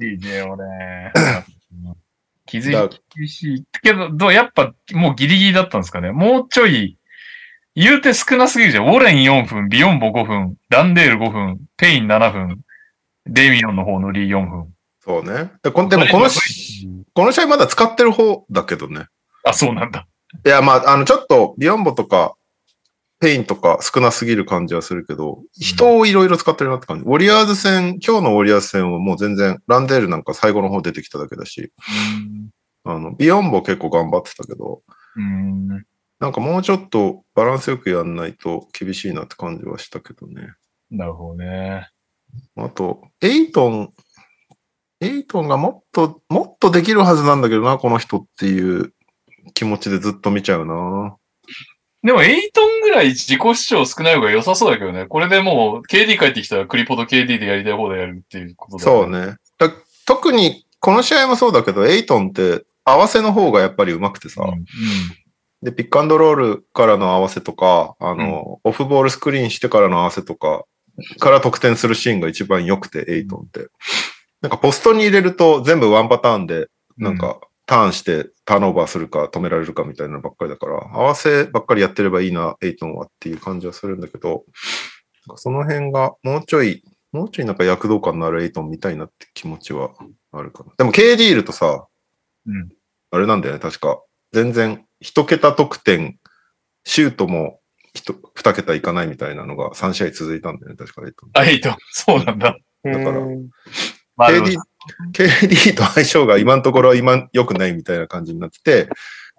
[0.00, 1.12] TJ をね。
[2.46, 3.64] 気づだいて厳しい。
[3.82, 6.12] けど、どうやっぱもうギリギリだったんですかね。
[6.12, 6.96] もうちょい、
[7.80, 8.84] 言うて少なすぎるじゃん。
[8.84, 12.60] ウォレン4分、ビヨンボ5分、ランデール5分、ペイン7分、
[13.26, 14.74] デイミオンの方のリー4分。
[15.02, 15.50] そうね。
[15.62, 19.06] でこでもこのし、この試合まだ使ってる方だけどね。
[19.44, 20.06] あ、そうなんだ。
[20.44, 22.34] いや、まあ、あの、ちょっと、ビヨンボとか、
[23.18, 27.04] ペインとか少なすぎる感じはするけど、人をいろいろ使ってるなって感じ。
[27.04, 31.72] ウォリアーズ戦、今日のウォリアーズ戦はもう全然、ランデールなんか最後の方出てきただけだし、
[32.84, 34.82] あの、ビヨンボ結構頑張ってたけど、
[35.16, 35.84] うん。
[36.20, 36.26] うん。
[36.26, 40.52] なんかもうちょっとバランスよくやんないと厳しいなって感じはしたけどね。
[40.90, 41.88] なるほどね。
[42.56, 43.92] あと、エイトン、
[45.00, 48.92] エイトンがもっと、もっとできるはずなんだけどな、この人っていう
[49.54, 51.16] 気持ちでずっと見ちゃうな。
[52.02, 55.06] でも、8トンぐらい自己主張少ない方が良さそうだけどね。
[55.06, 59.10] これでもう、KD 帰ってきたらクリポと KD でやりたい方でやるっていうことだそう。
[59.10, 59.36] ね。
[59.58, 59.70] だ
[60.06, 64.50] 特に、この試合もそうだけど、エイトンって合わせの方がやっぱり上手くてさ、うん。
[64.50, 64.64] うん
[65.62, 70.64] で、ピックアンドロールからの合わせとか、あの、オフボールスクリーンしてからの合わせとか、
[71.18, 73.68] から得点するシーンが一番良くて、エイトンって。
[74.40, 84.44] なんかポストに入れると全部ワンパターンで、なんかターンしてターンオーバーするか止められるかみたいなのばっかりだから、合わせばっかりやってればいいな、エイトンはっていう感じはするんだけど、
[85.36, 86.82] その辺がもうちょい、
[87.12, 89.90] もうちょいなんか躍動感のあるエイトンみたいなって気持ちは
[90.32, 90.72] あるかな。
[90.78, 91.86] でも KD いるとさ、
[92.46, 92.68] うん
[93.12, 94.00] あれなんだよね、確か。
[94.32, 96.18] 全然一桁得点、
[96.84, 97.60] シュートも
[97.94, 101.30] 一二桁いかないみたいなのが3試合続いたんだよね、確かエイトン。
[101.34, 101.76] あ、8トン。
[101.92, 102.56] そうなんだ。
[102.84, 104.56] だから KD、
[105.12, 108.88] KD と相性が今のところは今良くないみたいな感じになってて、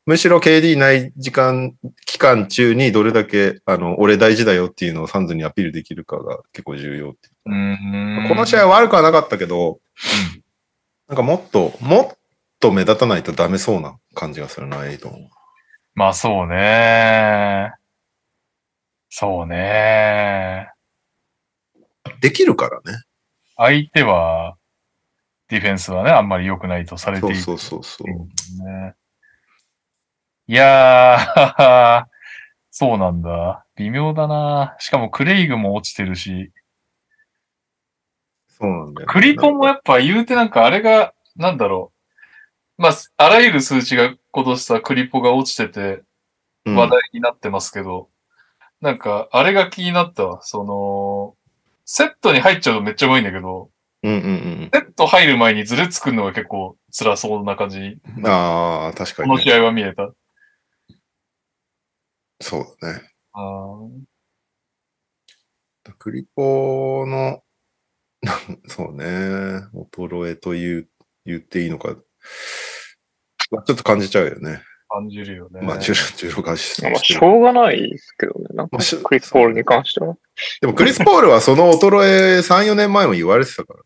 [0.05, 8.27] むしろ KD ない時間、期間中にどれだけ、あの、俺大事だよっていうのをサンズにアピールできるかが結構重要っていううん。
[8.27, 9.79] この試合は悪くはなかったけど、
[11.07, 12.17] なんかもっと、もっ
[12.61, 15.17] と目立たないとダメそうな感じがするな、エイトンは。
[15.93, 17.73] まあそうね。
[19.09, 20.69] そうね。
[22.21, 22.99] できるからね。
[23.57, 24.55] 相手は、
[25.49, 27.35] ディフェンスはね、あんまり良くないとされている。
[27.35, 28.63] そうそうそうそう。
[28.63, 28.95] ね。
[30.47, 32.05] いやー、
[32.71, 33.65] そうなんだ。
[33.75, 34.75] 微妙だな。
[34.79, 36.51] しかもクレイグも落ちてるし、
[38.47, 42.00] そうなんだよね、クリポもやっぱ言うてなんかあれが、なんだろう。
[42.81, 46.03] まあ、あらゆる数値が今年さ、クリポが落ちてて
[46.65, 48.09] うん話題になってますけど、
[48.81, 50.41] なんか、あれが気になったわ。
[50.41, 51.35] その、
[51.85, 53.69] セットに入っちゃうとめっちゃうまいんだけど、
[54.03, 57.99] うんうんセット入る前にズレ作るのが結構辛そうな感じ。
[58.25, 59.35] ああ、確かに、ね。
[59.35, 60.11] この試合は見えた。
[62.39, 63.11] そうだね。
[63.33, 63.89] あー
[65.99, 67.43] クリポの、
[68.67, 69.05] そうね、
[69.95, 70.89] 衰えと言う、
[71.25, 71.97] 言っていいのか、まあ
[73.49, 74.61] ちょっと感じちゃうよね。
[74.91, 75.61] 感じるよね。
[75.61, 78.47] まあ、16 16アシスまあ、トしょうがないですけどね。
[78.53, 80.15] なんかクリス・ポールに関しては。
[80.59, 83.85] でもクリス・ポールはその衰え3、4年前も言われてたからね。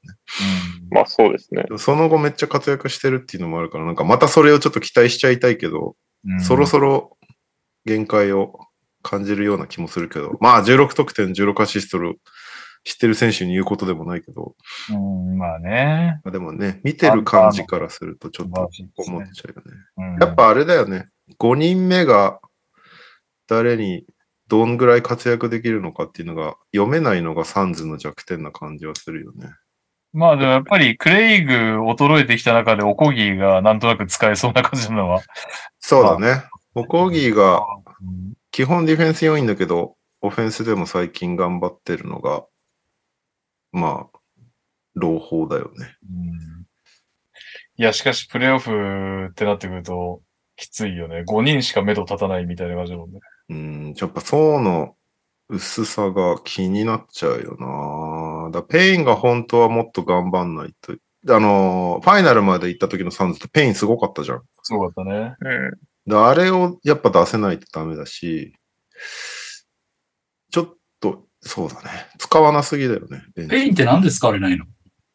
[0.89, 1.65] まあそうですね。
[1.77, 5.95] その後めっちゃ活躍してるっていうのもあるから、なんかまたそれをちょっと期待しちゃいたいけど、
[6.27, 7.17] うんそろそろ
[7.85, 8.59] 限界を
[9.03, 12.19] 感じるような気もするけど、まあ16得点、16アシストル
[12.85, 14.55] 知ってる選手に言うことでもないけど、
[14.93, 16.21] うん、まあね。
[16.23, 20.15] まあでもね、見てる感じからするとちょっと思っちゃうよね。
[20.15, 21.09] うんやっ、ぱあれだよね、
[21.39, 22.39] 5人目が
[23.47, 24.05] 誰に
[24.47, 29.49] どんぐらい活躍できるのかっていうのが読めないのがサンズの弱点な感じはするよね。
[30.13, 31.53] まあでもやっぱりクレイグ
[31.91, 35.21] 衰えてきた中でオコギーがなんとなく使えそうな感じなのは。
[35.79, 36.43] そうだね。
[36.75, 37.61] オコギーが
[38.01, 42.45] うん基本ディフェンス良いんだけど、オフェンスでも最近頑張ってるのが、
[43.75, 44.19] まあ、
[44.93, 45.95] 朗報だよね。
[46.09, 46.65] うん
[47.77, 50.21] いや、しかしプレイオフってなってくると
[50.55, 51.25] きついよね。
[51.27, 53.19] 5人しか目処立たないみたいな感じだもんね。
[53.49, 54.95] うん、やっぱ層の
[55.49, 57.57] 薄さが気になっちゃうよ
[58.49, 58.51] な。
[58.51, 60.93] だペインが本当はもっと頑張んないと。
[61.27, 64.41] あの、ファイナルまで行った時のサンズってペインすごかったじゃん。
[64.63, 65.35] すごかったね。
[65.41, 66.11] うん。
[66.11, 68.53] であれをやっぱ出せないとダメだし、
[70.51, 70.77] ちょっと、
[71.45, 72.07] そうだね。
[72.17, 73.23] 使わなすぎだよね。
[73.47, 74.65] ペインって何で使われないの？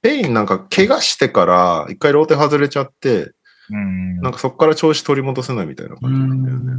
[0.00, 3.32] ペインなんか怪我してから一回ローテ外れちゃって、
[3.70, 4.20] うん。
[4.20, 6.72] なんかそこから調子取り戻せないみたいな感じなんだよね。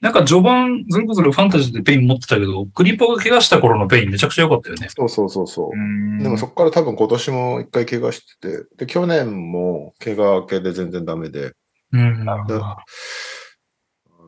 [0.00, 4.88] なんか序盤、それこそファンタジーでペイン持ってたけど、クリポが怪我した頃のペインめちゃくちゃ良かったよね。
[4.88, 5.70] そうそうそうそう。
[5.72, 11.52] うんでもそこから多分今年も一回怪我してて、で、去年も怪我明けで全然ダメで、
[11.92, 12.24] うん。
[12.24, 12.64] なるほど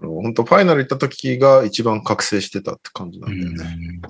[0.08, 4.00] 本当ファイナル行った時が一番覚醒してたって感じなんだよね。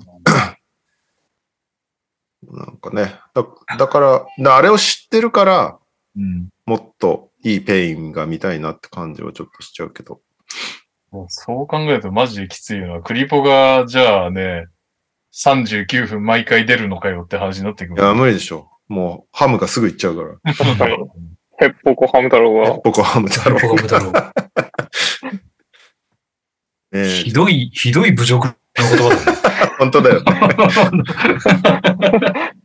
[2.51, 3.15] なんかね。
[3.33, 3.45] だ
[3.77, 5.79] だからだ、あれを知ってるから、
[6.15, 10.21] うんもっといいペインが見たいなって感じはちょっとしちゃうけど。
[11.11, 13.01] もうそう考えるとマジできついよな。
[13.01, 14.67] クリポが、じゃあね、
[15.33, 18.01] 39分毎回出るのかよって話になってくる。
[18.01, 18.69] いや、無理でしょ。
[18.87, 20.37] もう、ハムがすぐ行っちゃうから。
[21.59, 24.11] ヘッポコハム太郎が、僕はハムだろポコム太郎。
[26.93, 26.97] う。
[26.97, 29.09] ねひどい、ひどい侮辱の言葉
[29.79, 30.31] 本当だよね。
[31.63, 31.71] だ
[32.31, 32.57] ね。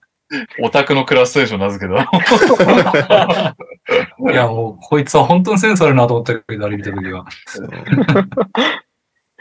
[0.60, 2.02] オタクのクラステーション名付けた。
[4.30, 7.24] いや、もう、こいつは本当にセンスあるなと思ったけど、あれ見たときは。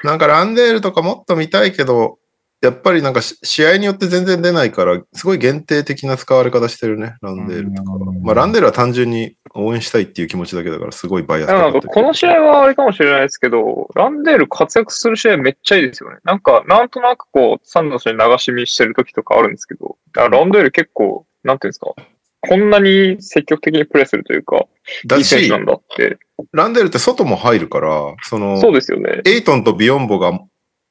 [0.03, 2.19] なんかランデールとかもっと見たいけど、
[2.61, 8.23] やっぱりなんかし試合によって全然出ないから、すごい限定的な使われ方してるね、ランデールとかうん。
[8.23, 16.17] まあランデールは単純に応援したいっていう気持ちだけだから、すごいバイアスなんかこの試合はあれかもしれないですけど、ランデール活躍する試合めっちゃいいですよね。
[16.23, 21.93] なんか、なんとなくこう、サンドスに流し見してる時とかあるんですけど、あランデール結構、なんていうんですか、
[22.41, 24.65] こんなに積極的にプレーするというか、
[25.03, 26.17] いだしい選手な、んだって。
[26.53, 29.21] ランデールって外も入るから、その、そうですよね。
[29.25, 30.39] エイトンとビヨンボが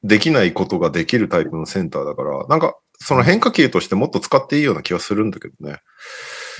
[0.03, 5.79] できないことができるタイプのセンターだから、なんか、その変化球としてもっと使っていいような気はするんだけどね。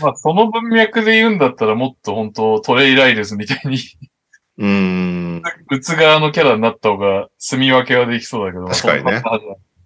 [0.01, 3.77] まあ、その文脈で言うんだったらもっと本当トレイライレスみたいに、
[4.59, 5.41] うーん。
[5.71, 8.65] 打つ側のキャラになった方が住み分けはできそうだけど。
[8.65, 9.23] 確かにね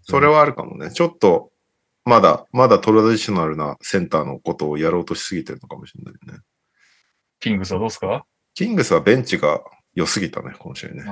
[0.04, 0.92] それはあるかもね。
[0.92, 1.52] ちょっと、
[2.04, 6.42] まだ、まだトラディショナルなセンターのことをやろうとしすぎてるのかもしれないね。
[7.40, 8.26] キングスはどうですか？
[8.56, 9.62] キングスはベンチが
[9.94, 11.04] 良すぎたね、この試合ね。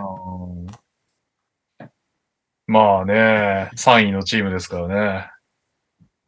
[2.70, 4.96] まあね、3位のチームですからね。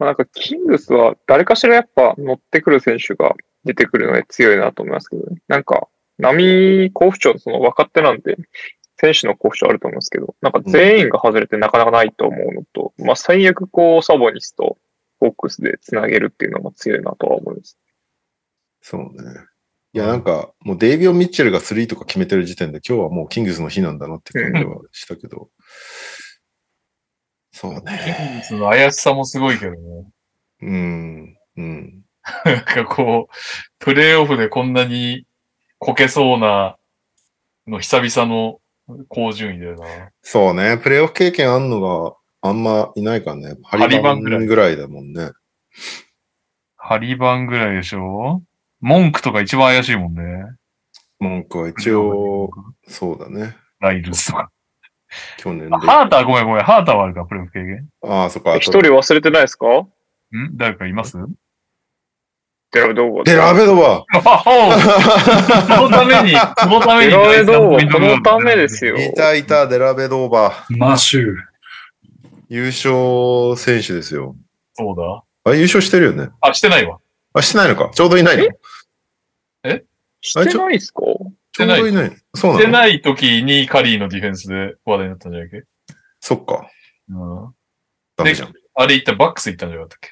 [0.00, 5.40] あ、なんか、キングスは誰かしらやっぱ乗ってくる選手が出てくるので強いなと思いますけどね。
[5.46, 5.86] なんか、
[6.18, 8.36] 波好不調のその若手なんで、
[8.96, 14.78] 選手の好不調あると思うんですけど、なんか全員が外れてなかなかないと思うのと、まあ最悪こう、サボニスと
[15.20, 17.78] フォックスで繋げるっていうのも強いなとは思います。
[18.80, 19.08] そうね。
[19.92, 25.50] いや、なんか、もうデイビオン・ミッチェルが3とか決めてる時点で、今日はもうキングスの日なんだなって感じはしたけど。
[27.62, 28.40] そうね。
[28.40, 29.78] グスの怪しさもすごいけどね。
[30.62, 31.36] うん。
[31.56, 32.02] うん。
[32.44, 33.34] なんかこう、
[33.78, 35.26] プレイオフでこんなに
[35.78, 36.76] こけそうな
[37.68, 38.58] の久々の
[39.08, 39.86] 高順位だよな。
[40.22, 40.76] そうね。
[40.76, 43.56] プレイオフ経験あんのがあんまいないからね。
[43.62, 45.30] ハリバンぐらいぐらいだもんね。
[46.76, 48.42] ハリバンぐらいでしょ？
[48.80, 50.22] 文句とか一番怪しいもんね。
[51.20, 52.50] 文句は一応、
[52.88, 53.56] そうだね。
[53.78, 54.50] ライルズとか。
[55.38, 55.74] 去年で。
[55.74, 56.64] あハーターごめんごめん。
[56.64, 57.88] ハーターはあるか、プレイオフ経験。
[58.04, 58.56] ああ、そっか。
[58.56, 59.66] 一人忘れてないですか？
[59.66, 59.86] ん？
[60.54, 61.16] 誰かいます？
[62.72, 64.06] デラベドーバデラベドバ
[65.76, 68.96] そのために、 そのためにデラベドーバ大事なポイントがこのためですよ。
[68.96, 71.34] いたいた、デラベドーバマシュー。
[72.48, 74.36] 優勝選手ですよ。
[74.74, 75.22] そうだ。
[75.44, 76.30] あ、優勝してるよね？
[76.40, 76.98] あ、してないわ。
[77.34, 77.90] あ、してないのか。
[77.92, 78.44] ちょうどいないの
[79.64, 79.84] え？
[80.22, 81.02] してないっすか？
[81.52, 82.16] ちょうどいない。
[82.34, 82.60] そうなの？
[82.60, 85.62] してない時にカリーのディフェンスで話題になったんじゃないっけ？
[86.20, 86.68] そっか。
[87.10, 87.12] う
[87.48, 87.54] ん。
[88.16, 88.52] ダメじゃん。
[88.74, 90.10] あれ行った、バックス行ったんじゃなかったっけ？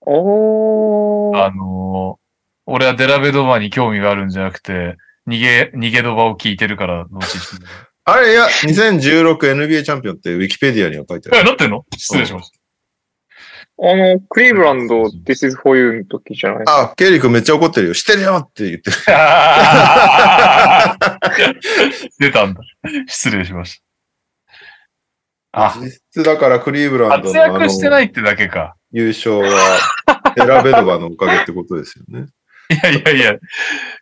[0.00, 1.44] おー。
[1.44, 2.22] あのー、
[2.66, 4.96] 俺はデラベドバに興味があるんじゃなくて、
[5.28, 7.62] 逃げ、逃げドバを聞いてるからの知識。
[8.08, 11.46] あれ、いや、2016NBA チャンピオンってウィキペディアには書いてあえ、る。
[11.48, 11.84] なってんの？
[11.96, 12.50] 失礼しまし
[13.78, 16.90] あの、クリーブランド This is for you の時じゃないですか。
[16.92, 17.94] あ、ケイリー君めっちゃ怒ってるよ。
[17.94, 18.96] してるよって言ってる。
[19.04, 20.96] た。
[22.18, 22.60] 出たんだ。
[23.06, 23.80] 失礼しまし
[25.52, 25.66] た。
[25.66, 28.76] あ、実質だからクリーブランド活のあの躍してないってだけか。
[28.92, 29.78] 優勝は
[30.36, 32.28] デラベドバのおかげってことですよね。
[32.70, 33.38] いやいやいや、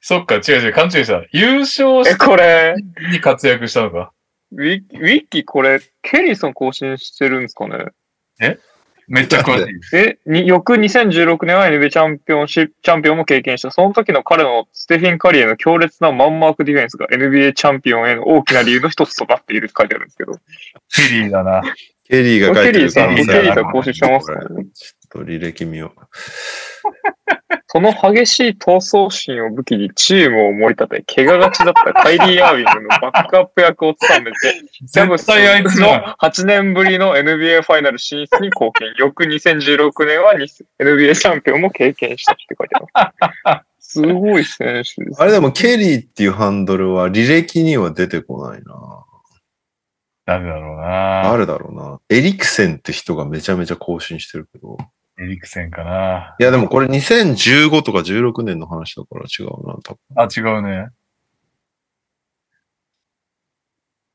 [0.01, 1.23] そっか、違う違う、勘違いした。
[1.33, 4.13] 優勝え、しこれ、てに活躍したのか。
[4.53, 8.59] ウィウィッキーこれ、ケリーさん更新してるんですかね？
[9.09, 9.97] めっちゃ詳しい。
[9.97, 13.71] え、に翌2016年は NBA チャンピオンシチャンピオンも経験した。
[13.71, 20.33] その時の彼のステフィン・カリーへの強烈なマンマークディフェンスが NBA チャンピオンへの大きな理由の一つとなっているって書いてあるんですけど。
[20.95, 21.63] ケリーだな。
[22.07, 26.01] ケリーが書いてるケリーさん、ケリーさん更新してますかねちょっと履歴見よう。
[27.69, 36.03] その激しい闘争心を武器にチームを盛り立て、怪我がちだったカイリー・アーウィングのバックアップ役を務めて、ジャブス絶対あいつじゃん。
[36.03, 38.95] の 8年ぶりの NBA ファイナル進出に貢献。
[38.97, 43.61] 翌2016年は NBA チャンピオンも経験したって書いてある。
[43.81, 45.21] すごい選手です。
[45.21, 49.05] あれでもケリーっていうハンドルは履歴には出てこないな。
[50.27, 51.31] ダメだろうな。
[51.31, 52.01] あるだろうな。
[52.09, 54.79] エリクセンって人がめちゃめちゃ更新してるけど。
[55.19, 56.35] エリクセンかな。
[56.41, 59.75] いやでもこれ2015とか16年の話だから違うな。
[59.83, 60.89] 多分あ、違うね。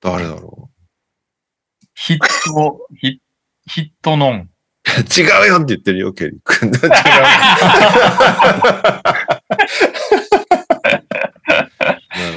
[0.02, 0.72] 誰だろ
[1.94, 2.20] ヒッ
[2.54, 3.22] ト、ヒ
[3.68, 4.40] ヒットノン。
[4.40, 4.50] う。
[5.22, 6.70] 違うよって言ってるよ、ケリー君。
[6.72, 6.80] 違う。
[6.90, 6.96] な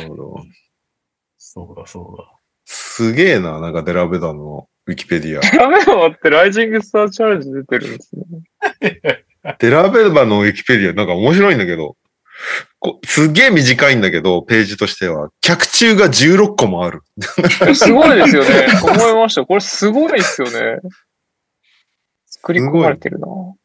[0.03, 0.45] るほど。
[1.39, 2.25] そうだ、そうだ。
[2.65, 5.41] すげえな、なんかデラベダのウィキペディア。
[5.41, 9.25] ダメだ待って、ライジングスターチャレンジ出てるんですね。
[9.59, 11.97] デラベダのウィキペディアなんか面白いんだけど、
[12.81, 17.03] こすげえ短いんだけど、ページとしては、脚中が16個もある。
[17.75, 18.67] すごいですよね。
[18.83, 19.45] 思いました。
[19.45, 20.81] これすごいですよね。
[22.27, 23.27] 作り込まれてるな。
[23.27, 23.57] も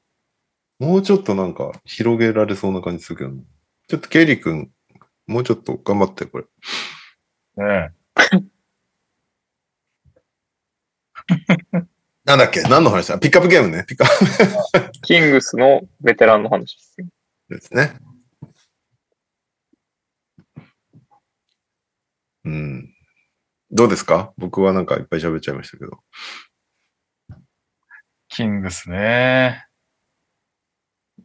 [0.79, 3.41] うちょっとなんか広げられそうな感じするけど、ね、
[3.87, 4.69] ちょっとケイリー君、
[5.25, 6.45] もうちょっと頑張って、これ。
[7.57, 7.96] ね
[12.25, 12.61] なんだっけ？
[12.63, 13.19] 何の話だ？
[13.19, 13.85] ピックアップゲームね。
[13.87, 16.95] ピックアッキングスのベテランの話です。
[17.47, 17.97] プですね。
[22.45, 22.93] うん。
[23.71, 24.33] どうですか？
[24.37, 25.99] 僕はなんかいっぱい喋っちゃいましたけど。
[28.29, 29.65] キングスね。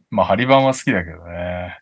[0.09, 1.79] まあ、ハリバンは好きだけどね。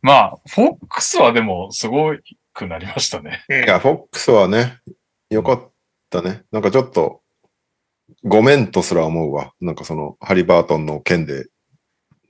[0.00, 2.14] まあ、フォックスはでもすご
[2.52, 3.44] くなりましたね。
[3.50, 4.78] いや、フォックスはね、
[5.28, 5.72] よかっ
[6.08, 6.44] たね。
[6.52, 7.22] なんかちょっと、
[8.22, 9.52] ごめんとすら思うわ。
[9.60, 11.46] なんかその、ハリバートンの件で、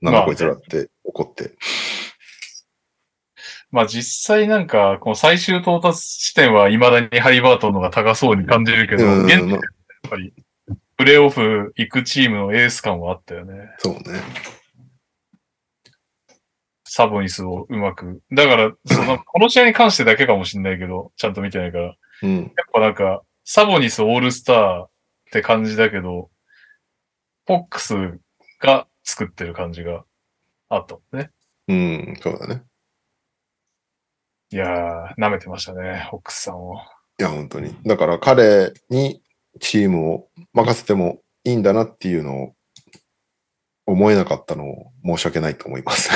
[0.01, 1.55] なんまあかこいつらって怒って。
[3.71, 9.59] まあ実際なんか、この最終到達地点は未だにハリバートンの方が高そうに感じるけど、うん現やっ
[10.09, 10.33] ぱり、
[10.97, 13.69] プレイオフ行くチームのエース感はあったよね。
[13.79, 14.21] そうね。
[16.85, 18.21] サボニスをうまく。
[18.31, 21.83] だから、その、 この試合に関してだけかもしんないけど、ちゃんと見てないから。
[21.85, 22.53] やっうん。
[22.71, 24.85] ぱなんか、サボニスオールスター
[25.27, 26.29] って感じだけど、
[27.47, 27.95] フォックス
[28.59, 30.03] が作ってる感じが
[30.69, 31.31] あったもんね。
[31.67, 32.63] うん、そうだね。
[34.51, 36.75] いやー、舐めてましたね、ホックスさんを。
[37.19, 37.75] いや、本当に。
[37.85, 39.21] だから彼に
[39.59, 42.55] チームを任せてもいいんだなっていうのを
[43.87, 46.09] 思えなかったのを申し訳ないと思います。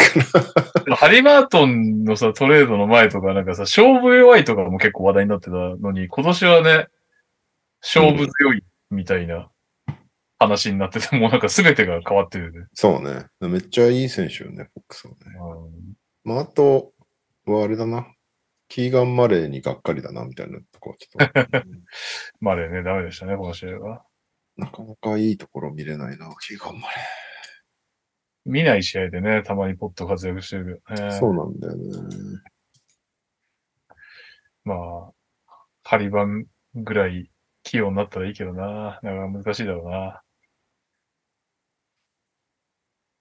[0.96, 6.88] ハリバートンのさ、トレードの前とかなんかさ、勝負弱いとかも結構話題になってたのに、今年はね、
[7.82, 9.50] 勝負強いみたいな
[10.38, 12.68] 話になってて、もうなんか全てが変わってるよね。
[12.74, 13.28] そうね。
[13.42, 15.18] めっちゃいい選手よね、フォックスはね。
[15.38, 16.94] うんまあ、あと
[17.46, 18.08] はあれだな。
[18.68, 21.68] キーガン・マレーにがっかりだな、みたいなとこはちょっと。
[22.40, 24.06] まあね、ダメでしたね、この試合は。
[24.58, 26.96] なかなかいいところ見れないな、キーガン・マレ
[28.46, 31.16] 見ない試合でね、たまにポッと活躍してるけどね。
[31.16, 31.20] ー。
[31.20, 32.42] そうなんだよね。
[34.64, 35.12] まあ、
[35.84, 36.46] ハリバン
[36.76, 37.32] ぐらい
[37.70, 39.00] 器用になったらいいけどな。
[39.04, 40.22] なかなか難しいだろうな。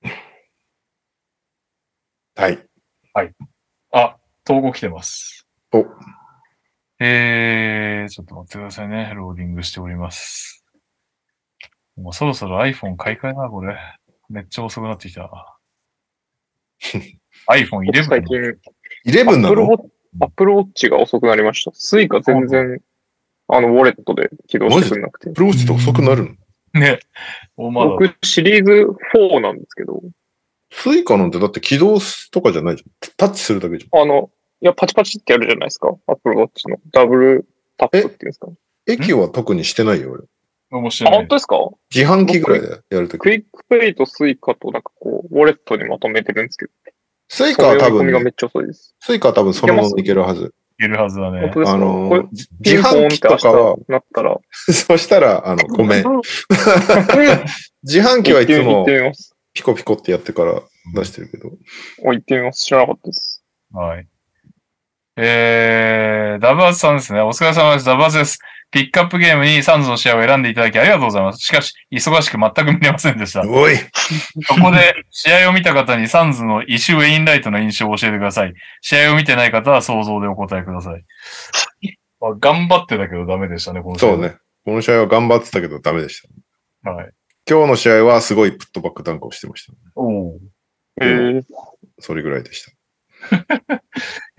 [2.35, 2.69] はい。
[3.93, 5.47] あ、投稿来てます。
[5.73, 5.85] お、
[7.01, 9.13] えー、ちょっと待ってくださいね。
[9.15, 10.65] ローディングしております。
[11.97, 13.77] もうそろそろ iPhone 買い替えな、これ。
[14.29, 15.59] めっちゃ遅くなってきた。
[17.49, 18.59] iPhone 最 11?
[19.05, 21.71] 近、11なの？Apple Watch が遅くなりました。
[21.75, 22.81] スイカ全然、
[23.49, 25.31] あの、ウォレットで起動してくれなくて。
[25.31, 26.37] Apple Watch って遅くなる
[26.75, 26.81] の？
[26.81, 27.01] ね。
[27.57, 30.03] 僕、シリーズ4なんですけど、
[30.71, 31.99] スイカなんてだって起動
[32.31, 33.11] とかじゃないじゃん。
[33.17, 34.03] タッチするだけじゃん。
[34.03, 34.31] あの、
[34.61, 35.97] いや、パチパチってやるじゃないですか。
[36.07, 37.49] Apple Watch のダブル
[37.79, 38.49] タップっていうんですか。
[38.87, 40.25] 駅は特にしてないよ、俺。
[40.71, 41.27] あ、面白い本。
[41.29, 41.57] 当ですか？
[41.95, 43.21] 自販機ぐらいでやるとき。
[43.21, 46.73] クイックペイとスイカとなんかこう、ウォレットにまとめてるんですけど、
[47.31, 48.95] スイカは多分、読み込みがめっちゃ遅いです。
[49.01, 50.55] スイカは多分そのままいけるはず。
[50.79, 52.29] いけるはずだねあの
[52.61, 56.05] 自販機とかは日、なったら、そしたら、あの、 ごめん。
[57.83, 58.87] 自販機はいつも。
[59.53, 60.63] ピコピコってやってから
[60.95, 61.51] 出してるけど。
[62.05, 62.65] お、行ってみます。
[62.65, 63.43] 知らなかったです。
[63.73, 64.07] はい。
[65.17, 67.23] えー、ダブアツさんですね。
[67.23, 67.85] お疲れ様です。
[67.85, 68.39] ダブアツです。
[68.71, 71.39] ピックアップゲームにサンズの試合を選んでいただきありがとうございます。
[71.39, 73.43] しかし、忙しく全く見れませんでした。
[73.49, 73.77] おい
[74.47, 78.53] そこで、試合を見た方にサンズのイシュ・ウェインライトの印象を教えてください。
[78.83, 81.05] 試合を見てない方は想像でお答えください。
[82.21, 84.11] まあ、頑張ってたけどダメでしたね、この試合。
[84.11, 84.21] そう。
[84.21, 84.37] ね。
[84.65, 86.23] この試合は頑張ってたけどダメでし
[86.85, 86.91] た。
[86.91, 87.11] はい。
[87.49, 89.73] 今日の試合はすごいプットバックダンクをしてました。
[89.95, 90.39] おお。
[91.01, 91.43] えー、
[91.99, 92.73] それぐらいでした。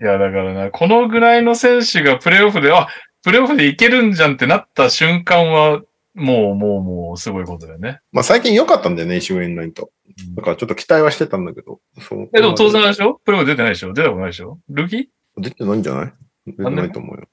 [0.00, 2.88] いや、だからな、このぐらいの選手がプレイオフで、あ、
[3.22, 5.82] プレイオフでいけるんじゃんってなった瞬間は、
[6.14, 8.00] もう、もう、もう、すごいことだよね。
[8.12, 9.90] まあ最近良かったんだよね、イシュウェインラインと。
[10.34, 11.80] だからちょっと期待はしてたんだけど。
[12.00, 13.20] そうえ、でも当然でしょ？
[13.24, 13.92] プレイオフ出てないでしょ？
[13.92, 14.58] 出たことないでしょ？
[14.68, 15.06] ルーキー？
[15.38, 16.12] 出てないんじゃない？
[16.46, 17.28] 出てないと思うよ。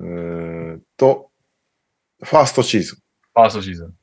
[0.00, 1.30] えーっと、
[2.22, 2.98] ファーストシーズン。
[3.34, 3.94] ファーストシーズン。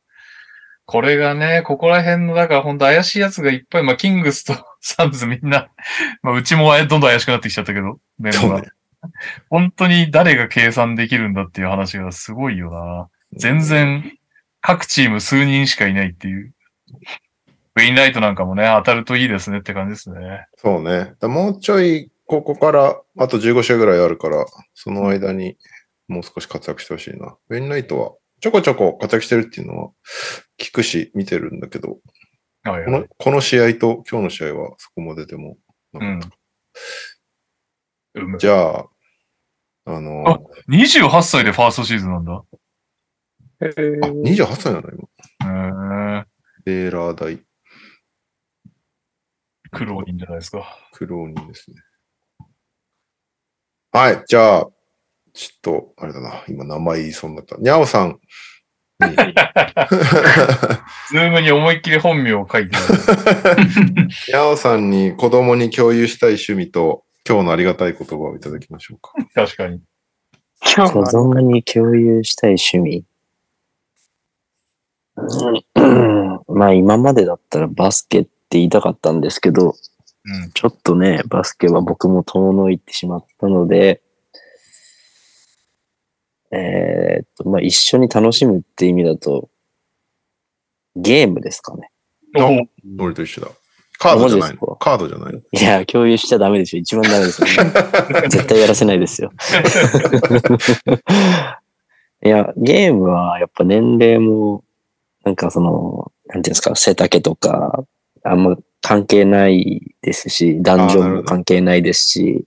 [0.86, 5.70] これがね、ここら辺の、だから本当怪しいやつがいっぱい、まあ、キングスとサンズみんな、
[6.22, 8.70] まあ、うちもどんどん怪しくなってきちゃったけど、メンバーそうね。
[9.50, 13.10] 本当に誰が計算できるんだっていう話がすごいよな。
[13.34, 14.18] 全然、
[14.62, 16.54] 各チーム数人しかいないっていう。
[17.78, 20.48] ウィンライトなんかもね、当たるといいですねって感じですね。
[20.56, 21.14] そうね。
[21.20, 25.58] だもうちょい、ここから、あと15試合ぐらいあるから、その間に
[26.08, 27.36] もう少し活躍してほしいな。
[27.50, 29.92] ウェインライトは、ちょこちょこ活躍してるっていうのは
[30.58, 32.00] 聞くし、見てるんだけど、
[32.64, 32.86] はいはい。
[32.86, 35.58] このこの試合と今日の試合はそこまででも
[35.94, 36.30] なかった。
[38.22, 38.86] うむじゃあ、
[39.86, 40.40] あの、あ
[40.70, 42.44] 28歳でファーストシーズンなんだ。
[43.62, 45.08] えあ、ー、28歳なの今。
[45.42, 46.26] へー
[46.66, 47.40] ベーラー大
[49.72, 50.66] 苦労人じゃないですか。
[50.92, 51.78] 苦労人ですね。
[53.92, 54.68] はい、じゃあ、
[55.34, 57.58] ちょっと、あれだな、今名前言いそうになった。
[57.58, 58.18] にゃおさんに、
[61.12, 64.08] ズームに思いっきり本名を書いてある。
[64.28, 69.14] にゃおさんに子供に共有したい趣味と、今日のありがたい言葉をいただきましょうか。
[69.34, 69.82] 確かに。
[70.60, 73.04] 子供に共有したい趣味。
[75.76, 79.70] うんまあ今までだったらバスケって言いたかったんですけど、
[80.26, 80.52] うん。
[80.54, 84.02] ちょっとね、バスケは僕も遠のいてしまったので、
[86.52, 89.50] えーっと、まあ一緒に楽しむって意味だと、
[90.96, 91.92] ゲームですかね。
[92.38, 93.48] お俺と一緒だ。
[93.98, 94.76] カードじゃないの？
[94.76, 95.40] カードじゃないの？
[95.40, 96.82] いや、共有しちゃダメですよ。
[96.82, 97.54] 一番ダメですよ、ね。
[98.30, 99.32] 絶対やらせないですよ。
[102.24, 104.64] いや、ゲームはやっぱ年齢も、
[105.24, 107.84] なんかその、なんていうんですか、背丈とか、
[108.24, 112.46] あんま関係ないですし、男女も関係ないですし、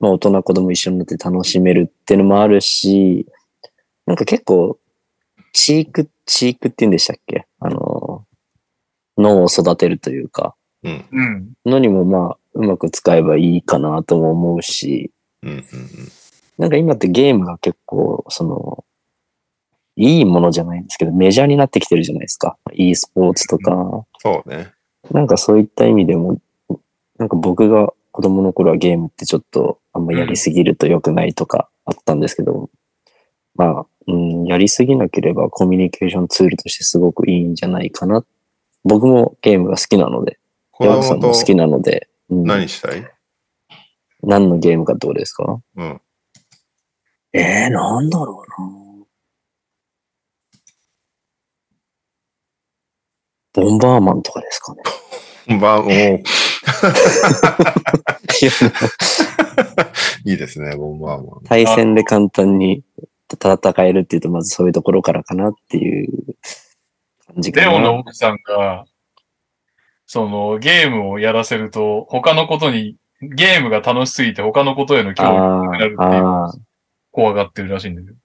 [0.00, 3.26] まあ大人子供一緒になって楽しめるっていうのもあるし、
[4.06, 4.78] なんか結構、
[5.52, 7.46] チーク、チークって言うんでしたっけ？
[7.60, 8.24] あの、
[9.18, 10.54] 脳を育てるというか。
[11.66, 15.50] のにもまあ、うまく使えばいいかなとも思うし、うん。
[15.50, 15.64] うん。
[16.58, 18.84] なんか今ってゲームが結構、その、
[19.96, 22.56] いいものじゃないんですけど、メジャーになってきてるじゃないですか。
[22.72, 24.72] e スポーツとか、そうね。
[25.10, 26.40] なんかそういった意味でも、
[27.18, 32.70] なんか僕が子供の頃はゲームってちょっとあんまやりすぎると良くないとかあったんですけど、
[33.54, 38.24] まあ、うん、やりすぎなければコミュニケーションツールとしてすごくいいんじゃないかな。
[38.84, 40.38] 僕もゲームが好きなので、
[40.78, 43.04] 子山口さんも好きなので、うん、何したい？
[44.22, 45.60] 何のゲームかどうですか？
[45.76, 46.00] うん。
[47.32, 48.68] えー、なんだろうな。
[53.54, 54.82] ボンバーマンとかですかね。
[55.58, 56.10] まあ、もう、いや
[60.24, 61.40] いいですね、ボンバーマン。
[61.44, 62.84] 対戦で簡単に
[63.32, 66.12] 戦えるっていうと、まずそういうところからかなっていう
[67.26, 67.68] 感じかな。
[67.68, 68.84] レオの奥さんが、
[70.08, 76.52] そのゲームをやらせると、他のことに、ゲームが楽しすぎて他のことへの興味がなくなるっていうあ
[77.10, 78.16] 怖がってるらしいんだけど。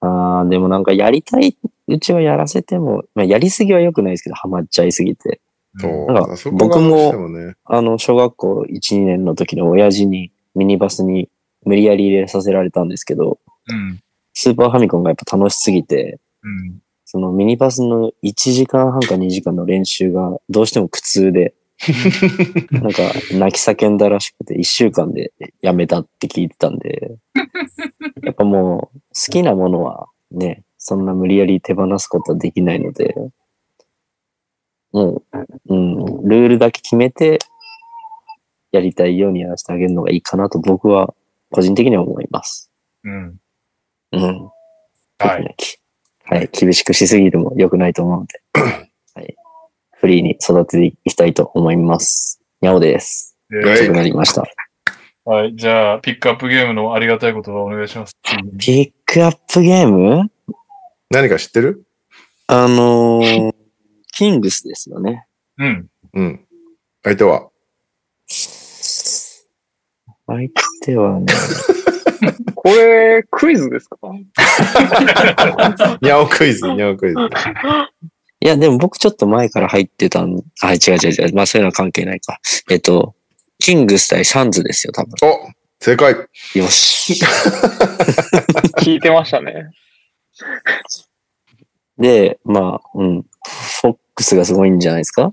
[0.00, 1.56] あ、ああ、でもなんかやりたい
[1.88, 5.40] うちはやらせても、まあ、やりすぎは良くないですけど、ハマっちゃいすぎて。
[5.74, 7.54] なんかそこがどうしてもね。
[7.64, 11.30] あの、小学校1、2年の時の親父にミニバスに
[11.64, 13.38] 無理やり入れさせられたんですけど、
[13.68, 14.00] うん。
[14.34, 16.78] スーパーファミコンがやっぱ楽しすぎて、うん。
[17.12, 21.52] そのミニバスの1時間半か2時間の練習がどうしても苦痛で、
[22.72, 23.02] なんか
[23.34, 27.18] 泣き叫んだらしくて1週間でやめたって聞いてたんで、
[28.22, 33.14] やっぱもう好きなものはね、そんな無理やり手放すことはできないので、
[34.92, 35.24] もう、
[35.66, 37.40] うん、ルールだけ決めて
[38.70, 41.12] やりたいようにやらせてあげるのがいいかなと僕は
[41.50, 42.72] 個人的には思います。
[43.04, 43.36] うん。
[44.12, 44.50] うん。
[45.18, 45.54] はい。
[46.26, 46.48] きはい。
[46.52, 48.42] 厳しくしすぎても良くないと思うので、
[49.14, 49.36] はい。
[49.92, 52.40] フリーに育てていきたいと思います。
[52.60, 53.36] にゃおです。
[53.50, 54.44] ではい遅くなりました。
[55.24, 55.54] はい。
[55.54, 58.16] じゃあ、ピックアップゲームのありがたいことをお願いします。
[58.58, 60.30] ピックアップゲーム？
[61.10, 61.84] 何か知ってる？
[62.48, 63.54] あのー、
[64.12, 65.26] キングスですよね。
[65.58, 65.86] うん。
[66.14, 66.46] うん。
[67.04, 67.50] 相手は？
[70.26, 70.48] 相
[70.82, 71.26] 手はね、
[72.54, 73.96] これ、クイズですか？
[74.12, 77.16] ニャオクイズ、ニャオクイズ。
[78.40, 81.34] いや、でも僕ちょっと前から入ってたん、あ、違う違う違う。
[81.34, 82.38] まあそういうのは関係ないか。
[82.70, 83.14] えっと、
[83.58, 85.12] キングス対サンズですよ、多分。
[85.22, 85.48] お
[85.80, 86.14] 正解
[86.54, 87.14] よし。
[88.78, 89.70] 聞いてましたね。
[91.98, 93.22] で、まあ、うん。
[93.82, 95.32] フォックスがすごいんじゃないですか？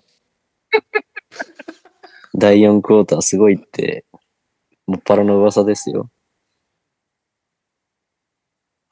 [2.36, 4.06] 第4クォーターすごいって、
[4.88, 6.10] もっぱらの噂ですよ。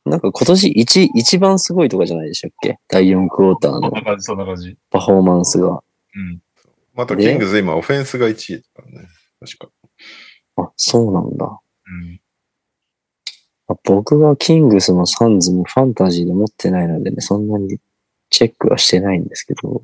[0.09, 2.79] なんか今年一、一番すごいとかじゃないでしたっけ？
[2.87, 4.77] 第4クォーターのそんな感じ、そんな感じ。
[4.89, 5.83] パフォーマンスが。
[6.15, 6.41] うん。
[6.95, 9.07] またキングズ今オフェンスが1位だからね。
[9.39, 9.69] 確か。
[10.57, 11.45] あ、そうなんだ。
[11.45, 12.21] うん。
[13.67, 17.77] あ僕はキングスもサンズもファンタジーで持ってないのでね、そんなに
[18.29, 19.83] チェックはしてないんですけど。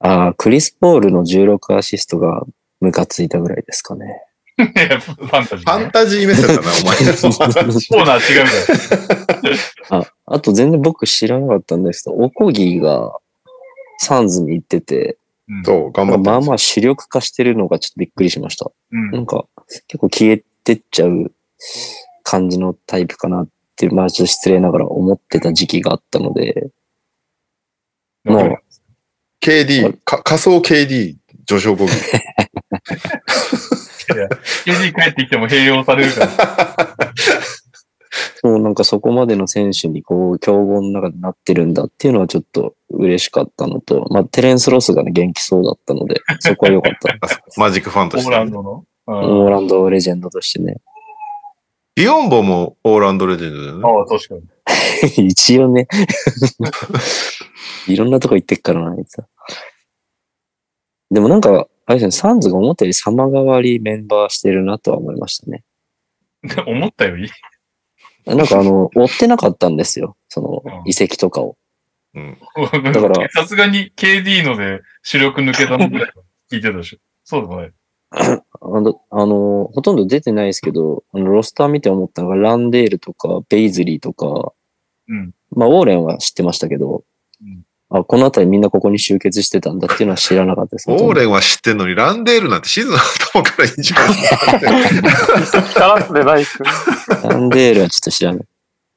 [0.00, 2.44] ああ、クリス・ポールの16アシストが
[2.80, 4.24] ムカついたぐらいですかね。
[5.00, 5.86] ファンタジファーね。
[5.86, 6.72] ンタジー目線だな、お前。
[6.72, 9.98] コーナー違うから。
[10.00, 13.12] あ、あと全然僕知らなかったんですけど、オコギが
[13.98, 15.18] サンズに行ってて、
[15.48, 18.70] うんそう、頑張ってまあまあ主力化してるのがちょっとびっくりしました。
[18.92, 19.46] うんなんか
[19.88, 21.32] 結構消えてっちゃう
[22.22, 26.70] 感じのタイプかなって、まあちょっと失礼ながら思ってた時期があったので、
[28.24, 28.58] もう
[29.40, 31.16] KD、か仮想 KD
[31.46, 31.86] 序章語
[34.08, 34.92] 義。
[34.92, 36.96] KD 帰ってきても併用されるから。
[38.42, 47.40] もうなんかそこまでの選手にこう、競合の中でなってるんだっていうのはちょっと嬉しかったのと、まあテレンス・ロスがね、元気そうだったので、 そこは良かった。
[47.56, 48.36] マジックファンとオーしてね。
[48.36, 48.84] ランドの？
[49.06, 50.76] うんオーランドレジェンドとしてね。
[51.96, 53.82] ディオンボもオーランドレジェンドだよね。
[53.84, 54.34] ああ、確か
[55.18, 55.26] に。
[55.28, 55.88] 一応ね。
[57.88, 59.26] いろんなとこ行ってっからな、あいつは。
[61.10, 65.64] でもなんか、あれですね、サンズが思ったより様変わりメンバーしてるなとは思いましたね。
[66.66, 67.30] 思ったより？
[68.26, 70.16] なんかあの、 追ってなかったんですよ。
[70.28, 71.56] そのうん、遺跡とかを。
[72.14, 72.38] うん。
[72.92, 76.98] だから さすがに KD ので主力抜けたのぐらいは聞いてたでしょ。
[77.24, 77.72] そうでもない。
[78.10, 84.52] あの、あのほとんど出てないですけど、あのロスター見て思ったのが、ランデールとか、ベイズリーとか、
[85.08, 85.32] うん。
[85.50, 87.04] まあ、ウォーレンは知ってましたけど、
[87.40, 90.86] うんあ、このあたりみんなここに集結してたんだっていうのは知らなかったです。
[90.90, 96.68] オーレンは知ってんのに、ランデールなんてシーズン頭からいいんじゃない力ってないっすね。
[97.28, 98.44] ランデールはちょっと知らない。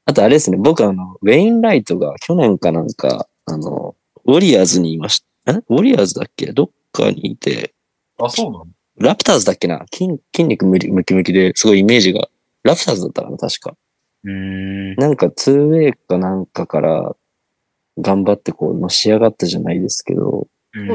[0.06, 3.94] あとあれですね、僕あの、ウェインライトが去年かなんか、あの、
[4.24, 6.52] ウォリアーズにいましウォリアーズだっけ？
[6.52, 7.72] どっかにいて、
[8.18, 8.66] あ、そうなの？
[8.98, 9.84] ラプターズだっけな？
[9.92, 12.28] 筋筋肉ムキムキムキですごいイメージが、
[12.62, 13.70] ラプターズだったかな確か。
[14.26, 14.94] へえ。
[14.96, 17.14] なんか 2way かなんかから
[17.98, 20.46] 頑張ってこうのし上がったじゃないですけど、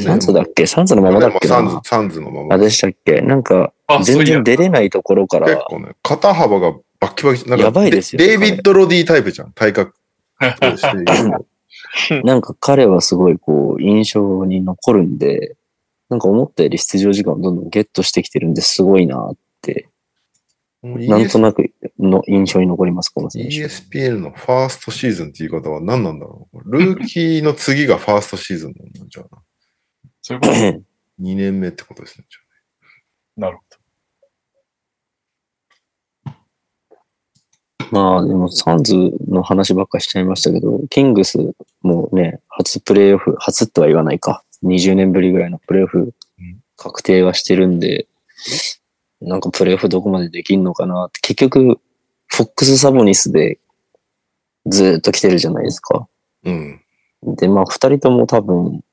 [0.01, 0.67] サンズだっけ？
[0.67, 1.55] サンズのままだっけな？
[1.55, 2.55] サンズ、サンズのまま。
[2.55, 3.21] あ、でしたっけ？
[3.21, 3.73] なんか
[4.03, 7.49] 全然出れないところから、結構ね、肩幅がバッキバキ。
[7.49, 9.51] なんかやばいですよデデイビッド・ロディタイプじゃん。
[9.53, 9.93] 体格
[10.59, 10.81] とし
[12.09, 12.21] て。
[12.23, 15.55] なんか彼はすごいこう印象に残るんで、
[16.09, 19.87] なんか思ったより出場時間をどんどんゲットしてきてるんですごいなって、
[20.83, 23.65] なんとなくの印象に残ります、この選手。
[23.65, 29.41] ESPN のファーストシーズンって言い方は何なんだろうルーキーの次がファーストシーズンなんだじゃあ。
[30.23, 30.53] そういうこと
[31.23, 32.25] 2年目ってことですね。
[32.29, 33.63] じゃなるほ
[37.91, 38.95] まあでもサンズ
[39.27, 41.37] の話ばっかしちゃいましたけど、キングス
[41.81, 44.43] もね、初プレイオフ、初とは言わないか。
[44.63, 46.13] 20年ぶりぐらいのプレイオフ
[46.77, 48.07] 確定はしてるんで、
[49.21, 51.19] なんかプレイオフどこまでできんのかなって。
[51.21, 51.79] 結局、
[52.27, 53.59] フォックス・サボニスで
[54.67, 56.07] ずーっと来てるじゃないですか。
[56.07, 56.07] あ
[56.43, 56.81] うん。
[57.35, 58.83] で、まあ二人とも多分、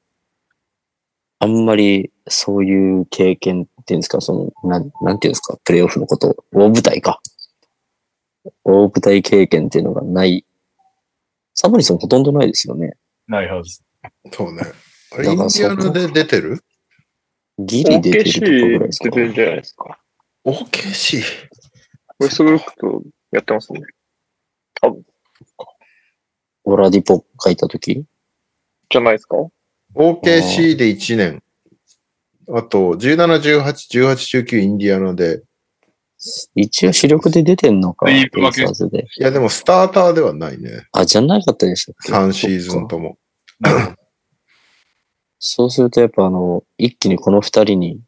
[1.40, 7.22] あんまりそういう経験っていうんですか、その、なん、なんていうんですか、プレイオフのこと、大舞台か。
[8.64, 10.44] 大舞台経験っていうのがない。
[11.54, 12.96] サボニスもほとんどないですよね。
[13.28, 13.36] ど。
[13.36, 13.82] ないはず。
[14.32, 14.62] そうね。
[15.12, 16.64] あれ、だからインディアナで出てる？
[17.58, 19.10] ギリ出てるとこぐらいです OKC か出。
[19.10, 19.98] てるんじゃないですか。
[20.44, 21.22] ?OKC。
[22.20, 23.02] ウェストブルックと
[23.32, 23.80] やってますね。
[26.64, 28.04] オラディポ書いたとき
[28.90, 29.36] じゃないですか
[29.94, 31.42] ？OKC で1年。
[32.50, 35.42] あと、17、18、18、19インディアナで。
[36.54, 38.28] 一応主力で出てんのか、い
[39.18, 40.88] や、でもスターターではないね。
[40.92, 43.18] あ、じゃなかったでしたっけ？3シーズンとも。
[45.38, 48.00] そうするとやっぱあの、一気にこの二人に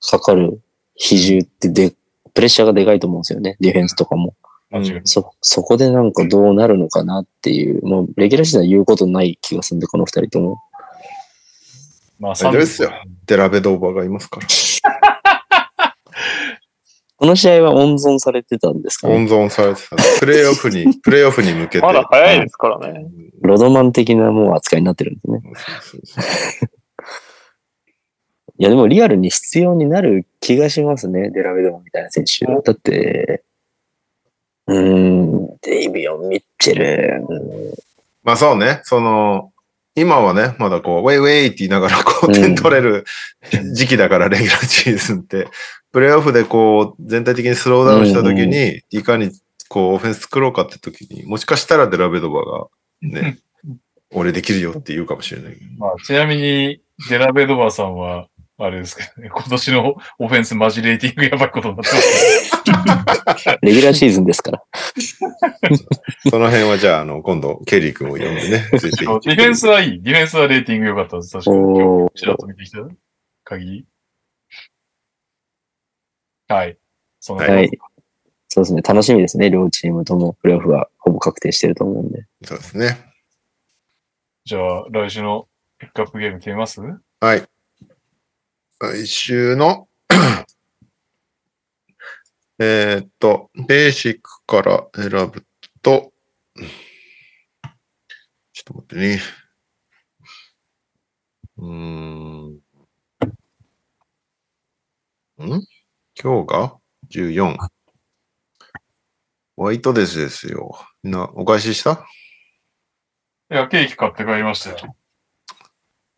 [0.00, 0.60] かかる
[0.96, 1.94] 比重ってで、
[2.32, 3.56] プレッシャーがでかいと思うんですよね。
[3.60, 4.34] ディフェンスとかも。
[4.70, 5.00] 間違いない。
[5.04, 10.58] そ、そこでなんかどうなるのかなっていう、もうレギュラーシーズンは言うことない気がするんで、この二人とも。
[12.18, 12.92] まあ、大丈夫ですよ
[13.26, 14.46] デラベドーバーがいますから。
[17.16, 20.02] この試合は温存されてたんですかね温存されてたね。
[20.18, 21.86] プレイオフに、 プレイオフに向けて。
[21.86, 23.06] まだ早いですからね。
[23.40, 25.40] ロドマン的なもう扱いになってるんですね。
[25.42, 26.68] そうそうそう
[28.58, 32.46] いやでもリアルに必要になる気がしますね、デラベドマンみたいな選手。
[32.46, 33.42] だって、
[34.66, 37.24] うーん、デイビオン・ミッチェル、
[38.22, 39.52] まあそうね、その、
[39.96, 42.34] 今はね、まだこう、ウェイウェイって言いながらこう、うん。
[42.34, 43.04] 点取れる
[43.74, 45.46] 時期だから、レギュラーシーズンって、
[45.92, 49.30] プレイオフでこう、全体的にスローダウンした時に、いかに
[49.68, 52.66] こう、オフェンス作ろうかって時に、もしかしたらデラベドバが、
[53.02, 53.38] ね、
[54.12, 55.56] 俺できるよって言うかもしれない。
[55.78, 58.26] まあ、ちなみに、デラベドバーさんは、
[58.56, 63.58] あれですけどね、今年のオフェンスマジレーティングやばいことになってますね。
[63.62, 64.62] レギュラーシーズンですから。
[66.30, 70.02] その辺はじゃあ、あの、今度、ケリー君を呼んでね、 ついていそうディフェンスはいい。
[70.02, 71.32] ディフェンスはレーティング良かったです。
[71.32, 71.56] 確かに。
[71.80, 72.78] 今日、ちらっと見てきた
[73.42, 73.86] 限り。
[76.46, 76.78] はい。
[77.18, 77.70] その、はい。
[78.48, 82.24] そうですね、楽しみですね、両チームともプレーオフはほぼ確定してると思うんで。
[82.44, 82.98] そうですね。
[84.44, 85.48] じゃあ、来週の
[85.78, 86.80] ピックアップゲーム決めます？
[86.80, 87.42] はい。
[88.80, 89.88] 来週の、
[92.58, 95.46] えーっと、ベーシックから選ぶ
[95.82, 96.12] と、
[98.52, 99.20] ちょっと待ってね。
[101.56, 102.54] うーん。
[105.38, 105.66] ん？
[106.20, 106.78] 今日が
[107.10, 107.56] ？14。
[109.56, 110.78] ホワイトデーですよ。
[111.02, 112.06] みんなお返しした？
[113.50, 114.96] いや、ケーキ買って帰りましたよ。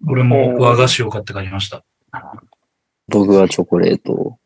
[0.06, 1.85] 俺も和菓子を買って帰りました。
[3.08, 4.38] 僕はチョコレートを。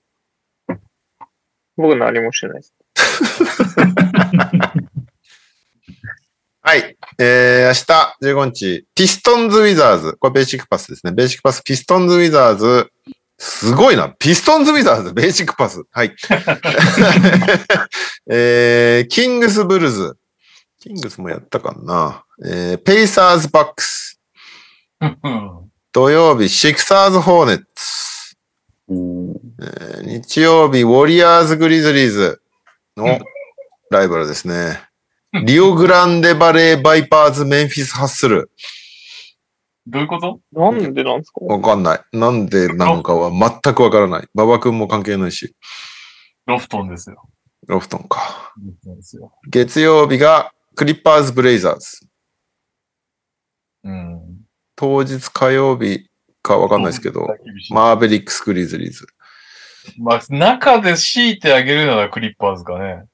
[1.76, 2.74] 僕何もしてないです。
[6.62, 6.94] はい。
[7.18, 7.86] えー、明日
[8.22, 10.14] 15日、ピストンズ・ウィザーズ。
[10.20, 11.12] これベーシックパスですね。
[11.12, 12.92] ベーシックパス、ピストンズ・ウィザーズ。
[13.38, 14.10] すごいな。
[14.10, 15.82] ピストンズ・ウィザーズ、ベーシックパス。
[15.90, 16.14] はい。
[18.30, 20.18] えー、キングス・ブルズ。
[20.78, 22.26] キングスもやったかな。
[22.44, 24.20] えー、ペイサーズ・バックス。
[25.92, 28.36] うん土曜日、シクサーズ・ホーネッツ。
[30.04, 32.40] 日曜日、ウォリアーズ・グリズリーズ
[32.96, 33.18] の
[33.90, 34.80] ライバルですね。
[35.44, 38.52] リオグランデバレー・バイパーズ・メンフィス・ハッスル。
[39.88, 40.40] どういうこと？
[40.52, 41.44] なんでなんですか？
[41.44, 42.00] わかんない。
[42.12, 44.28] なんでなのかは全くわからない。
[44.34, 45.56] 馬場君も関係ないし。
[46.46, 47.28] ロフトンですよ。
[47.66, 48.52] ロフトンか。
[48.64, 49.32] ロフトンですよ。
[49.48, 52.06] 月曜日がクリッパーズ・ブレイザーズ。
[53.82, 54.19] うん。
[54.80, 56.08] 当日火曜日、
[56.40, 57.28] かわかんないですけど、
[57.68, 59.06] マーベリックス・グリズリーズ。
[60.08, 63.04] あ、中で強いてあげるならクリッパーズかね。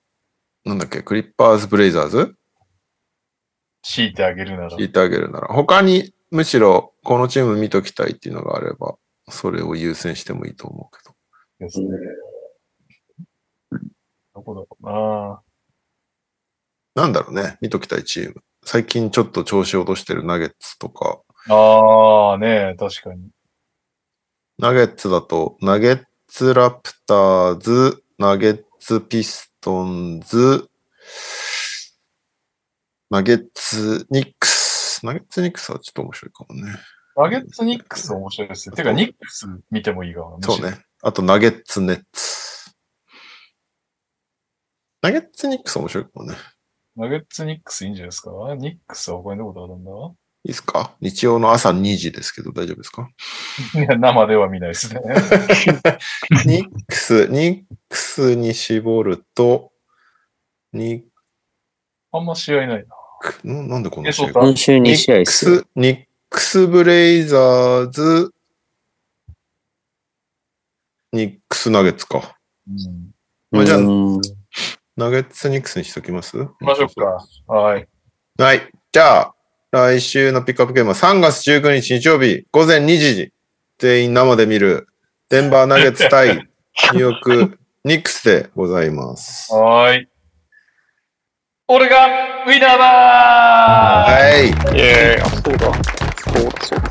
[0.65, 2.37] なんだっけ、クリッパーズ・ブレイザーズ？
[3.83, 4.71] 強いてあげるなら。
[4.71, 5.49] 聞いてあげるなら。
[5.49, 8.95] 他にむしろこのチーム見ときたいっていうのがあれば、
[9.29, 11.17] それを優先してもいいと思うけど。
[11.67, 11.89] ですね。
[14.37, 14.87] どこだろう
[16.95, 17.03] な。
[17.03, 18.37] なんだろうね、見ときたいチーム。
[18.65, 23.31] 最近ちょっと調子落としてるナゲッツとか、ああ、ね確かに。
[24.59, 30.69] ナゲッツだと、ナゲッツラプターズ、ナゲッツピストンズ、
[33.11, 35.05] ナゲッツニックス。
[35.05, 36.73] ナゲッツニックスはちょっと面白いかもね。
[37.17, 38.75] ナゲッツニックス面白いですよ。
[38.75, 40.25] てか、ニックス見てもいいが。
[40.41, 40.79] そうね。
[41.03, 42.75] あとナゲッツネッツ。
[45.03, 46.35] ナゲッツニックス面白いかもね。
[46.97, 48.31] ナゲッツニックスいいんじゃないですか？
[48.57, 49.91] ニックスは他にどことあるんだ？
[50.47, 50.93] いいですか？
[51.01, 53.11] 日曜の朝2時ですけど大丈夫ですか？
[53.75, 55.01] いや、生では見ないですね。
[56.47, 59.73] ニックス、ニックスに絞ると、
[60.73, 61.03] ニッ
[62.13, 62.95] あんま試合ないな。
[63.43, 64.47] なんでこんなえそうか試合が？
[64.47, 68.33] 今週2試合ニックですニックスブレイザーズ、
[71.13, 72.37] ニックスナゲッツか。
[72.69, 73.11] うん。
[73.51, 74.21] まあじゃあうん
[74.97, 76.37] ナゲッツニックスにしときます？
[76.39, 77.53] 行きましょうか。
[77.53, 77.89] はい。
[78.39, 78.71] はい。
[78.93, 79.35] じゃあ、
[79.77, 83.31] 来週のピックアップゲームは3月19日日曜日午前2時、
[83.77, 84.89] 全員生で見る
[85.29, 89.53] デンバーナゲッツ対ニューヨークニックスでございます。
[89.53, 90.09] はーい。
[91.69, 92.07] 俺が
[92.47, 94.49] ウィナーだはい。
[94.49, 95.21] イェーイ。
[95.21, 95.67] あ、そうだ。
[95.69, 96.86] そうだ、そうだ。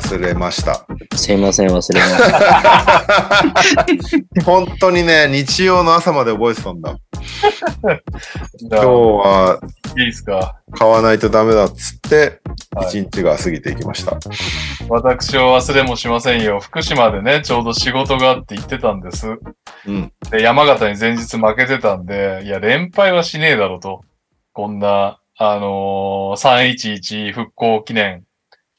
[0.00, 0.86] 忘れました。
[1.16, 3.86] すいません、忘れました。
[4.44, 6.96] 本当にね、日曜の朝まで覚えてたんだ。
[8.70, 9.58] 今日は
[9.96, 10.56] いいですか？
[10.72, 12.40] 買わないとダメだっつって、
[12.74, 14.18] はい一日が過ぎていきました。
[14.88, 16.58] 私を忘れもしませんよ。
[16.60, 19.28] 福島でね、ちょうど仕事があって行ってたんです。
[19.86, 20.12] うん。
[20.30, 24.00] で、山形に前日負けてたんで、いや、連敗はしねえだろと。
[24.52, 28.24] こんな、あのー、311復興記念、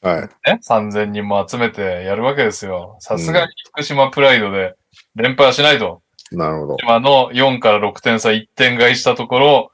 [0.06, 0.20] はい。
[0.22, 2.96] ね、3000人も集めてやるわけですよ。
[3.00, 4.76] さすがに福島プライドで
[5.16, 6.02] 連敗はしないと。
[6.30, 6.76] なるほど。
[6.80, 9.70] 今の4から6点差1点買いしたところ、はい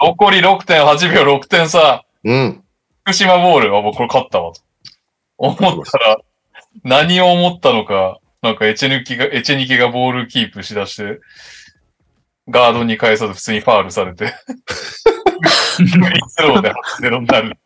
[0.00, 2.64] 残り6.8秒6点差、うん。
[3.02, 4.62] 福島ボールはもうこれ勝ったわと。
[5.36, 6.16] 思ったら、
[6.82, 11.20] 何を思ったのか、なんかエチェヌキが、エチェニケがボールキープしだして、
[12.48, 14.26] ガードに返さず普通にファールされて、
[15.76, 16.72] フリースローで
[17.02, 17.58] 8-0になる。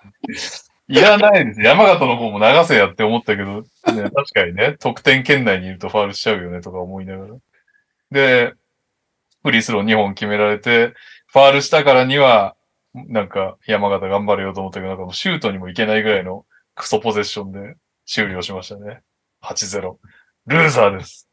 [0.89, 1.61] いらないです。
[1.61, 3.65] 山形の方も流せやって思ったけど、ね、
[4.15, 7.35] 確かにね、得点圏内にいるとファールしちゃうよねとか思いながら。
[8.11, 8.53] で、
[9.43, 10.95] フリースロー2本決められて、
[11.27, 12.57] ファールしたからには、
[12.95, 16.45] なんか山形頑張れよと思ったけど、なんかもうシュートにもいけないぐらいの
[16.75, 19.01] クソポゼッションで終了しましたね。
[19.43, 19.97] 8-0。
[20.47, 21.29] ルーザーです。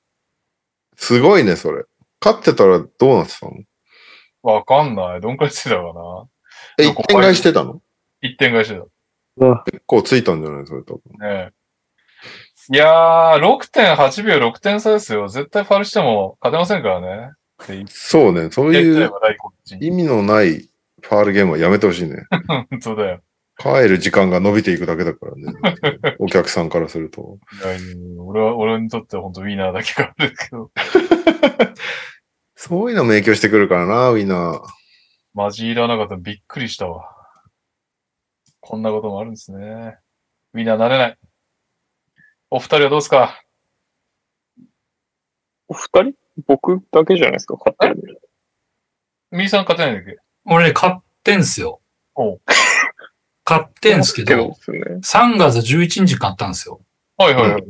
[0.95, 1.83] すごいね、それ。
[2.23, 3.53] 勝ってたらどうなってたの？
[4.43, 5.21] わかんない。
[5.21, 6.27] どんくらいついたかな。
[6.77, 7.81] え、どこ一点買いしてたの
[8.23, 8.83] ？1点返しだ。
[9.37, 10.67] 結構ついたんじゃない？
[10.67, 11.01] それ多分。
[11.19, 11.51] ねえ。
[12.73, 15.27] いやー、6.8秒6点差ですよ。
[15.27, 17.31] 絶対ファウルしても勝てませんからね。
[17.87, 19.11] そうね、そうていう。
[19.79, 20.69] 意味のない
[21.01, 22.25] ファールゲームはやめてほしいね。
[22.47, 23.21] 本当だよ。
[23.57, 25.53] 帰る時間が伸びていくだけだからね。
[26.19, 27.37] お客さんからすると。
[27.63, 30.71] いやいや俺は、俺にとっては本当ウィナーだけがあるけど、
[32.55, 34.59] そういうのも影響してくるからな、ウィナー。
[35.33, 37.09] マジいらなかったびっくりしたわ。
[38.61, 39.97] こんなこともあるんですね。
[40.53, 41.17] ウィナーなれない。
[42.49, 43.41] お二人はどうですか？
[45.67, 46.13] お二人？
[46.47, 47.95] 僕だけじゃないですか、勝ってる
[49.31, 49.37] の。
[49.37, 50.21] ミーさん勝てないんだっけ？
[50.45, 50.93] 俺ね、買っ
[51.23, 51.81] てんすよ。
[52.15, 52.41] おう
[53.43, 54.79] 買ってんすけど、ですね。
[55.03, 56.81] 3月11日買ったんですよ。
[57.17, 57.63] はいはいはい。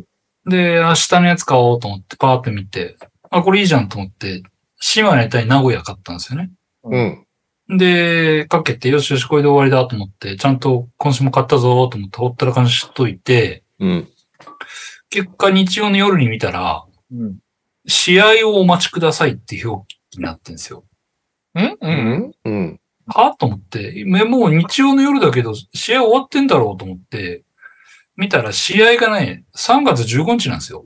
[0.45, 2.97] で、明日のやつ買おうと思ってパーって見て、
[3.29, 4.43] あ、これいいじゃんと思って、
[4.79, 6.51] 島根対名古屋買ったんですよね。
[6.83, 7.25] うん。
[7.77, 14.09] で、かけて、よしよし、これで終わりだと思って、ちゃんと今週も買ったぞと思って、ほったらかしといて、うん。
[15.09, 17.37] 結果日曜の夜に見たら、うん。
[17.87, 20.83] 試合をお待ちくださいって表記になってんですよ。
[21.55, 21.59] ん？
[21.59, 21.77] う。
[21.81, 21.91] うん？
[21.91, 22.31] ん。
[22.45, 22.79] うん。
[23.07, 23.35] は？
[23.37, 27.43] と思って、めもう日曜の夜だけど、試合終わってんだろうと思って、
[28.17, 30.83] 見たら試合がね、3月15日なんですよ。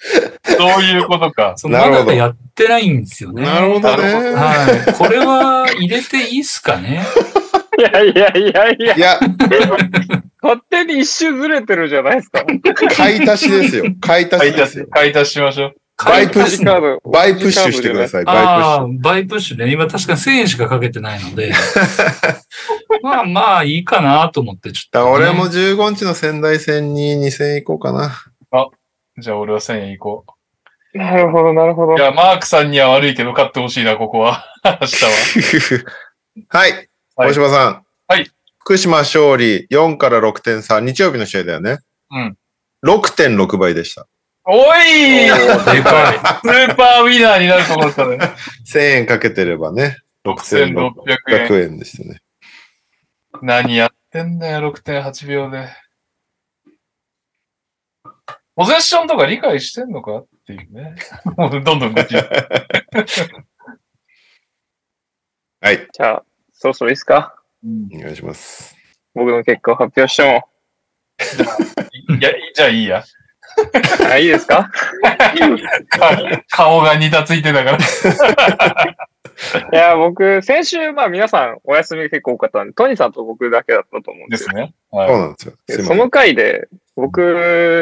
[0.44, 1.54] そういうことか。
[1.56, 3.42] そうなるほどまだやってないんですよね。
[3.42, 4.02] なるほどね。
[4.34, 4.92] はい。
[4.94, 7.02] これは入れていいっすかね？
[7.78, 9.20] いやいやいやいや、いや、
[10.42, 12.44] 勝手に一周ずれてるじゃないですか。
[12.96, 13.84] 買い足しですよ。
[14.00, 14.86] 買い足買い足ししですよ、。
[14.90, 15.74] 買い足ししましょう。
[16.04, 19.70] バイプッシュ、バイプッシュしてください、バイプッあシあ、バイプッシュね。
[19.70, 21.52] 今確かに1000円しかかけてないので。
[23.02, 25.08] まあまあいいかなと思って、ちょっと、ュ。
[25.10, 28.12] 俺も15日の仙台戦に2000円行こうかな。
[29.20, 30.24] じゃあ俺は1000円いこ
[30.92, 31.96] なるほど、なるほどう。
[31.96, 32.00] い。
[32.00, 34.44] や、マークさんには悪いけど買ってほしいな、ここは。
[34.64, 35.10] 明日は。
[36.60, 36.72] はい。
[36.72, 37.84] はい大島さん。
[38.08, 38.30] はい。
[38.60, 40.80] 福島勝利4から6点差。
[40.80, 41.78] 日曜日の試合だよね。
[42.10, 42.36] うん。
[42.84, 44.06] 6.6倍でした。
[44.44, 45.82] おいでかい。
[45.82, 48.18] スーパーウィナーになると思ったね。
[48.66, 49.98] 1000円かけてればね。
[50.24, 51.62] 6600 6600円。
[51.64, 52.20] 円でしたね。
[53.42, 55.68] 何やってんだよ、6.8秒で。
[58.60, 60.94] ポゼッションとか理解してんのかっていうね。
[61.38, 62.12] もうどんどんこっち。
[65.62, 65.88] はい。
[65.90, 67.36] じゃあ、そろそろいいですか？
[67.64, 68.76] うんお願いします。
[69.14, 70.46] 僕の結果を発表しても。
[72.18, 73.02] いや、じゃあいいや。
[74.10, 74.70] あ、いいですか？
[75.88, 76.18] か
[76.50, 77.78] 顔がニタついてたから。
[79.72, 84.36] いや、僕、先週、まあ皆さんお休みが結構多かったんで、トニーさんと僕だけだったと思うんでよ。
[84.36, 84.74] ですすね。
[84.90, 85.12] そうはい。
[85.12, 85.86] なんですよ。
[85.86, 87.20] その回で、僕、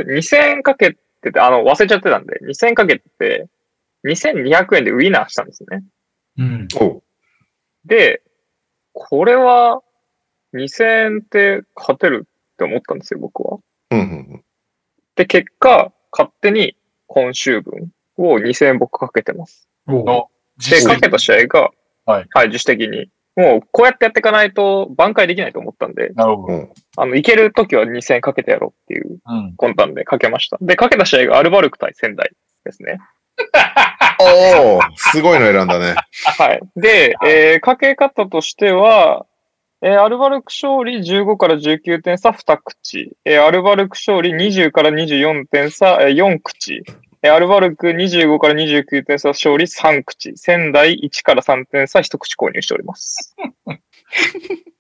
[0.09, 3.49] 2000円かけてて、あの、忘れちゃってたんで、2000円かけてて、
[4.05, 5.83] 2200円でウィナーしたんですね。
[6.39, 6.69] うん。
[7.85, 8.23] で、
[8.93, 9.83] これは、
[10.55, 13.59] 2000円って勝てるって思ったんですよ、僕は。
[13.91, 14.45] うんうん
[15.19, 16.77] で、結果、勝手に
[17.09, 19.69] 今週分を2000円僕かけてます。
[19.89, 21.71] おで、かけた試合が、
[22.05, 22.47] はい。
[22.47, 23.11] 自主的に。
[23.37, 26.55] もう、こうやってやっていかないと挽回できないと思ったんで、なるほど。
[26.55, 26.73] うん。
[26.97, 29.55] あの、いけるときは2000円かけてやろうっていううん。
[29.57, 30.59] 魂胆でかけました。
[30.61, 32.33] で、かけた試合がアルバルク対仙台
[32.65, 32.99] ですね。
[34.21, 35.95] おおすごいの選んだね。
[36.39, 36.61] はい。
[36.75, 39.27] で、えー、かけ方としては、
[39.81, 43.17] えー、アルバルク勝利15から19点差2口。
[43.25, 46.83] えー、アルバルク勝利20から24点差、えー、4口。
[47.23, 50.37] えー、アルバルク25から29点差勝利3口。
[50.37, 53.35] 仙台1から3点差1口購入しております。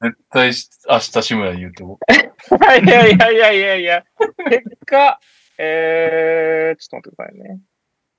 [0.00, 1.98] 絶対し明日志村言うと思
[2.82, 4.04] いやいやいやいやいや。
[4.48, 5.20] 結果、
[5.58, 7.60] えー、ちょっと待ってくださいね。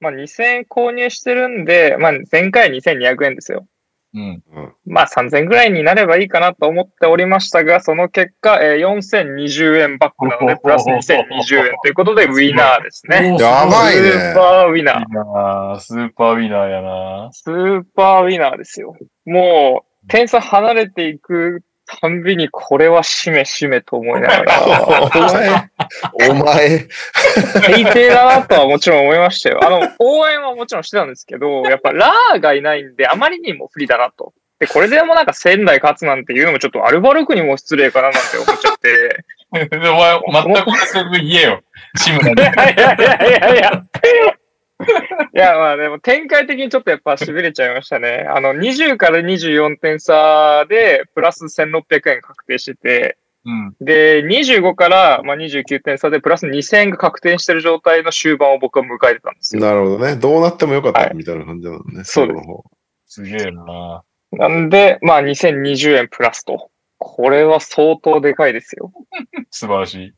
[0.01, 3.67] まあ、2000円購入してるんで、まあ、前回2200円ですよ。
[4.13, 4.17] う。
[4.17, 4.43] うん。
[4.85, 13.37] まあ、3000ぐらいになればいいかなと思っておりましたが、その結果、えー、4020円バックなので、プラス2020円ということで、ウィナーですね。
[13.39, 18.95] やばいねスーパーウィナースーパーウィナーやなスーパーウィナーですよ。
[19.25, 21.61] もう、点差離れていく
[22.01, 25.69] たんびに、これはしめしめと思いながら、 お前、
[26.29, 26.87] お前、
[27.63, 29.59] 最低だなとはもちろん思いましたよ。
[29.63, 34.33] あの、応援はもちろんしてたんですけど、 やっぱラーがいないんで、あまりにも不利だなと。
[34.59, 39.25] で、これでもなんか仙台勝つなんていうのもちょっとアルバルクにも失礼かななんて思っちゃって。
[39.77, 39.95] で お
[40.31, 41.61] 前、全くそれ言えよ。
[41.97, 42.41] 志村いに。
[42.41, 43.83] やいやいやいやいや。
[45.35, 48.25] いや、まあでも展開的にちょっとやっぱ痺れちゃいましたね。
[48.29, 53.75] あの、20から24点差で、プラス1600円確定してて、うん。
[53.81, 59.61] で、25から、まあ、29点差で、プラス2000円が確定してる状態の終盤を僕は迎えてたんですよ。
[59.61, 60.15] なるほどね。
[60.15, 62.03] どうなってもよかっはいたみたいな感じなのね。
[62.03, 62.63] そうですの方
[63.05, 66.69] すげえななんで、まあ、2020円プラスと。
[66.97, 68.91] これは相当でかいですよ。
[69.51, 70.13] 素晴らしい。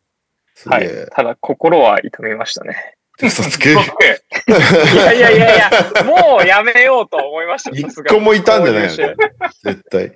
[0.67, 0.89] はい。
[1.11, 2.95] ただ、心は痛みましたね。
[3.19, 3.71] 嘘つけ。
[3.71, 7.71] いやいやいやいや、もうやめようとは思いました。
[7.71, 9.15] 一個もいたんじゃないこうう試合の
[9.63, 10.15] 絶対。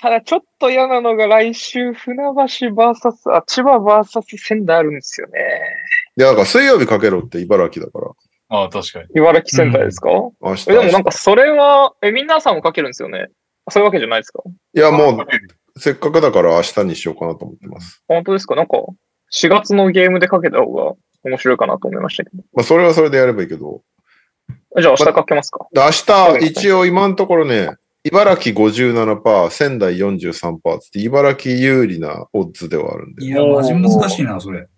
[0.00, 2.30] ただ、ちょっと嫌なのが来週、船橋
[2.68, 5.38] VS、あ、千葉 VS 仙台あるんですよね。
[6.16, 8.10] いや、だから水曜日かけろって茨城だから。
[8.48, 9.06] ああ、確かに。
[9.14, 10.70] 茨城仙台ですか、明日。
[10.70, 13.26] え、でもなんかそれは、え、みんなさんもかけるんですよね？
[13.68, 14.42] そういうわけじゃないですか？
[14.74, 15.26] いや、もう、
[15.78, 18.02] せっかくだから明日にしようかなと思ってます。
[18.08, 18.56] 本当ですか？
[18.56, 18.78] なんか、
[19.32, 20.94] 4月のゲームでかけた方が
[21.24, 22.42] 面白いかなと思いましたけど。
[22.52, 23.82] まあ、それはそれでやればいいけど。
[24.80, 27.70] じゃあ明日かけますかで明日、一応今のところね、
[28.04, 33.24] 茨城57%、仙台43%って茨城有利なオッズではあるんで。
[33.24, 34.68] いや、マジ難しいな、それ。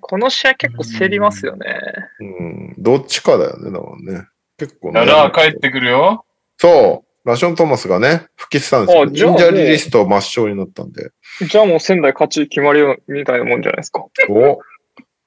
[0.00, 1.78] この試合結構競りますよね。
[2.20, 4.28] うん、どっちかだよね、だからね。
[4.56, 5.00] 結構ね。
[5.00, 6.24] ララー帰ってくるよ。
[6.58, 7.28] そう。
[7.28, 9.02] ラション・トーマスがね、復帰したんですよ。
[9.02, 11.10] あじゃあインジャリリスト抹消になったんで。
[11.48, 14.06] じゃあもう仙台勝ち決まりよみたいなもんじゃないですか。
[14.30, 14.60] お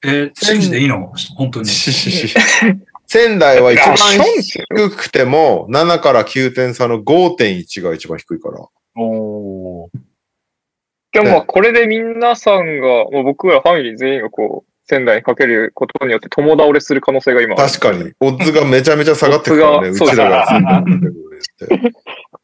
[0.04, 1.12] えー信じていいの？
[1.36, 1.66] 本当に。
[3.06, 8.60] 仙台は一番低くても、7から9点差の5.1が一番低いから。
[8.96, 9.88] おー。
[11.12, 17.68] でもまあこれで皆さんが、もう僕らファミリー全員がこう、仙台にかけることによって友倒れする可能性が今ある。
[17.68, 18.12] 確かに。
[18.20, 20.46] オッズがめちゃめちゃ下がってくからね、うちらが。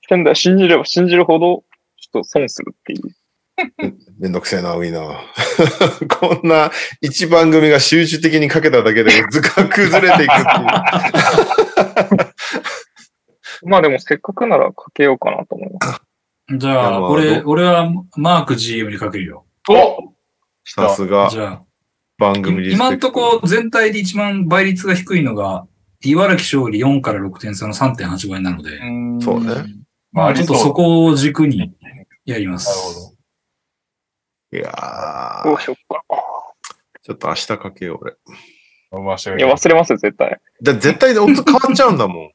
[0.09, 1.65] 仙台信じれば信じるほど、
[2.01, 3.03] ちょっと損するっていう。
[4.19, 6.09] めんどくせえな、ウィナー。
[6.09, 6.71] こんな
[7.01, 10.49] 一番組が集中的にかけただけで図が崩れていくっていう。
[13.69, 16.01] まあでもせっかくならかけようかなと思います。
[16.59, 19.45] じゃあ、俺、ど俺はマーク GM にかけるよ。
[19.69, 20.13] お。
[20.65, 21.63] さすがじゃあ、
[22.19, 25.67] 番組今んとこ全体で一番倍率が低いのが、
[26.05, 29.65] 茨城勝利4から6点差の3.8倍なので、んそうね。
[30.13, 31.75] まあちょっとそなこを軸に
[32.25, 32.69] やります。
[32.71, 33.16] るほど。
[34.57, 36.03] いやーどうしよっか
[37.03, 38.17] ちょっと明日かけよう、俺。
[39.37, 39.47] な。
[39.47, 40.41] いや、忘れますよ、絶対。
[40.63, 42.31] だ絶対音変わっちゃうんだもん。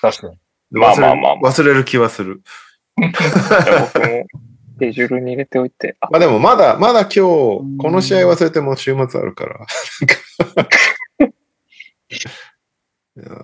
[0.00, 0.38] 確かに。
[0.70, 2.42] まあ忘れまあまあま忘れる気はする。
[2.98, 3.08] じゃ
[3.78, 4.26] あ僕も
[4.76, 5.96] スケジュールに入れておいて。
[6.00, 9.66] あ まあでもまだ、まだ今日、この試合忘れても週末あるから。
[13.16, 13.34] いやー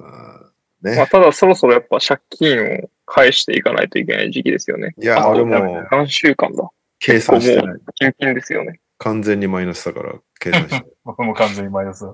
[0.80, 1.06] まあ、ね。
[1.10, 4.94] ただそろそろやっぱ借金を返していかないといけない時期ですよね。
[5.00, 6.70] いや、あ俺も何週間だ？
[6.98, 7.76] 計算してない。
[8.00, 8.80] 緊金ですよね。
[8.98, 10.86] 完全にマイナスだから、計算して。
[11.04, 12.04] 僕も完全にマイナス。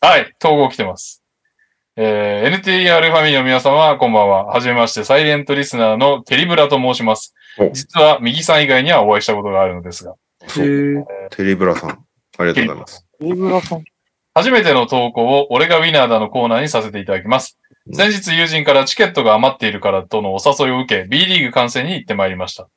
[0.00, 1.22] はい、統合来てます。
[1.94, 4.46] えー、NTR ファミリーの皆様、こんばんは。
[4.46, 7.70] はじめまして、サイレントリスナーのケリブラと申しますお。
[7.70, 10.14] 実は、右さん以外にはお会いしたことがあるのですが、
[10.48, 10.64] そう。
[10.64, 11.94] へーテリブラさん、あ
[12.40, 13.06] りがとうございます。
[13.20, 13.84] イブラさん。
[14.34, 17.58] 初めての投稿を俺がウィナーだのコーナーにさせていただきます。
[17.86, 22.68] うん先日友人からチケットが余っているからとのお誘いを受け、B リーグ観戦に行ってまいりました。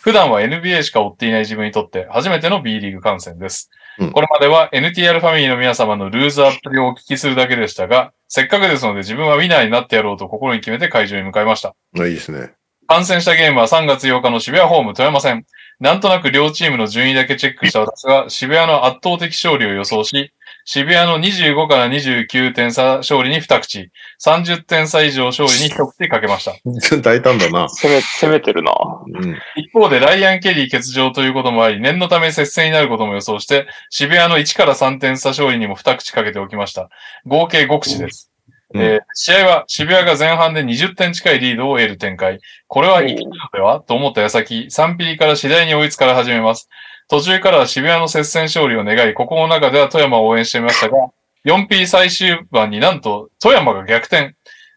[0.00, 3.70] 普段は NBA しか追っていない自分にとって初めての B リーグ観戦です。
[3.98, 11.76] うんこれまでは NTR ファミリーの皆様のルーズアップをお聞きするだけでしたが、せっかくですので自分はウィナーになってやろうと心に決めて会場に向かいました。
[11.98, 12.54] あいいですね。
[12.86, 15.46] 観戦したゲームは3月8日の渋谷ホーム富山戦。
[15.80, 20.32] なんとなく両チームの順位だけチェックした私は渋谷の圧倒的勝利を予想し、
[20.64, 23.90] 渋谷の25から29点差勝利に2口、
[24.24, 26.54] 30点差以上勝利に1口かけました。
[27.02, 27.68] 大胆だな。
[27.68, 28.72] 攻め、攻めてるな。
[29.06, 29.38] うん。
[29.56, 36.88] 一方でライアン・ケリー欠場ということもあり、念のため接戦になることも予想して、渋谷の1から3点差勝利にも2口かけておきました。
[37.26, 38.30] 合計5口です。
[38.30, 38.34] うん
[38.76, 42.40] えー試合は渋谷が前半で20点近いリードを得る展開。
[42.66, 46.68] これはいけるのではと思った矢先、3ピリから次第に追いつから始めます。
[47.08, 50.96] 途中からは渋谷の接戦勝利を願い、ここの中では富山を応援してみましたが、
[51.44, 54.34] 4P 最終盤になんと富山が逆転。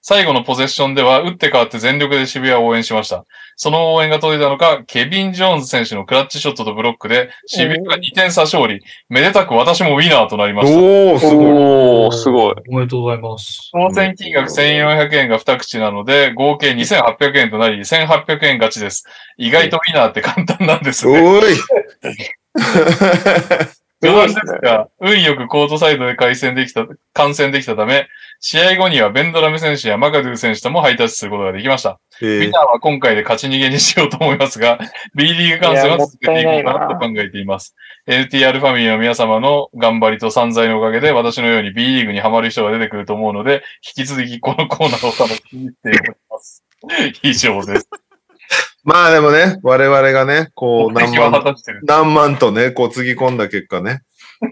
[0.10, 3.26] 最後のポゼッションでは打って変わって全力で渋谷を応援しました。
[3.58, 8.82] その応援が届いたのか、ケビン・ジョーンズ選手のクラッチショットとブロックで、渋谷が2点差勝利。
[9.10, 10.80] めでたく私もウィナーとなりました。
[10.80, 11.46] おー、すごい。
[11.46, 12.56] おー、すごい。
[12.70, 13.70] おめでとうございます。
[13.74, 19.04] 当選金額1400円が2口なので、合計2800円となり、1800円勝ちです。
[19.36, 21.20] 意外とウィナーって簡単なんですね。
[21.20, 21.42] おい。
[24.02, 28.08] 冗談ですが、運よくコートサイドで回戦できた、観戦できたため、
[28.40, 32.00] 試合後にはベンドラメ選手やマカドゥ選手ともハイタッチすることができました。
[32.22, 34.80] えーウィナーは今回で勝ち逃げにしようと思いますが、
[35.16, 37.76] B リーグ観戦は続けていこうかなと考えています。
[38.08, 43.64] NTR ファミリーの皆様の頑張りと散財のおかげで、私のように B リーグにハマる人が出てくると思うので、
[43.98, 45.94] 引き続きこのコーナーを楽しみにしてい
[46.30, 46.64] ます。
[47.24, 47.90] 以上です。
[48.84, 51.56] まあでもね、我々がね、こう何万。
[51.84, 54.02] 何万とね、こうつぎ込んだ結果ね、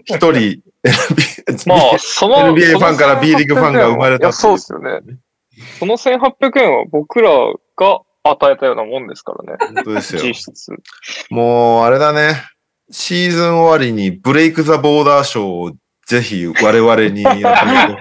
[0.04, 0.60] 一人、
[1.66, 5.00] まあ、その、NBA ファンから B リーグファンが生まれたいや、そうですよね。
[5.78, 7.30] その1800円は僕ら
[7.76, 9.74] が与えたようなもんですからね。
[9.74, 10.22] 本当ですよ。
[10.22, 10.70] 実質。
[11.30, 12.42] もう、あれだね。
[12.90, 15.72] シーズン終わりにブレイク・ザ・ボーダー賞を
[16.06, 17.98] ぜひ我々にやってみて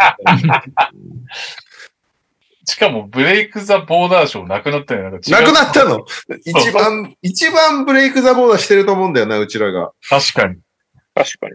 [2.65, 5.03] しかも、ブレイク・ザ・ボーダー賞なくなったよ。
[5.03, 6.05] ななくなったの？
[6.43, 9.91] 一番、一番ブレイク・ザ・ボーダーしてると思うんだよな、うちらが。
[10.09, 10.55] 確かに。
[11.13, 11.53] 確かに。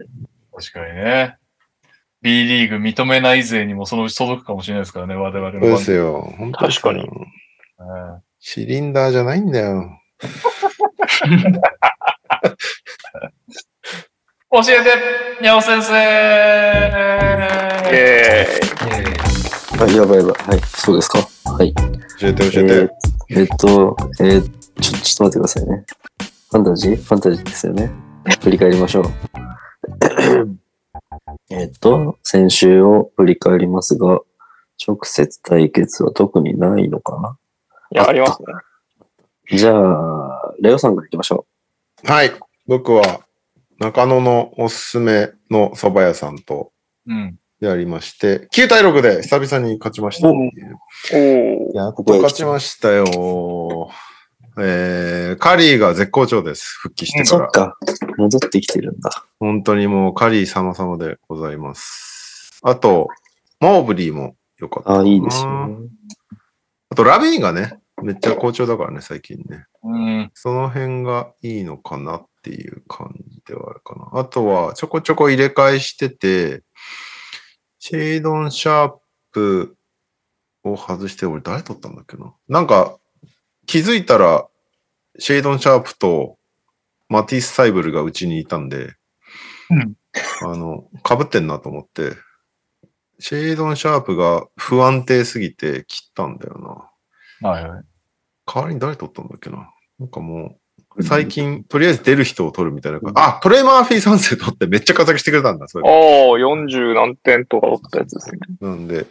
[0.53, 1.37] 確かにね。
[2.21, 6.33] B リーグ認めない勢にもそのうち届くかもしれないですからね、我々のそうで番すよ。
[6.37, 7.09] 本当確かに。
[7.79, 9.99] 組シリンダーじゃないんだよ。
[14.51, 19.20] 教えて、にゃお先生イェーイ。
[19.81, 20.33] えはい、やばいやばい。
[20.49, 21.17] はい、そうですか？
[21.51, 21.73] はい。
[22.19, 22.73] 教えて教ええて。
[23.33, 24.41] ーえっと、えー
[24.79, 25.85] ちょ、ちょっと待ってくださいね。
[26.51, 26.95] ファンタジー？
[26.97, 27.91] ファンタジーですよね。
[28.43, 29.05] 振り返りましょう。
[31.49, 34.19] えっと、先週を振り返りますが、
[34.87, 37.37] 直接対決は特にないのかな？
[37.91, 39.57] いや、ありますね。
[39.57, 41.47] じゃあ、レオさんから行きましょ
[42.03, 42.31] はい。
[42.67, 43.21] 僕は
[43.79, 46.71] 中野のおすすめの蕎麦屋さんと
[47.07, 47.37] うん。
[47.61, 50.27] やりまして、9対6で久々に勝ちました。
[50.27, 53.91] やっと勝ちましたよ。
[54.59, 56.77] えー、カリーが絶好調です。
[56.81, 57.25] 復帰してう。
[57.25, 57.45] から。
[57.45, 57.77] そっか。
[58.17, 59.11] 戻ってきてるんだ。
[59.39, 62.59] 本当にもうカリー様々でございます。
[62.63, 63.07] あと、
[63.59, 64.99] モーブリーも良かった。
[64.99, 65.87] あ、いいですよね。
[66.89, 69.65] あと、ラビーンがね、めっちゃ好調だからね、最近ね。
[69.83, 70.31] ううん。
[70.33, 74.19] その辺がいいのかなっていう感じではあるかな。
[74.19, 76.63] あとは、ちょこちょこ入れ替えしてて、
[77.83, 78.93] シェイドン・シャー
[79.31, 79.75] プ
[80.63, 82.31] を外して、俺誰取ったんだっけな。
[82.47, 82.99] なんか、
[83.65, 84.47] 気づいたら、
[85.17, 86.37] シェイドン・シャープと
[87.09, 88.93] マティス・サイブルがうちにいたんで、
[89.71, 89.95] うん
[90.43, 92.11] あの、被ってんなと思って、
[93.17, 96.91] シェイドン・シャープが不安定すぎて切ったんだよ
[97.41, 97.49] な。
[97.49, 97.83] はいはい。
[98.45, 99.73] 代わりに誰取ったんだっけな。
[99.97, 100.59] なんかもう、
[100.99, 102.99] 最近、とりあえず出る人を取るみたいな。
[103.15, 105.89] あ、トレイ・マーフィー3世取ってめっちゃ活躍してくれたんだ、それ。
[105.89, 105.95] ああ、
[106.37, 108.39] 40何点とか取ったやつですね。
[108.59, 109.05] なんで、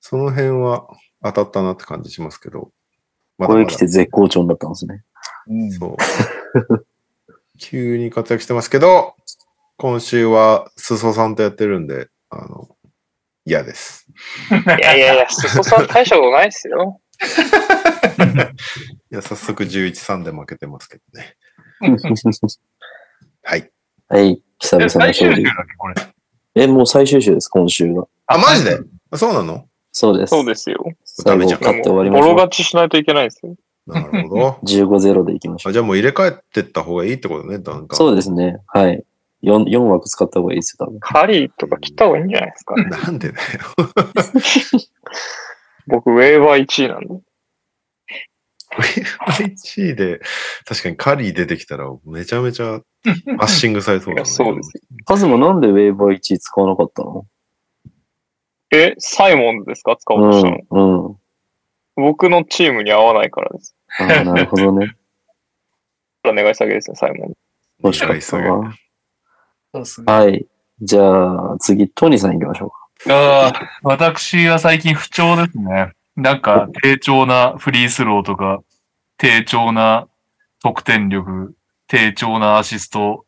[0.00, 0.86] その辺は
[1.22, 2.70] 当たったなって感じしますけど。
[3.38, 5.02] まこれ来て絶好調だったんですね。
[5.48, 5.96] うんそう。
[7.58, 9.14] 急に活躍してますけど、
[9.76, 12.68] 今週は裾さんとやってるんで、あの、
[13.44, 14.06] 嫌です。
[14.50, 17.00] いやいやいや、裾さん大したことないですよ。
[19.10, 21.36] いや、早速11-3で負けてますけどね。
[23.42, 23.70] はい。
[24.08, 25.50] はい、久々えの勝利最終週だ。
[25.62, 25.94] っけ、これ。
[26.56, 28.06] え、もう最終週です、今週が。
[28.26, 28.78] あ、マジで？
[29.10, 29.66] あそうなの？
[29.92, 30.30] そうです。
[30.30, 30.84] そうですよ。
[31.24, 32.34] ダメじゃん勝って終わりましょう。
[32.34, 33.54] 勝ちしないといけないですよ。
[33.86, 34.58] なるほど。
[34.66, 37.88] 15-0でいきましょあじゃあもう入れ替えてった方がいいってことね、なんう。
[37.88, 37.96] か。
[37.96, 38.56] そうですね。
[38.66, 39.04] はい。
[39.42, 41.00] 4, 4枠使った方がいいですよ、多分。
[41.00, 42.74] カリーとか切った方がいいんじゃないですか。
[42.76, 43.42] なんでだよ。
[45.86, 47.08] 僕、ウェーバー1位なんで。
[48.82, 50.20] 1位で、
[50.64, 52.80] 確かにカリー出てきたらめちゃめちゃ
[53.38, 54.26] バッシングされそうだね。
[54.26, 54.72] そうです。
[55.04, 57.26] カズマなんでウェーバー1使わなかったの
[58.72, 61.04] え、サイモンズですか使おうとしたの、うん。
[61.06, 61.16] うん。
[61.96, 63.76] 僕のチームに合わないからです。
[64.00, 64.96] あ、なるほどね。
[66.26, 67.34] お願い下げですね、サイモンズ。
[67.82, 68.76] 欲しかったな。
[69.72, 70.12] そうですね。
[70.12, 70.46] はい。
[70.80, 72.84] じゃあ、次、トニーさん行きましょうか。
[73.14, 75.92] ああ、私は最近不調ですね。
[76.16, 78.60] なんか、低調なフリースローとか、
[79.18, 80.06] 低調な
[80.62, 81.54] 得点力、
[81.88, 83.24] 低調なアシスト、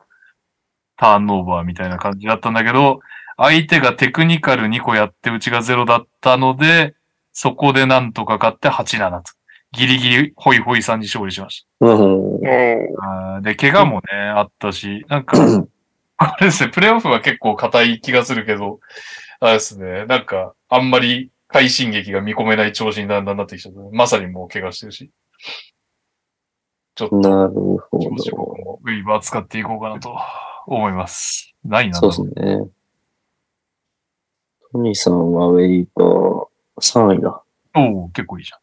[0.97, 3.01] ターンオーバーみたいな感じだったんだけど、
[3.37, 6.95] 相手がテクニカル2個やってうちが0だったので、
[7.33, 9.33] そこでなんとか勝って8-7と。
[9.73, 13.41] ギリギリホイホイさんに勝利しました。
[13.43, 14.03] で、怪我もね、
[14.35, 15.37] あったし、なんか、
[16.17, 18.81] あれですね、プレイオフは結構硬い気がするけど、
[19.41, 23.81] あれですね、なんか、あんまり快進撃が見込めない調子にだんだんなってきちゃった。
[23.91, 25.11] まさにもう怪我してるし。
[26.95, 27.53] ちょっと、なる
[27.91, 28.45] ほ気持ちよくど。
[28.63, 30.15] もウェイバー使っていこうかなと
[30.67, 31.55] 思います。
[31.65, 31.99] ないな。
[31.99, 32.31] そうですね。
[34.71, 36.47] トニーさんはウェイバー
[36.79, 37.43] 3位だ。
[37.75, 38.61] おお結構いいじゃん。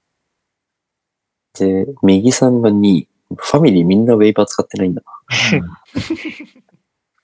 [1.86, 3.10] で、右さんが2位。
[3.36, 5.02] ファミリーみんなウェイバー使ってないんだ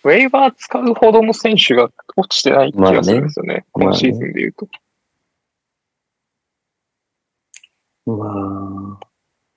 [0.04, 3.68] ウェイバー使うほどの選手が落ちてない気がするんですよね。
[3.76, 4.66] まあね今シーズンで言うと。
[4.66, 4.72] な。
[4.72, 4.82] まあ、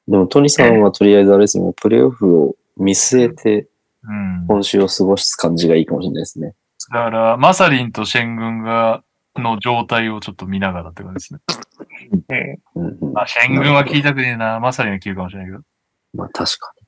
[0.09, 3.69] でもトニーさんはとりあえずあれですね、プレイオフを見据えて
[4.05, 4.47] うん。
[4.49, 6.55] 今週を過ごす感じがいいかもしれないですね。
[6.93, 9.03] だから、マサリンとシェン軍が、
[9.35, 11.43] の状態をちょっと見ながらって感じです
[12.29, 12.61] ね。
[12.75, 13.13] うん。
[13.15, 14.61] まあ、シェン軍は聞いたくねえな。
[14.61, 15.63] マサリンは聞るかもしれないけど。
[16.15, 16.87] まあ確かに。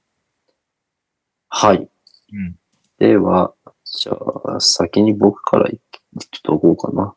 [1.48, 1.88] はい。
[2.32, 2.56] うん。
[2.98, 3.54] では、
[3.84, 4.12] じゃ
[4.56, 5.80] あ、先に僕からい
[6.18, 7.14] ちょっとおこうかな。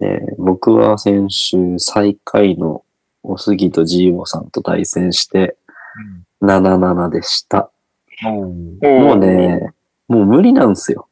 [0.00, 2.84] えー僕は先週最下位の
[3.28, 5.56] おすぎとジーボさんと対戦して
[6.42, 7.70] 7-7でした。
[8.22, 9.74] もうね、
[10.08, 11.08] もう無理なんですよ。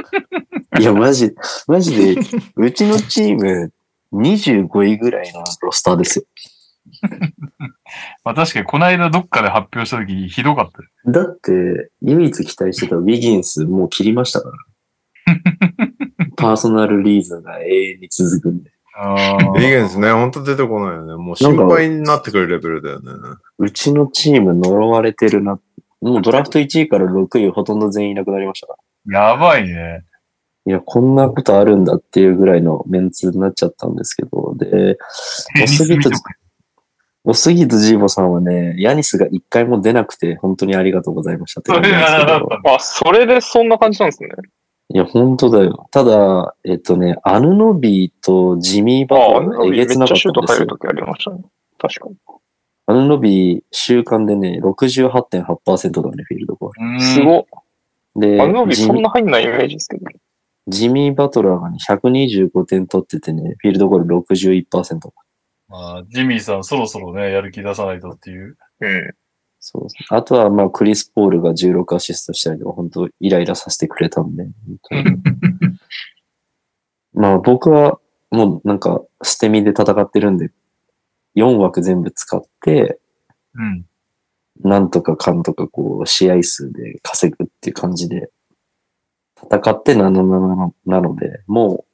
[0.78, 1.34] いや、マジ、
[1.66, 2.20] マジで、
[2.56, 3.72] うちのチーム
[4.12, 6.24] 25位ぐらいのロスターですよ。
[8.22, 10.88] まあ確かにこの間どっかで発表した時ひどかったよ。
[11.24, 14.56] だって、唯一期待してたウィギンスもう切りましたから。
[16.36, 18.70] personal reason が永遠に続くんで。
[19.02, 21.16] あウィギンスね、ほんと出てこないよね。
[21.16, 23.12] もう心配になってくるレベルだよね。
[23.58, 25.58] うちのチーム呪われてるな。
[26.02, 29.30] もうドラフト1位から6位ほとんど全員いなくなりましたから。
[29.32, 30.04] やばいね。
[30.66, 34.54] いや、こんなことあるんだっていうぐらいのメンツになっちゃったんですけど。
[34.56, 34.98] で、
[35.56, 36.16] テニス見ても
[37.24, 42.32] おすぎとジーボさんはね、ヤニスが一回も出なくて本当にありがとうございましたってそれ感じなんですけど。
[42.32, 42.74] はなかった。
[42.74, 44.30] あ、それでそんな感じなんですね。
[44.92, 45.88] いや、本当だよ。
[45.92, 50.66] ただ、えっとね、アヌノビーとジミー・バああ、トラーがえげつなかっちゃシューたんですよ。
[50.66, 51.44] ト入るときありましたね。
[51.78, 52.16] 確かに。
[52.86, 57.46] アヌノビー、週間でね、68.8%だね、フィールドゴーうんすご。
[58.16, 60.04] であのビジミそんな入んないイメージですけど。
[60.66, 65.10] ジミー・バトラーがね、125点取っててね、フィールドゴール61%。
[65.68, 68.58] まあ、ジミーさんそろそろね、やる気出さないとっていう。
[68.80, 69.14] うん。
[69.60, 69.86] そう。
[70.08, 74.48] あとは、まあ、クリス・ポールが16アシストしたりとか、本当イライラさせてくれたんで。
[77.12, 77.98] まあ、僕は、
[78.30, 80.50] もうなんか、捨て身で戦ってるんで、
[81.36, 82.98] 4枠全部使って、
[83.54, 83.84] うん。
[84.62, 88.30] なんとかかんとかこう、試合数で稼ぐっていう感じで、
[89.42, 91.84] 戦ってなのなのなので、も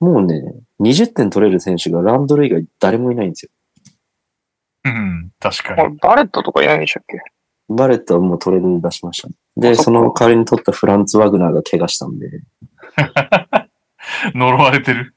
[0.00, 0.42] う、もうね、
[0.80, 3.50] 20点取れる選手がランドル以外誰もいないんですよ。
[4.84, 5.96] うん、確かに。
[5.98, 7.18] バレットとかいないんでしたっけ？
[7.68, 9.28] バレットはもうトレードで出しました。
[9.28, 12.42] あで、その代わりに取ったフランツ・ワグナーが怪我したんで、
[14.34, 15.14] 呪われてる。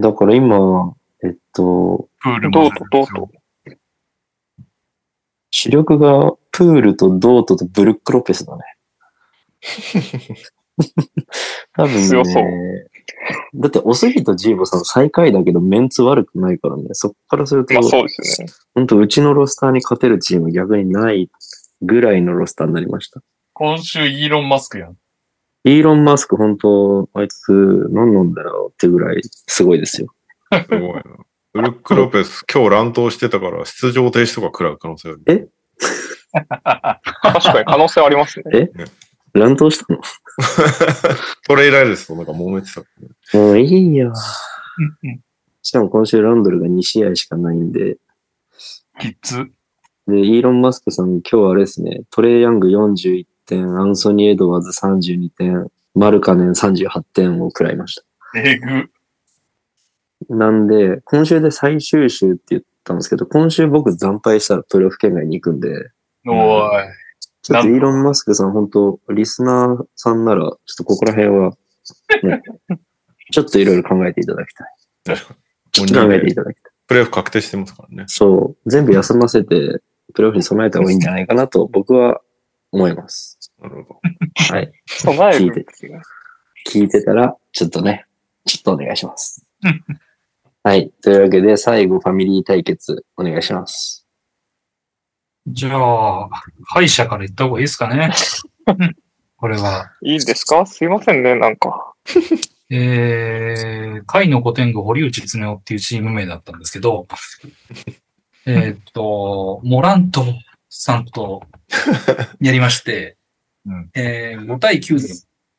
[0.00, 0.94] だから今、
[1.24, 3.30] えっと、プールもどうとどうと。
[5.50, 8.62] 主力がプールとドートとブルック・ロペスだね。
[11.72, 12.86] 多分強そうね。
[13.54, 16.84] だって、おすぎとジーボさん最下位だけどメンツ悪くないからね。
[16.92, 18.52] そっからすると、まあそうですよね。
[18.78, 21.28] 本当うちのロスターに勝てるチーム逆にない
[21.82, 23.20] ぐらいのロスターになりました。
[23.52, 24.96] 今週イーロン・マスクやん。
[25.64, 27.50] イーロン・マスク本当、あいつ
[27.90, 30.14] 何なんだろうってぐらいすごいですよ。
[30.52, 31.02] すごいな。
[31.54, 35.50] ブルック・ロペス、今日乱闘してたから出場停止とか食らう可能性ある。
[36.30, 36.44] 確
[37.24, 38.70] かに可能性ありますね。
[39.34, 39.98] 乱闘したの？
[41.48, 42.82] それ以来ですとなんか揉めてた。
[43.36, 44.12] もういいよ。
[45.62, 47.96] しかも今週ランドルが2試合しかないんで、
[48.98, 49.50] キッズ。
[50.06, 58.38] で、イーロン・マスクさん、今日あれですね、トレイ・ヤング41点、アンソニー・エドワーズ32点、マルカネン38点を食らいました。
[58.38, 58.90] えぐ。
[60.28, 65.90] なんで、今週で最終週って言ったんですけど、今週僕惨敗したらプレーオフ圏外に行くんで、
[66.26, 67.08] おーい。
[67.42, 71.50] ちょっとイーロン・マスクさん、本当リスナーさんなら、ちょっとここら辺は、
[72.22, 72.42] ね、
[73.30, 74.68] ちょっといろいろ考えていただきたい。
[75.72, 76.67] ちょっと考えていただきたい。
[76.88, 78.04] プレーオフ確定してますからね。
[78.08, 79.80] そう、全部休ませて、
[80.14, 82.20] プレーオフに備えた方がいいんじゃないかなと僕は
[82.72, 83.38] 思います。
[83.60, 84.00] なるほど。
[84.54, 84.72] はい。
[84.86, 85.66] 備える。
[86.66, 88.06] 聞いてたら、ちょっとね、
[88.46, 89.44] ちょっとお願いします。
[90.64, 90.90] はい。
[91.02, 94.06] というわけで、最後、ファミリー対決、お願いします。
[95.46, 96.28] じゃあ、
[96.66, 98.10] 敗者から言った方がいいですかね。
[99.36, 99.92] これは。
[100.02, 100.66] いいですか？
[100.66, 101.94] すいませんね、なんか。
[102.70, 107.06] えー、海の古典具堀内恒夫っていうチーム名だったんですけど、
[108.46, 110.24] えーっと、モラント
[110.68, 111.42] さんと
[112.40, 113.16] やりまして、
[113.66, 115.08] うんえー、5対9で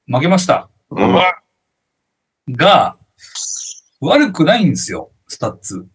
[0.07, 0.69] 負けました。
[0.89, 1.15] うん
[2.51, 2.97] が、
[4.01, 5.85] 悪くないんですよ、スタッツ。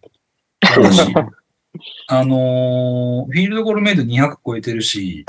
[0.61, 1.13] 私。
[2.07, 5.25] あのー field goal made 200超えてるし、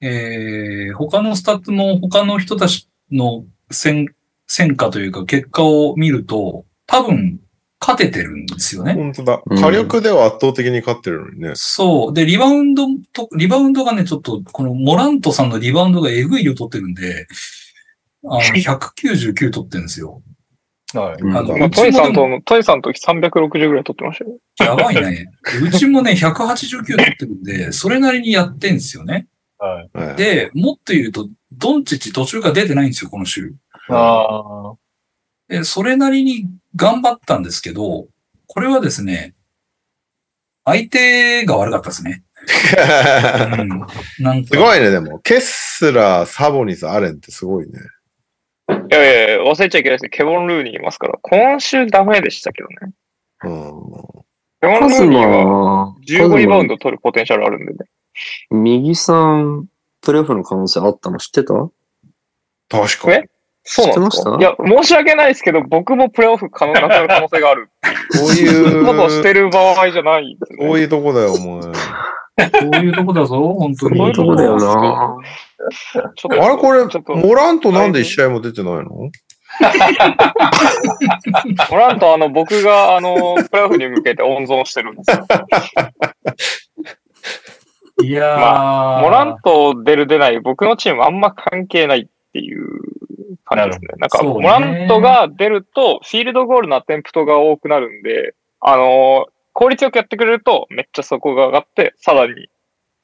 [0.00, 4.14] えー、他のスタッツも他の人たちの戦、
[4.46, 7.40] 戦果というか結果を見ると、多分
[7.80, 8.94] 勝ててるんですよね。
[8.94, 9.42] 本当だ。
[9.44, 11.52] うん火力では圧倒的に勝ってるのにね。
[11.54, 12.14] そう。
[12.14, 17.26] で、リバウンドと、リバウンドがね、ちょっと、このモラントさんのリバウンドがえぐい量取ってるんで、
[18.24, 20.22] あの、 199取ってるんですよ。
[20.94, 21.22] はい。
[21.22, 24.76] うんあの、まトニさんとトニさんの時360ぐらい取ってましたよ。
[24.76, 25.26] やばいね。
[25.62, 29.26] うちもね、189取ってるんで、それなりにやってんですよね。
[29.58, 29.98] はい。
[29.98, 33.54] はい、で、もっと言うと、ドンチッチ途中から出てないんですよ、この週。
[33.88, 34.74] ああ。
[35.48, 38.06] で、それなりに頑張ったんですけど、
[38.46, 39.34] これはですね、
[40.64, 42.22] 相手が悪かったですね。
[43.58, 43.68] うん。
[44.20, 45.18] なんか、すごいね、でも。
[45.20, 47.78] ケッスラー、サボニス、アレンってすごいね。
[48.68, 50.08] いやいやいや、忘れちゃいけないですね。
[50.10, 51.18] ケボン・ルーニーいますから。
[51.20, 52.76] 今週ダメでしたけどね。
[53.44, 53.50] うん。
[54.62, 57.78] ケボン・ルーニーはマ、15リバウンド取るポテンシャルあるんでね。
[58.50, 59.68] 右さん、
[60.00, 61.52] プレーオフの可能性あったの知ってた？
[62.70, 63.30] 確かにえ？
[63.64, 64.36] そうなんですか？
[64.38, 67.70] いや、申し訳ないですけど、僕もプレイオフ可能なくなる可能性がある。
[67.82, 67.88] こ
[68.26, 70.36] うそんなことしていう、る場合じゃない。
[70.58, 71.60] こういうとこだよ、お前。
[71.62, 71.72] こ
[72.72, 73.96] ういうとこだぞ、本当に。
[73.98, 75.16] そういうとこだよな。
[76.16, 79.10] ちょっとあれこれちょっ、と、モラントなんで一試合も出てないの？
[81.70, 85.26] モラント、あの、僕が、あの、プレイオフに向けて温存してるんですよ。
[88.02, 92.68] いやー、モラント出る出ない、僕のチームあんま関係ないっていう
[93.44, 93.98] 感じですね。
[93.98, 102.48] なんか、モラントが出ると、フィールドゴールのアテンプトが多くなるんで、あの、効率よくやってくれると、めっちゃそこが上がって、さらに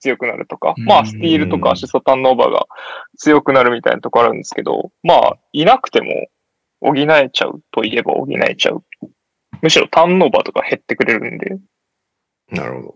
[0.01, 2.67] 強くなるとか、うんまあ、スティールとかアシストターンオーバーが
[3.19, 6.29] 強くなるみたいなとこあるんですけど、まあ、いなくても
[6.81, 8.83] 補えちゃうといえば補えちゃう。
[9.63, 11.59] むしろターンオーバーとか減ってくれるんで、
[12.51, 12.95] なるほど。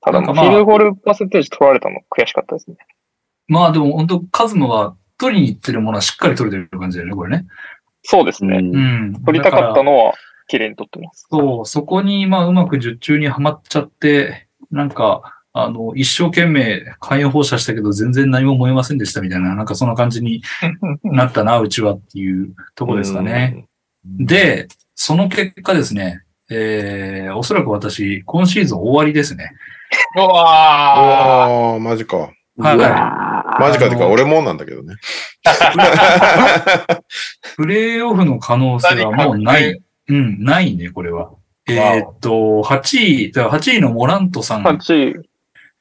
[0.00, 2.76] ただ、フィールドゴールパーセンテージ取られたの悔しかったですね。
[3.46, 7.46] まあでも本当カズマが取りに行ってるものはしっかり取れてる感じだよね、これね。
[8.02, 8.58] そうですね。
[8.58, 8.78] うんう
[9.18, 9.24] ん。
[9.24, 10.14] 取りたかったのは
[10.48, 11.26] 綺麗に取ってます。
[11.30, 20.42] そう、そこにまあうまく術中にはまっちゃって、なんか、あの、一生懸命火炎放射したけど全然何も燃えませんでしたみたいな、なんかそんな感じに
[21.04, 23.66] なったな、うちはっていうところですかね。
[24.04, 29.52] で、その結果ですね、えー、おそらく私、今シーズン終わりですね。
[30.16, 32.32] うわああ、マジか。
[32.56, 33.24] はいうわ
[33.60, 34.96] マジかってか、俺もなんだけどね。
[37.56, 39.80] プレイオフの可能性はもうない。
[40.08, 41.30] うん、ないね、これは。
[41.68, 44.76] えーっと、8位、だから8位のモラントさん、8
[45.10, 45.28] 位。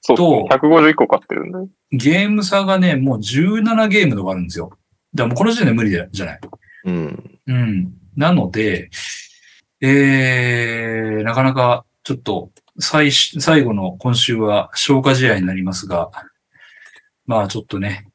[0.01, 0.47] そうですね。
[0.51, 1.57] 151個買ってるんで。
[1.91, 4.69] ゲーム差がね、もう17ゲームとかあるんですよ。
[5.13, 6.39] だからもうこの時点で無理じゃない。
[6.85, 7.39] うん。
[7.47, 7.93] うん。
[8.15, 8.89] なので、
[9.81, 16.11] えー、なかなかちょっと最終、最後の今週は消化試合になりますが、
[17.25, 18.07] まあちょっとね、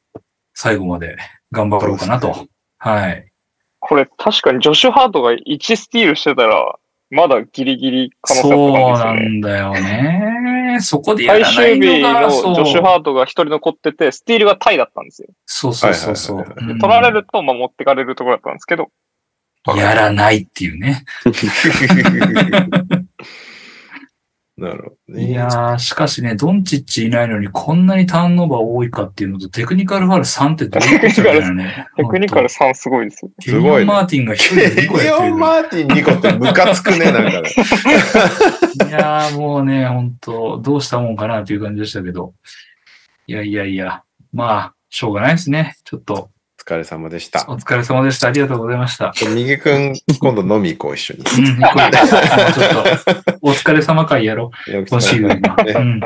[0.53, 1.17] 最後まで
[1.51, 2.47] 頑張ろうかなと。
[2.77, 3.31] はい。
[3.79, 6.75] これ確かにジョシュ・ハートが1スティールしてたら、
[7.09, 10.77] まだギリギリ可能性そうあったんなんだよね。
[10.81, 11.65] そこでやですよね。
[11.65, 15.29] ら最終日ないのが、のそうジョシュ・ハートが一人残ってて、スティールがタイだったんですよ。
[15.45, 18.91] そうそうそうそうはいはいはいうん取られると、まあ、持ってかれるところだったんですけど、
[19.75, 21.03] やらないっていうね。
[24.59, 25.29] なるほどね。
[25.29, 31.53] いやー、しかしね、ドンチッチいないのにこんなにターンオーバー多いかっていうのと、テクニカルファウル3ってどういうことだ よ。
[31.53, 31.87] ね。
[31.95, 33.31] テクニカル3すごいですよ。
[33.41, 35.39] ケニオン・マーティンが1人でケ2個やってるニオン・。
[35.39, 37.49] マーティン2個ってムカつくね、なんかね。
[38.87, 42.33] いやーもうね、本当どうしたもんかなという感じでしたけど。
[43.27, 44.03] いやいやいや、
[44.33, 45.75] まあ、しょうがないですね。
[45.83, 46.29] ちょっと、お
[46.69, 47.45] 疲れ様でした。
[47.49, 48.27] お疲れ様でした。
[48.27, 49.11] ありがとうございました。
[49.33, 51.21] 右くん、今度飲み行こう、一緒に。
[51.21, 51.55] うん、ちょっ
[53.01, 54.85] と、お疲れ様会やろう。
[54.87, 55.29] 今週の。
[55.29, 55.41] ね
[55.75, 55.99] うん。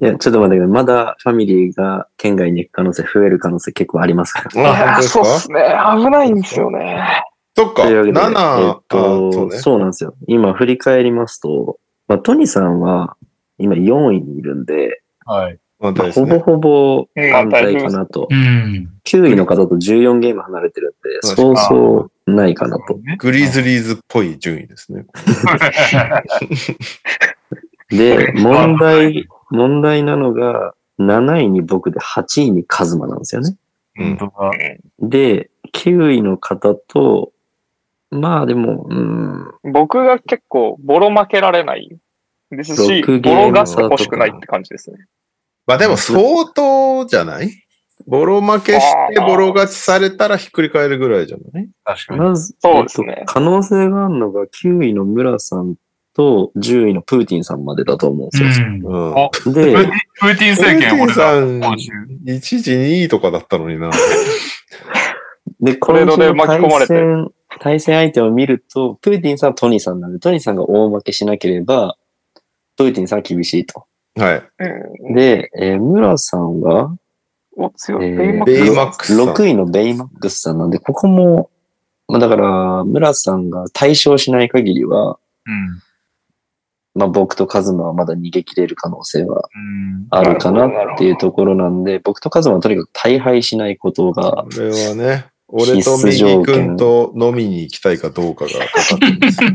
[0.00, 0.66] いや、ちょっと待ってください。
[0.68, 4.98] まだファミリーが県外に行く可能性、増える可能性結構ありますから。
[4.98, 5.58] あ、そうっかすね。
[5.96, 7.24] 危ないんですよね。
[7.56, 9.58] そっか、というわけで、7、えっあとそうね。
[9.58, 10.14] そうなんですよ。
[10.28, 13.16] 今振り返りますと、まあ、トニさんは
[13.58, 15.58] 今4位にいるんで、はい。
[15.78, 16.30] まあ、本当ですね。
[16.30, 18.34] ほぼほぼうん安泰かなとう。
[18.34, 18.92] ん。
[19.04, 22.98] 9位の方と14ゲーム離れてるんで、そうそうそうないかなと。
[23.18, 25.06] グリズリーズっぽい順位ですね。
[27.90, 33.56] で、問題、問題なのが、7位に僕で8位にカズマなんですよね。
[33.98, 34.04] う
[35.04, 35.08] ん。
[35.08, 37.32] で、9位の方と、
[38.10, 41.96] まあでも、うん、僕が結構ボロ負けられない
[42.50, 44.98] ですし、6ゲームボロが欲しくないって感じですね。
[45.66, 47.50] まあでも相当じゃない？
[48.06, 51.68] ボロ負けしてボロ勝ちされたらひっくり返るぐらいじゃない？
[51.84, 52.20] 確かに。
[52.20, 55.74] まず、そうですねえっと可能性があるのが9位の村さん
[56.14, 58.66] と10位のプーティンさんまでだと思うんですよ。
[58.66, 58.86] うん。
[58.86, 59.14] うん。
[59.14, 59.90] おププーティンで、
[60.20, 61.60] プーティンー政
[62.24, 62.36] 権。
[62.36, 63.90] 一時2位とかだったのにな。
[65.60, 71.98] で、トレードで今週の巻き込まれて対戦、対戦相手を見ると、プーティンさんはトニーさんなんで、トニーさんが大負けしなければ、
[72.76, 73.86] プーティンさんは厳しいと。
[74.16, 74.42] はい。
[75.04, 75.14] うん。
[75.14, 76.96] で、えー、村さんが、
[77.56, 78.06] お強い。
[78.06, 81.50] えーベイマックスマックスさん6位のベイマックスさんなんで、ここも、
[82.08, 85.82] まあだから、村さんが対象しない限りは、うん。
[86.94, 90.06] まあ僕とカズマはまだ逃げ切れる可能性はうん。
[90.10, 99.50] あるかなっていうところなんで、僕とカズマはとにかく大敗しないことが、これはね、俺と右君と飲みに行きたいかどうかがかかってるんですよ。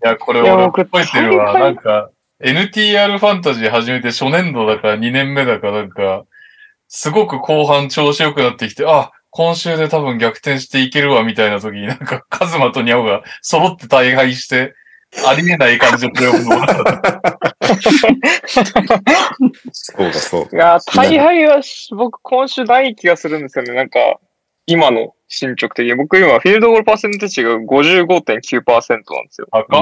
[0.00, 1.52] や、これいや俺僕覚えてるわ。
[1.58, 2.10] なんか、
[2.44, 6.24] NTR ファンタジー始めて初年度だか2年目だかなんか、
[6.88, 14.74] すごく後半調子良くなってきて、あ、今週で多分逆転していけるわみたいな時になんかカズマとニャオが揃って大敗して、
[15.26, 16.50] ありえない感じのプレイオフの。
[19.72, 23.74] そうだそういや、大敗はし僕今週ない気がするんですよね。
[23.74, 24.18] なんか、
[24.66, 25.94] 今の進捗的に。
[25.94, 29.48] 僕今、フィールドゴールパーセンテージが55.9%なんですよ。
[29.50, 29.80] 赤。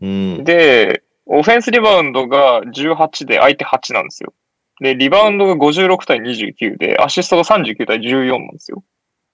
[0.00, 0.44] うん。
[0.44, 4.32] で、オフェンスリバウンドが18で相手8なんですよ。
[4.80, 8.82] で、リバウンドが56対29で、アシストが39対14なんですよ。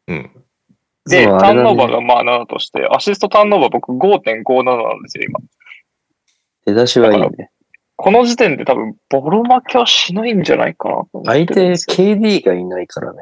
[0.09, 0.31] うん。
[1.09, 5.41] で、そうターンオーバーがまあ7として、アシストターンオーバー僕5.57なんですよ、今。
[6.67, 7.51] 出だしはいいね。
[7.97, 11.97] この時点で多分、ボロ負けはしないんじゃないかなと思って相手るんですよ。
[11.97, 13.19] KD がいないからね。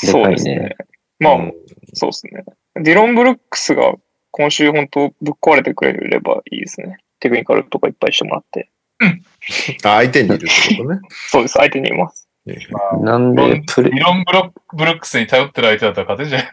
[0.00, 0.76] でそうですねね。。
[1.18, 1.52] まあ、うん
[1.94, 2.44] そうですね。
[2.74, 3.94] ディロン・ブルックスが
[4.30, 6.98] 今週本当ぶっ壊れてくれればいいですね。
[7.26, 8.70] テクニカルとかいっぱいしてもらって。
[9.84, 10.46] あ相手にいるって
[10.76, 11.00] ことね。
[11.30, 12.28] そうです、相手にいます。
[13.02, 16.52] なんロン、でプレ理、論ブロックブルックスに頼ってる相手だったら勝てんじゃない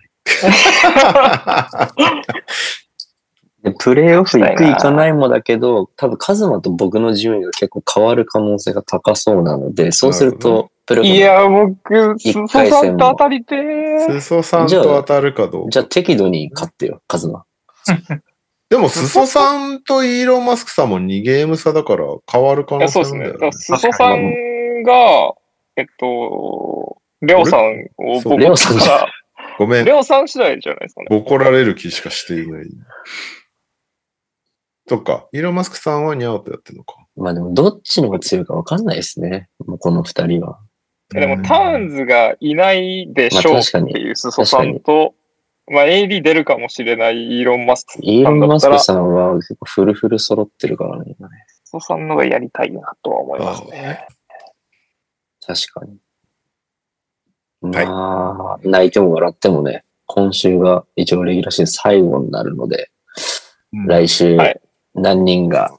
[3.63, 14.19] でプレイオフ行く行かないもだけど、多分カズマと僕の順位が結構変わる可能性が高そうなので、そうすると、プレイオフいや、僕、一スソさんと当たりてー。
[14.19, 15.69] 裾さんと当たるかどうか。
[15.69, 17.45] じゃあ適度に勝ってよ、カズマ。
[18.73, 23.19] でも、裾さんとイーロン・マスクさんも2ゲーム差だから変わる可能性そうですね。
[23.19, 23.33] なんだよね。
[23.33, 25.35] だからスソさんが、
[25.75, 27.61] えっと、レオさん
[27.97, 28.77] をそう僕レオさん
[29.59, 29.93] ごめんレ。
[29.93, 31.07] オさん次第じゃないですかね。
[31.11, 32.65] 怒られる気しかしていない。
[34.87, 35.27] そっか。
[35.33, 36.95] イーロン・マスクさんはニャオとやってるのか。
[37.15, 39.49] まあでも、どっちの方が強いかわかんないですね。
[39.67, 40.57] もうこの二人は。
[41.09, 45.13] でも、タウンズがいないでしょうっていう裾さんと、
[45.68, 51.45] まあ、AD 出るかもしれないイーロン・マスクイーロン・マスクさんは結構フルフル揃ってるからね、今ね。
[51.64, 54.06] 裾さんのがやりたいなとは思いますね。
[55.45, 55.98] 確かに。
[57.61, 62.91] まあ、泣いても笑ってもね、今週が一応レギュラーシーズン最後になるので、
[63.72, 63.88] うん。
[63.88, 64.61] 来週はい。
[64.95, 65.76] 何人が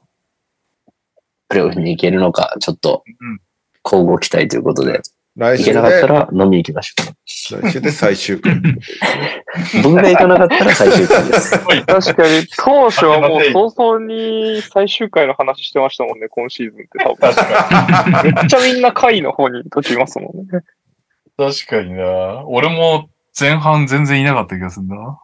[1.47, 3.39] プレーオフに行けるのか、ちょっとうん。
[3.85, 5.01] 交互期待ということで、
[5.35, 7.03] 来週で、行けなかったら飲み行きましょ
[7.51, 8.53] 来週で最終回。
[8.53, 8.61] う。
[9.83, 11.51] 僕が行かなかったら最終回です。
[11.85, 17.33] 確かに、当初はもう早々に最終回の話してましたもんね、今シーズンって多分。
[17.33, 20.43] 確かめっちゃみんな回の方に途中いますもんね。
[21.37, 21.53] に。
[21.53, 22.43] 確かにな。
[22.47, 23.09] 俺も
[23.39, 25.19] 前半全然いなかった気がするな。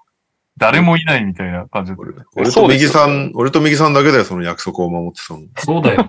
[0.57, 2.03] 誰もいないみたいな感じだった。
[2.36, 5.41] 俺と右さん、俺と右さんだけだよ、その約束を守ってたの。
[5.57, 6.06] そうだよ。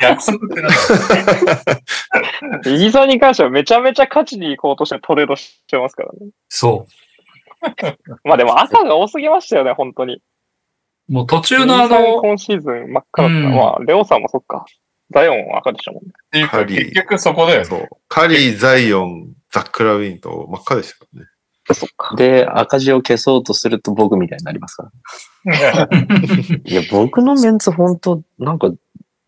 [0.00, 0.76] 約束ってなんだ
[2.66, 6.30] 右さんに関してはめちゃめちゃ勝ちに行こうとしてトレードしてますからね。
[6.48, 6.86] そ
[8.24, 10.20] まあでも赤が多すぎましたよね、本当に。
[11.08, 11.12] う。
[11.12, 13.36] もう途中右のあの、今シーズン真っ赤だった。
[13.36, 14.64] うんまあ、レオさんもそっか。
[15.10, 16.12] ザヨンは赤でしたもんね。
[16.26, 17.64] っていうか、カリー結局そこだよね。
[17.64, 17.88] そう。
[18.08, 21.28] カリー、ザイオン、ザック・ラウィンと真っ赤でしたからね。
[21.72, 22.14] そっか。
[22.16, 24.90] で、赤字を消そうとすると僕みたいになりますか
[25.44, 25.88] ら。
[26.64, 28.76] いや、僕のメンツ本当なんか、い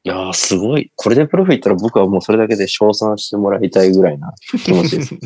[0.02, 0.92] やーすごい。
[0.96, 4.34] これでプロフィ行ったら僕はもうそれだけで称賛してもらいたいぐらいな
[4.64, 5.14] 気持ちです。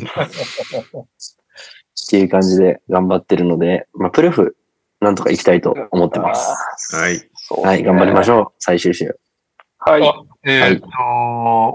[2.07, 4.55] っていう感じで頑張ってるので、まあ、プロフ、
[5.01, 6.95] なんとか行きたいと思ってます。
[6.95, 7.29] はい。
[7.63, 8.47] はい、頑張りましょょう。
[8.59, 9.17] 最終週。
[9.79, 10.01] はい。
[10.03, 10.13] あ
[10.43, 10.87] えっ、と、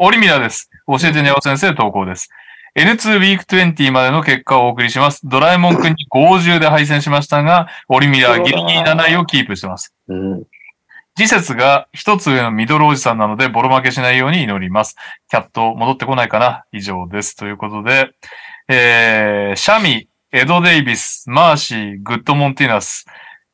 [0.01, 0.71] オリミラです。
[0.87, 2.29] 教えてにゃお先生投稿です。
[2.77, 5.23] N2 ウィーク20までの結果をお送りします。
[5.25, 9.95] ドラえもんくんに50で敗戦しましたが、オリミラはギリギリ7位をキープしてます。
[10.09, 10.45] うん。
[11.17, 14.95] 次節が一つ上のミドルおじさんなので、ボロ負けしないように祈ります。
[15.31, 17.35] キャット戻ってこないかな以上です。
[17.35, 18.11] ということで、
[18.69, 23.07] えー、シャミ、エド・デイビス、マーシー、グッド・モンティナス、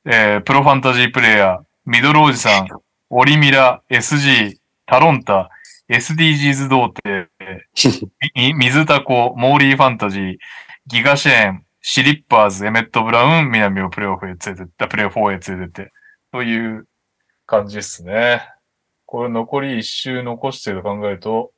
[0.04, 2.66] えー、プロファンタジープレイヤー、ミドルおじさん、
[3.08, 5.48] オリミラ、SG、タロンタ、
[5.88, 7.30] SDGs 童貞、
[8.34, 10.36] み水タコ、モーリーファンタジー、
[10.86, 15.92] ギガシェーン、シリッパーズ、エメット・ブラウン、南をプレイオフへ連れてった、プレイオフ4へ連れてって、
[16.30, 16.86] という
[17.46, 18.42] 感じですね。
[19.06, 21.52] これ残り1周残してると考えると、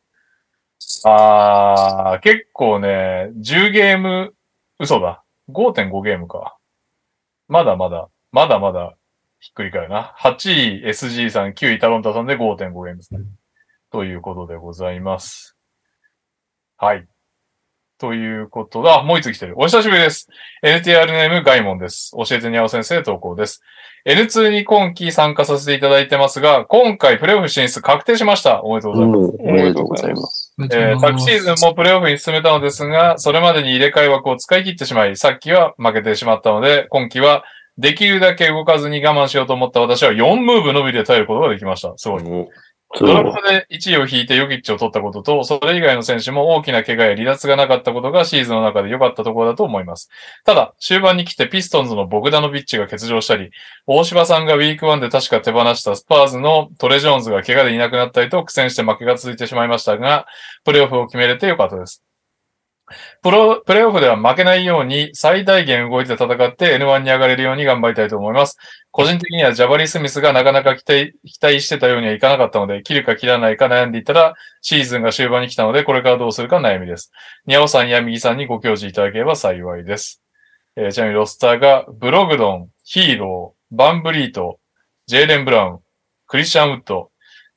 [1.05, 4.35] あー、結構ね、10ゲーム、
[4.79, 5.23] 嘘だ。
[5.51, 6.57] 5.5ゲームか。
[7.49, 8.97] まだまだ、まだまだ、
[9.39, 10.15] ひっくり返るな。
[10.19, 13.21] 8位 SG さん、9位タロンタさんで5.5ゲームですね。
[13.95, 15.57] ということでございます。
[16.77, 17.07] はい。
[18.01, 18.99] ということだ。
[18.99, 19.55] あ、もう一つ来てる。
[19.57, 20.29] お久しぶりです。
[20.65, 22.11] NTR ネームガイモンです。
[22.17, 23.63] 教えてにゃお先生投稿です。
[24.05, 28.65] N2 に今期参加させていただいてますが、今回プレイオフ進出確定しました。
[28.65, 29.37] おめでとうございます。
[29.39, 30.55] おめでとうございます。
[30.59, 37.45] えー昨シーズンもプレイオフに進めたのですが、それまでに入れ替え枠を使い切ってしまい、さっきは負けてしまったので、今季は
[37.79, 41.93] できるだけ動かずに我慢しようと思った私は4ムーブ伸びで耐えることができました。
[41.97, 42.23] すごい。
[43.01, 50.11] ドラフトで1位を引いてヨキッチを取ったことと、それ以外の選手も大きな怪我や離脱がなかったことがシーズンの中で良かったところだと思います。
[50.45, 53.51] ただ、終盤に来てピストンズのボグダノビッチが欠場したり、
[53.87, 60.27] 大柴さんがウィーク1で確か手放したスパーズのトレジョーンズが怪我でいなくなったりと苦戦して負けが続いてしまいましたが、
[60.65, 62.05] プレイオフを決めれて良かったです。
[63.23, 68.59] プロ、プレイオフでは負けないように最大限動いて戦って N1 に上がれるように頑張りたいと思います。
[68.91, 77.11] 個人的にはジャバリー・スミスがなかなか期待期待してたようにはいかなかったので、切るか切らないか悩んでいたら、シーズンが終盤に来たので、これからどうするか悩みです。
[77.47, 80.23] ニャオさんや右さんにご教示いただければ幸いです。
[80.77, 84.59] えーちなみにロスターが、ブログドン、ヒーロー、バンブリート、
[85.07, 85.79] ジェイレン・ブラウン、
[86.27, 87.11] クリスチャン・ウッド、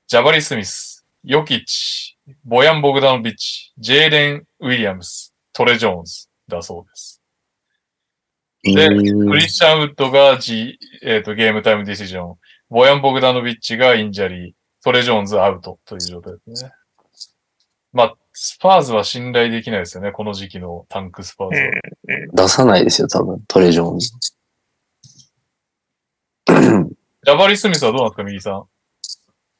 [0.08, 7.22] ジャバリ・スミス、ヨキッチ、ボヤン・ボグダノビッチ、ジェイレン・ウィリアムス、トレ・ジョーンズだそうです。
[8.64, 12.36] でうんクリスチャン・ウッドが、G えっと game time decision。
[12.70, 14.54] ボヤン・ボグダノビッチが injury。
[14.84, 16.72] トレ・ジョーンズアウトという状態ですね。
[17.94, 20.12] まあ、スパーズは信頼できないですよね。
[20.12, 21.72] この時期のタンクスパーズは。
[22.34, 24.12] 出さないですよ、多分、トレジョーンズ。
[26.48, 28.64] ジャバリー・スミスはどうなんですか、右さん？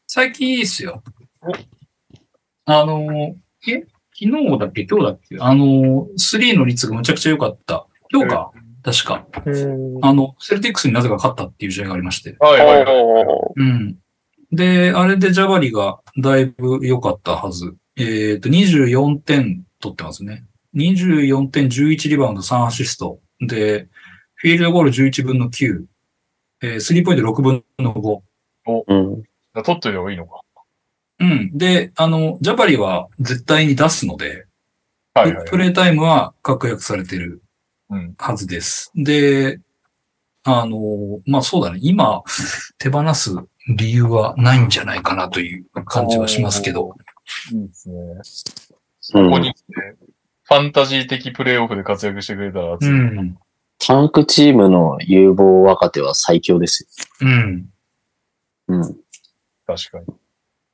[0.06, 1.02] 最近いいっすよ。
[2.70, 3.36] あの、
[3.68, 3.86] え？
[4.20, 4.86] 昨日だっけ？
[4.86, 5.38] 今日だっけ？
[5.40, 7.88] あの、3の率がむちゃくちゃ良かった。
[8.12, 8.52] 今日か？
[8.84, 9.26] 確か。
[9.46, 9.68] う
[10.00, 10.06] ん。
[10.06, 12.36] あの、セルティックスになぜか勝ったっていう試合がありまして。
[12.40, 12.96] はいはいはい。
[13.28, 13.98] おうん。
[14.52, 17.76] で、あれでジャバリがだいぶ良かったはず。
[17.96, 20.46] えっ、と、24点取ってますね。
[20.76, 23.20] 24点、11リバウンド、3アシスト。
[23.40, 23.88] で、
[24.36, 25.84] フィールドゴール11分の9。
[26.64, 28.22] えー、スリーポイント6分の5。
[28.88, 29.24] うん。
[29.64, 30.42] 取っといた方がいいのか。
[31.20, 31.58] うん。
[31.58, 34.46] で、あの、ジャパリは絶対に出すので、
[35.14, 35.48] はいはい。
[35.48, 37.42] プレイタイムは確約されてる
[37.90, 38.16] うん。
[38.18, 38.92] はずです。
[38.96, 39.60] で、
[40.44, 41.80] あの、まあそうだね。
[41.82, 42.24] 今、
[42.78, 43.36] 手放す
[43.76, 46.96] 理由はないんじゃないかなという感じはしますけど。
[47.52, 47.96] いいですね。
[47.96, 48.22] うん
[49.14, 49.74] ここに来て、
[50.44, 53.38] ファンタジー的プレイオフで活躍してくれたら熱い、うん。
[53.80, 56.86] タンクチームの有望若手は最強です
[57.22, 57.70] うん。
[58.68, 58.76] よ。
[58.76, 58.82] うん。
[59.66, 60.06] 確かに。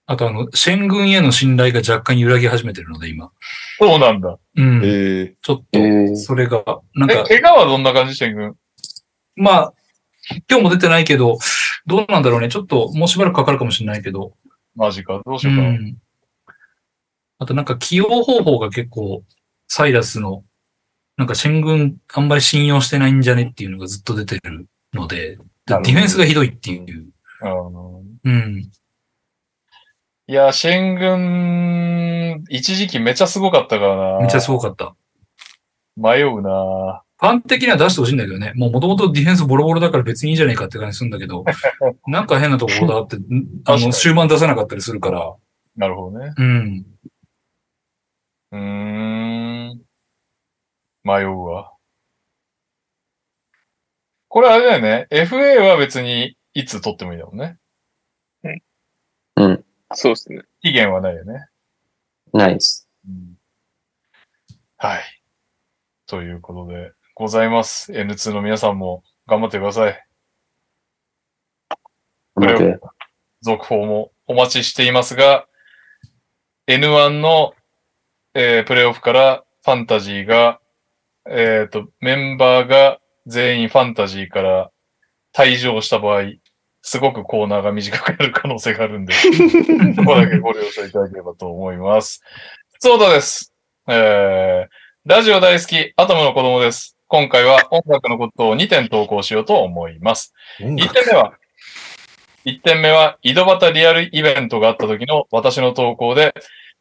[0.05, 3.31] あとあの、シェン軍への信頼が若干揺らぎ始めてるので、今。
[3.79, 4.37] そうなんだ。
[4.57, 4.81] うん。
[4.83, 6.63] ええちょっえーと、それが、
[6.93, 8.15] なんえ、か、怪我はどんな感じ？
[8.15, 8.55] してんくん
[9.35, 9.73] まあ、
[10.49, 11.37] 今日も出てないけど、
[11.85, 12.49] どうなんだろうね。
[12.49, 14.33] ちょっと、もうしばらくかかるかもしれないけど。
[14.75, 15.21] マジか。
[15.25, 15.69] どうしうようかな。
[15.71, 15.97] ん。
[17.39, 19.23] あとなんか起用方法が結構、
[19.67, 20.43] サイラスの、
[21.17, 27.09] なんか新軍あんまり信用してないんじゃねっていうのがずっと出てるので、ディフェンスがひどいっていう。
[27.41, 28.69] あのうん。
[30.33, 34.19] いや、シェン軍、一時期めちゃすごかったからな。
[34.21, 34.95] めっちゃすごかった。
[35.95, 37.03] 迷うな。
[37.19, 38.51] ファン的には出してほしいんだけどね。
[38.55, 41.45] もう元々ディフェンスボロボロだから別にいいじゃねえかって感じするんだけど、
[42.07, 45.35] なんか変なところだって、ん あの、終盤出さなかったりするから。
[45.75, 46.33] なるほどね。
[46.35, 46.85] うん。
[48.53, 48.59] うー
[49.75, 49.81] ん。
[51.03, 51.73] 迷うわ。
[54.29, 55.07] これあれだよね。
[55.11, 57.59] FA は別にいつ取ってもいいだもんね。
[59.93, 60.41] そうですね。
[60.61, 61.47] 期限はないよね。
[62.33, 62.87] ナイス。
[63.07, 63.37] うん
[64.83, 65.01] はい。
[66.07, 67.93] ということでございます。
[67.93, 70.05] N2 の皆さんも頑張ってください。
[72.35, 72.81] うまく。
[73.41, 75.47] 続報もお待ちしていますが、
[76.67, 77.53] N1 の、
[78.33, 80.59] えープレイオフからファンタジーが、
[81.29, 84.71] えっ、と、メンバーが全員ファンタジーから
[85.33, 86.23] 退場した場合、
[86.85, 92.21] すごくコーナーが短くなる可能性があるんで、そこだけご了承いただければと思います。
[92.73, 93.53] 普通歌です。
[93.87, 96.97] えー、ラジオ大好き、アトムの子供です。
[97.07, 100.33] 今回は音楽のことを2点投稿しようと思います。
[100.59, 101.33] 1音楽点目は、
[102.43, 106.33] 1点目は、井戸端リアルイベントがあった時の私の投稿で、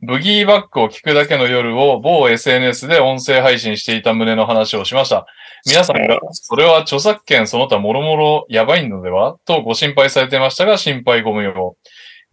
[0.05, 5.27] ブギーバックを聞くだけの夜を某 SNS で音声配信していた旨の話をしました。
[5.65, 9.39] 皆さんが、それは著作権その他もろもろやばいのでは？
[9.45, 11.77] とご心配されてましたが、心配ご無用。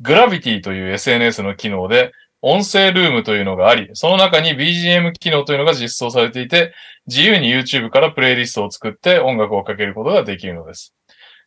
[0.01, 6.73] グラビティという SNS の機能で、音声ルームというのがあり、その中に BGM 機能というのが実装されていて、
[7.05, 10.95] 自由に YouTube からプレイリストを作って音楽をかけることができるのです。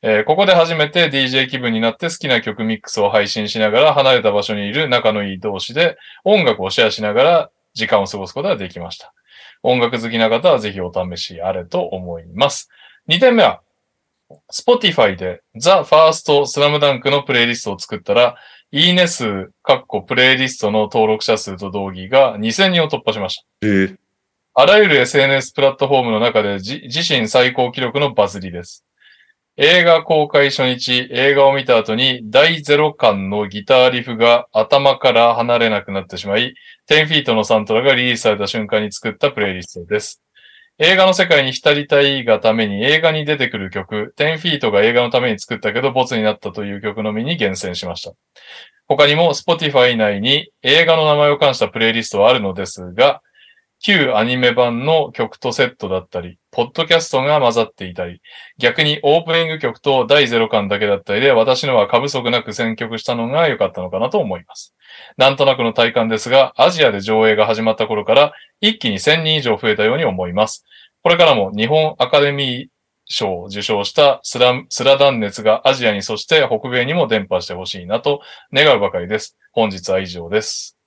[0.02, 9.14] えーここで初めて DJ 気分になって好きな曲ミックスを配信しながら離れた場所にいる仲のいい同士で音楽をシェアしながら時間を過ごすことができました。
[9.62, 12.68] 音楽好きな方はぜひお試しあれと思います。
[13.08, 13.60] 2点目は、
[14.50, 18.36] Spotify で The First Slam Dunk のプレイリストを作ったら、
[18.72, 23.44] いいね数、かっこプレイリストの登録者数と同義が2000人を突破しました。
[23.62, 23.96] えー
[24.54, 28.84] あらゆる SNS プラットフォームの中でじ自身最高記録のバズりです。
[29.58, 36.54] 映画公開初日、映画を見た後に第0巻のギターリフが頭から離れなくなってしまい、
[36.88, 40.22] 10フィートのサントラがリリースされた瞬間に作ったプレイリストです。
[40.78, 48.14] 映画の世界に浸りたいがために映画に出てくる曲、10フィートが映画のために作ったけどボツになったという曲のみに厳選しました。
[48.88, 53.20] 他にも Spotify 内に映画の名前を冠したプレイリストはあるのですが、
[53.82, 58.20] 旧アニメ版の曲とセットだったり、ポッドキャストが混ざっていたり、
[58.56, 64.72] 逆にオープニング曲と第0巻だけだったりで、私のは過不足なく選曲したのが良かったのかなと思います。
[65.16, 70.64] なんとなくの体感ですが、アジアで上映が始まった頃から一気に1000人以上増えたように思います。
[71.02, 72.72] これからも日本アカデミー
[73.06, 78.20] 賞を受賞したスラスラダン熱がアジアにそして北米にも伝播してほしいなと
[78.52, 79.36] 願うばかりです。
[79.50, 80.81] 本日は以上です。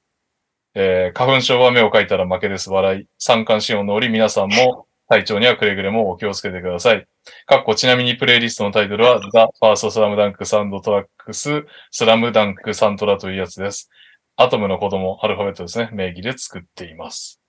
[0.76, 2.70] えー花粉症は目を描いたら負けです。
[2.70, 3.08] 笑い。
[3.18, 7.06] 三寒四温の折、皆さんも 体調にはくれぐれもお気をつけてください。
[7.46, 9.28] かっこちなみにプレイリストのタイトルは The
[9.62, 13.90] First Slam Dunk Sound Tracks Slam Dunk サントラというやつです。
[14.36, 15.90] アトムの子供、アルファベットですね。
[15.94, 17.40] 名義で作っています。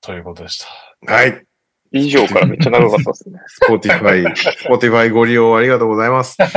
[0.00, 0.58] ということでし
[1.04, 1.12] た。
[1.12, 1.44] はい。
[1.90, 3.38] 以上からめっちゃ長かったですね。
[3.68, 4.24] Spotify、
[4.68, 6.36] Spotify ご利用ありがとうございます。
[6.36, 6.56] ファ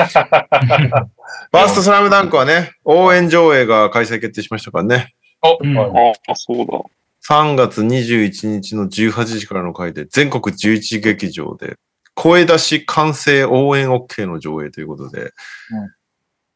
[1.52, 5.14] ーストスラムダンクはね、応援上映が開催決定しましたからね。
[5.42, 5.76] お、うん。
[5.76, 6.12] はい。
[6.28, 6.80] ああ、そうだ。
[7.28, 11.76] 3月21日の18時からの回で、全国11劇場で、
[12.14, 15.32] 声出し歓声応援 OK の上映ということで、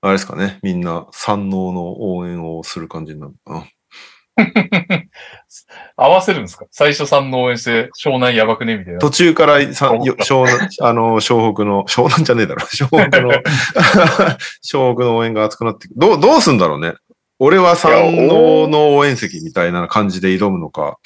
[0.01, 3.67] あれですかね、みんな山王の応援をする感じになるのか
[5.97, 6.65] 合わせるんですか？
[6.71, 8.77] 最初3の応援して、湘南やばくね？
[8.77, 8.99] みたいな。
[8.99, 12.65] 途中からさよ湘南、あの、湘北の、 湘南じゃねえだろ。
[12.67, 13.31] 湘北の、
[14.63, 16.93] 湘北の応援が熱くなってくどう、どうすんだろうね。
[17.39, 20.97] 俺は三能の応援席みたいな感じで挑むのか。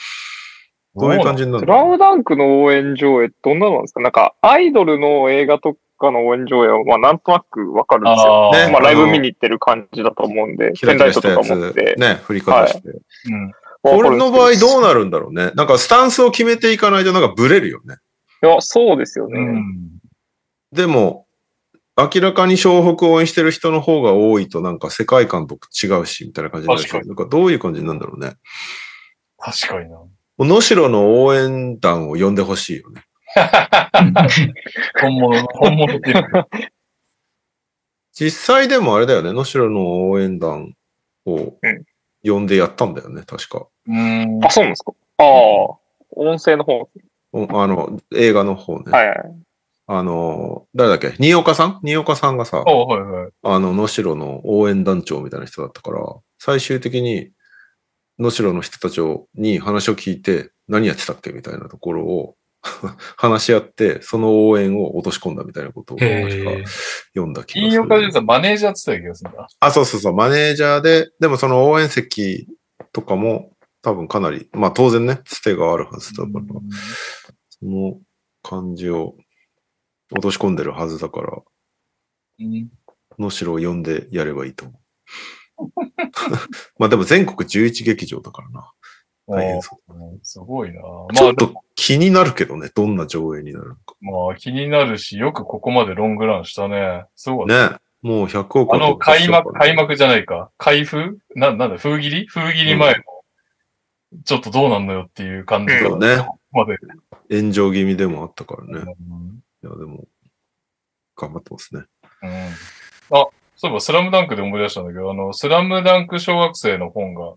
[0.95, 4.01] どういう感じになるスラのムダンクの応援上映どんなのなんですか？
[4.01, 8.51] なんか、アイドルの映画とかの応援上映は、まあ、なんとなくわかるんですよ。
[8.51, 11.37] ねまあ、ライブ見に行ってる感じだと思うんで、キラキラしたや。
[11.37, 12.89] ね、振り方して。
[12.89, 12.91] う
[13.35, 13.51] ん。
[13.85, 15.51] 俺の場合どうななるんだろうね。
[15.55, 17.97] なんかスタンスを決めていかないとなんかブレるよね。
[18.43, 19.39] いや、そうですよね。
[19.39, 19.91] うん。
[20.71, 21.22] でも、
[21.95, 28.33] 明らかに湘北を応援してる人の方が多いとなんか世界観と違うし、みたいな感じになるし、確かなんかどういう感じなんだろうね。
[29.37, 29.99] 確かにな。
[30.39, 33.03] 能代の応援団を呼んでほしいよね。
[35.01, 36.47] 本物の、本物っていうか。
[38.13, 40.73] 実際でもあれだよね、能代の応援団
[41.25, 41.83] をうん
[42.25, 43.67] 呼んでやったんだよね、確か。
[43.85, 44.39] うん。
[44.45, 44.93] あ、そうなんですか？
[45.17, 45.25] ああ、
[46.11, 46.89] 音声の方。
[47.33, 48.91] おあの、映画の方ね。
[48.93, 49.17] はいはい。
[49.85, 51.13] あの、誰だっけ？
[51.19, 51.79] 新岡さん？
[51.83, 53.31] 新岡さんがさ、おはいはい。
[53.43, 55.99] あの、能代の応援団長みたいな人だったから、
[56.39, 57.31] 最終的に、
[58.19, 62.35] 能代の人たちをに話を聞いて、何やってたっけみたいなところを
[63.17, 66.63] 話し合って、その応援を落とし込んだみたいなことを確かへ
[67.13, 67.71] 読んだ気がする。
[67.71, 69.47] 金岡で言うとマネージャーって言ってた気がするんだ。
[69.59, 72.47] あ、そうそうそう、マネージャーで、でもその応援席
[72.93, 76.43] とかも多分かなり、まあ当然ね、つてがあるはずだから、
[77.49, 77.99] その
[78.41, 79.15] 感じを
[80.13, 81.41] 落とし込んでるはずだから、
[82.39, 82.69] うん
[83.19, 84.79] 能代を呼んでやればいいと思
[85.59, 85.71] う。
[86.79, 88.71] まあでも全国11劇場だからな。
[89.27, 89.93] 大変そう。
[89.93, 90.81] うんすごいな。
[90.81, 93.95] まあちょっ、と気になるけどね、どんな上映になるのか。
[94.01, 97.05] まあ気になるし、よくここまでロングランしたね。
[97.15, 97.47] すごい。
[97.47, 97.55] ね。
[98.01, 99.83] もう100億あの、開幕、開幕。
[99.83, 100.51] 幕じゃないか。
[100.57, 101.19] 開封？
[101.35, 102.27] な、なんだ、封切り？
[102.27, 103.03] 封切り前の、
[104.25, 106.17] ちょっとどうなんのよっていう感じそうね。
[106.17, 106.77] ここまで。
[107.29, 108.93] 炎上気味でもあったからね。
[109.09, 110.05] うんいや、でも、
[111.15, 111.83] 頑張ってますね。
[112.23, 117.33] うんあ、そういえば、スラムダンクで思い出したんだけど、あの、スラムダンク小学生の本が、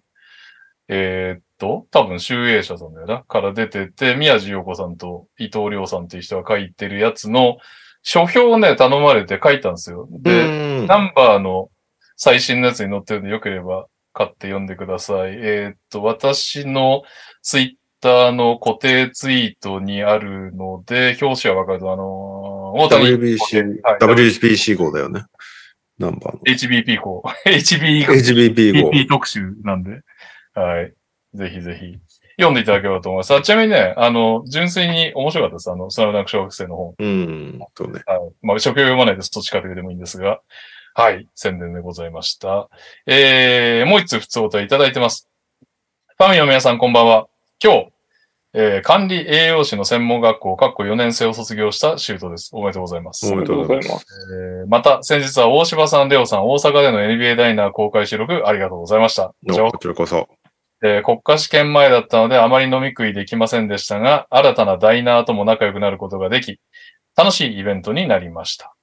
[0.88, 7.58] えーっと、多分、集英社さんだよな、から出てて、宮地陽子さんと伊藤亮さんっていう人が書いてるやつの、
[8.02, 10.08] 書評をね、頼まれて書いたんですよ。
[10.10, 10.46] で、
[10.80, 11.70] うんナンバーの
[12.16, 15.32] 最新のやつに載ってるんで、よければ買って読んでください。
[15.32, 17.02] えーっと、私の
[17.42, 25.24] ツイッターの固定ツイートにあるので、表紙はわかると、あのー、WBC、はい WBC 号だよね。
[25.98, 26.40] ナンバーの。
[26.42, 27.24] HBP 号。
[27.44, 28.90] HB HBP 号。
[28.90, 30.02] PP 特集なんで。
[30.54, 30.92] はい。
[31.34, 31.98] ぜひぜひ。
[32.38, 33.34] 読んでいただければと思います。
[33.34, 35.70] あちなみにね、あの、純粋に面白かったです。
[35.70, 36.94] あの、スラムダンク小学生の本。
[36.98, 38.02] うん、そうね。
[38.06, 38.20] はい。
[38.42, 39.32] まあ、初級読まないです。
[39.32, 40.40] どっちかというでもいいんですが。
[40.94, 41.26] はい。
[41.34, 42.68] 宣伝でございました。
[43.06, 45.28] えー、もう一つ普通お答えいただいてます。
[46.18, 47.26] ファミの皆さんこんばんは。
[47.62, 47.88] 今日、
[48.58, 52.48] えー、管理栄養士の専門学校、かっこ4年生を卒業したシュートです。
[52.54, 53.30] おめでとうございます。
[53.30, 54.06] おめでとうございます。
[54.62, 59.34] えーまた、先日は大柴さん、レオさん、大阪での NBA ダイナー公開収録ありがとうございました。
[59.46, 60.26] こちらこそ。
[60.82, 66.58] えー国家試験前だったのであまり飲み食いできませんでしたが、新たなダイナーとも仲良くなることができ、
[67.14, 68.74] 楽しいイベントになりました。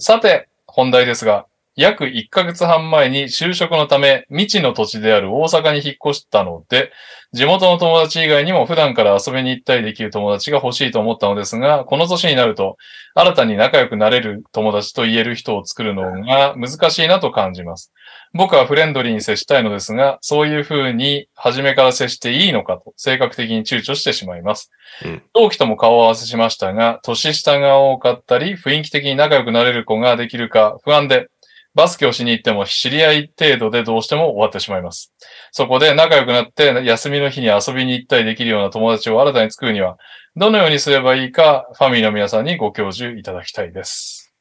[0.00, 1.46] さて、本題ですが、
[1.80, 6.92] 約1ヶ月半前に就職のため未知の土地である大阪に引っ越したので、
[7.32, 12.76] 地元の友達以外にも普段から遊びに行ったりできる友達が欲しいと思ったのですが、この年になると、
[13.14, 17.92] 新たに仲良くなれる友達と言える人を作るのが難しいなと感じます。
[18.34, 24.70] 僕はフレンドリーに接したいのですが、そういう風に初めから接していいのかと、性格的に躊躇してしまいます。
[25.04, 31.28] うん同期とも顔を合わせしましたが、年下が多かったり、雰囲気的に仲良くなれる子ができるか不安で、
[31.74, 35.12] バスケをしに行っても知り合い程度でどうしても終わってしまいます。
[35.52, 39.96] そこで仲良くなって休みの日に遊びに行ったりできるような友達を新たに作るには、
[40.36, 44.34] どのようにすればいいか、ファミリーの皆さんにご教授いただきたいです。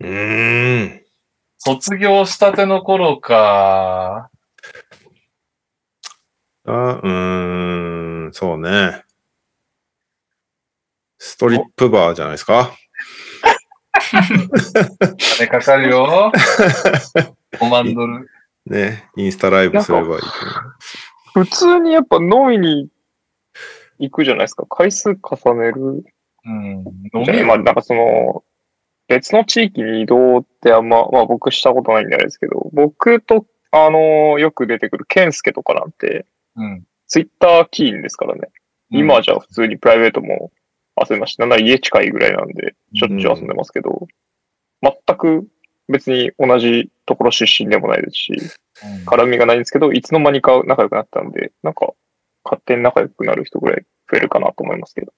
[0.00, 1.02] うーん。
[1.58, 4.30] 卒業したての頃か。
[6.64, 9.02] あ、うーん、そうね。
[11.18, 12.72] ストリップバーじゃないですか？
[15.18, 16.32] 金かかるよ。
[17.58, 18.28] 5万ドル。
[18.66, 19.04] ね。
[19.16, 20.22] インスタライブすればいい。
[21.34, 22.88] 普通にやっぱ飲みに
[23.98, 24.66] 行くじゃないですか。
[24.66, 26.04] 回数重ねる。
[26.44, 26.84] うん。
[27.24, 28.44] じゃないまあなんかその、
[29.08, 36.84] 別の地域に移動ってあんま、まあ僕したことないんであれですけど、僕と、あのよく出てくるケンスケとかなんて、うん。
[37.06, 38.48] ツイッターキーンですからね。
[38.90, 40.50] 今はじゃあ普通にプライベートも
[41.08, 41.42] 遊びました。
[41.42, 44.06] なんなら家近いぐらいなんで、しょっちゅう遊んでますけど、
[44.82, 45.48] 全く
[45.88, 48.48] 別に同じところ出身でもないですし、うん
[49.06, 51.94] 絡みがないんですけど、いつの間にか仲良くなったんで、なんか、
[52.44, 55.12] 勝手に仲良くなる人ぐらい増えるかなと思いますけど。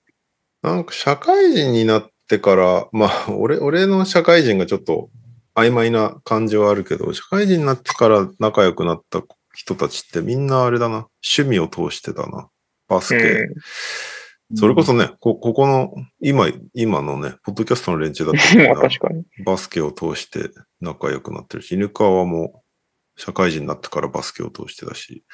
[0.62, 5.10] なんか社会人になってから、まあ、俺、俺の社会人がちょっと
[5.54, 11.08] 曖昧な感じはあるけど、社会人になってから仲良くなった人たちってみんなあれだな。
[11.22, 12.48] 趣味を通してだな。
[12.88, 13.22] バスケ。
[13.22, 13.54] うん
[14.56, 19.24] それこそね、こ、ここの、今、今のね、ポッドキャストの連中だっ まあた確かに。
[19.44, 22.64] バスケを通して仲良くなってるし、犬川も
[23.16, 25.24] 社会人になってからバスケを通してだし、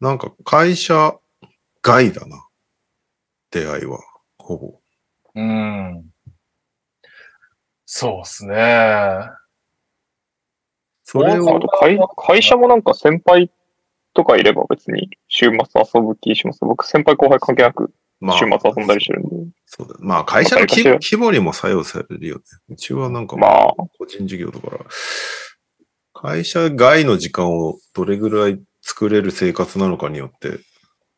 [0.00, 1.16] なんか会社
[1.82, 2.48] 外だな。
[3.50, 4.00] 出会いは、
[4.38, 4.80] ほぼ。
[5.36, 5.44] うん。
[5.44, 6.04] うん。
[7.84, 9.28] そうっすね。
[11.04, 13.52] それをあと会会社もなんか先輩
[14.14, 16.60] とかいれば別に週末遊ぶ気します。
[16.60, 19.28] 僕先輩後輩関係なくま週末遊んだりしてるんで。
[19.66, 19.94] そうだ。
[19.98, 22.42] まあ、会社の規模にも作用されるよね。
[22.70, 24.78] うちはなんか、まあ個人事業だから、
[26.12, 30.60] 会社外の時間をどれぐらい作れる生活なのかによって、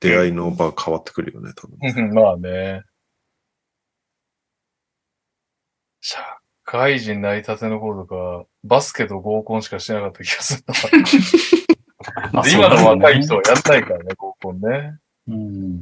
[0.01, 1.79] 出会いの場変わってくるよね、多分。
[1.81, 2.83] うんまあね。
[6.01, 6.19] 社
[6.65, 10.75] 会人なりたての頃とか、バスケと合コンしかしてなかった気がするな。
[12.43, 14.99] で今の若い人はやんないからね、合コンね。
[15.29, 15.77] うん。
[15.77, 15.81] い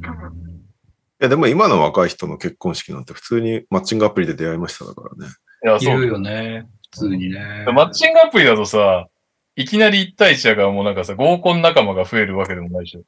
[1.19, 5.33] や、でも今の若い人の結婚式なんて普通にマッチングアプリで出会いましただからね。
[5.63, 6.05] いや、いるそう。
[6.05, 6.67] よね。
[6.91, 7.65] 普通にね。
[7.73, 9.07] マッチングアプリだとさ、
[9.55, 13.01] いきなり1対1だからもうなんかさ、合コン仲間が増えるわけでもないし。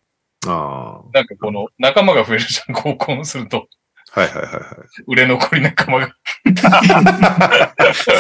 [0.45, 3.67] あなんかこの仲間が増えるじゃん、合コンすると。
[4.14, 4.22] あ。
[4.22, 6.07] はいはいはいは売れ残り仲間が。
[6.07, 6.11] い。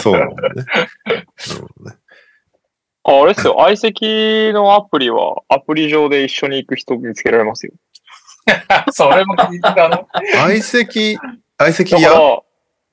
[0.01, 0.65] そうなんだね。
[0.65, 1.97] なるほどね。
[3.09, 7.71] ああれですよ、相席のアプリはアプリ上で一緒に行く人見つけられますよ。
[8.91, 10.09] それも聞いたの？
[10.33, 11.17] 相席、
[11.57, 12.41] 相席だか屋ら、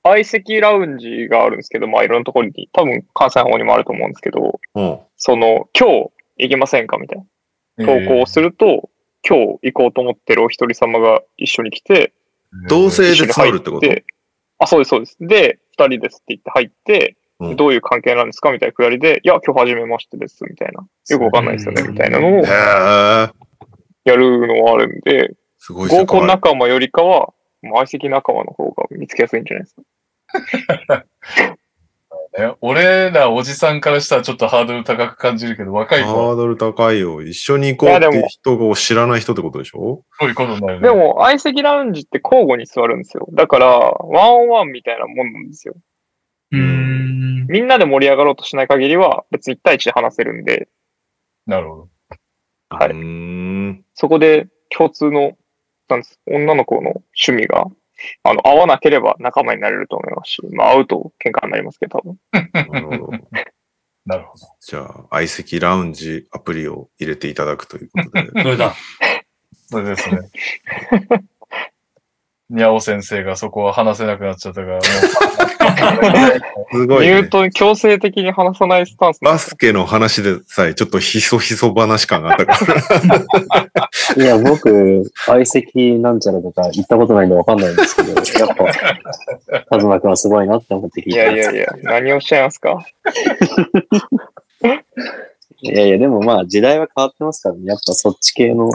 [0.03, 4.99] 相席ラウンジがあるんですけど、まあいろんなところに、多分関西の方にもあると思うんですけど、うん。
[5.17, 6.97] その、今日行けませんか？
[6.97, 7.25] みたい
[7.77, 8.89] な投稿をすると、
[9.27, 12.13] 今日行こうと思ってるお一人様が一緒に来て、
[12.69, 13.81] 同性で入募るってこと？
[13.81, 14.05] て、
[14.59, 15.17] あ、そうです、そうです。
[15.19, 20.85] で、二人ですって言って入って、うんどういう関係なんですかみたいなくだりで、いや、今日初めましてです、みたいな。
[21.09, 22.41] よくわかんないですよね、みたいなのを。
[24.05, 26.27] やるのはあるんで、すごい世合コン界。
[26.27, 29.75] 仲間よりかは、相席仲間の方が見つけやすいんじゃないです
[30.87, 31.05] か。
[32.37, 37.21] ね俺らおじさんからしたらちょっとハードル高く感じるけど、若い子はハードル高いよ。
[37.21, 40.03] 一緒に行こうって人を知らない人ってことでしょ？
[40.19, 40.87] そういうことになるね。
[40.89, 43.27] でも、相席ラウンジって交互に座るんですよ。
[43.31, 45.75] だから、ワンオンワンみたいなもんなんですよ。
[46.59, 47.47] うーん。
[47.47, 50.67] みんなで盛り上がろうとしない限りは、別に1対1で話せるんで、
[51.45, 51.89] なるほど。
[52.69, 53.83] はい。
[53.93, 55.37] そこで共通の、
[55.87, 57.65] なんです、女の子の趣味が、
[58.23, 62.19] あの、合わなければ仲間になれると思いますし、まあ、会うと喧嘩になりますけど、多分。
[62.53, 63.11] なるほど。
[64.05, 64.45] なるほど。
[64.59, 68.27] じゃあ、相席ラウンジアプリを入れていただくということで。
[68.43, 68.75] それだ。
[69.69, 70.19] それですね。
[72.49, 74.81] にゃお先生がそこは話せなくなっちゃったから、も
[76.71, 77.13] すごい、ね。
[77.15, 83.89] ミュートに強制的に話さないスタンスバスケの話でさえ、ちょっとひそひそ話感があったから。
[84.23, 88.65] いや、僕、相席なんちゃらとか行ったことないんでわかんないんですけど、やっぱ、
[89.71, 91.37] カズマくんはすごいなって思って聞いいてます。
[91.37, 92.85] やいやいや、何をおっしゃいますか？
[95.61, 97.61] いやいや、でもまあ時代は変わってますからね。
[97.65, 98.69] やっぱそっち系の、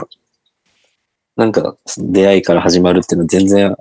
[1.41, 3.75] なんか出会いから始まるっていうのは全然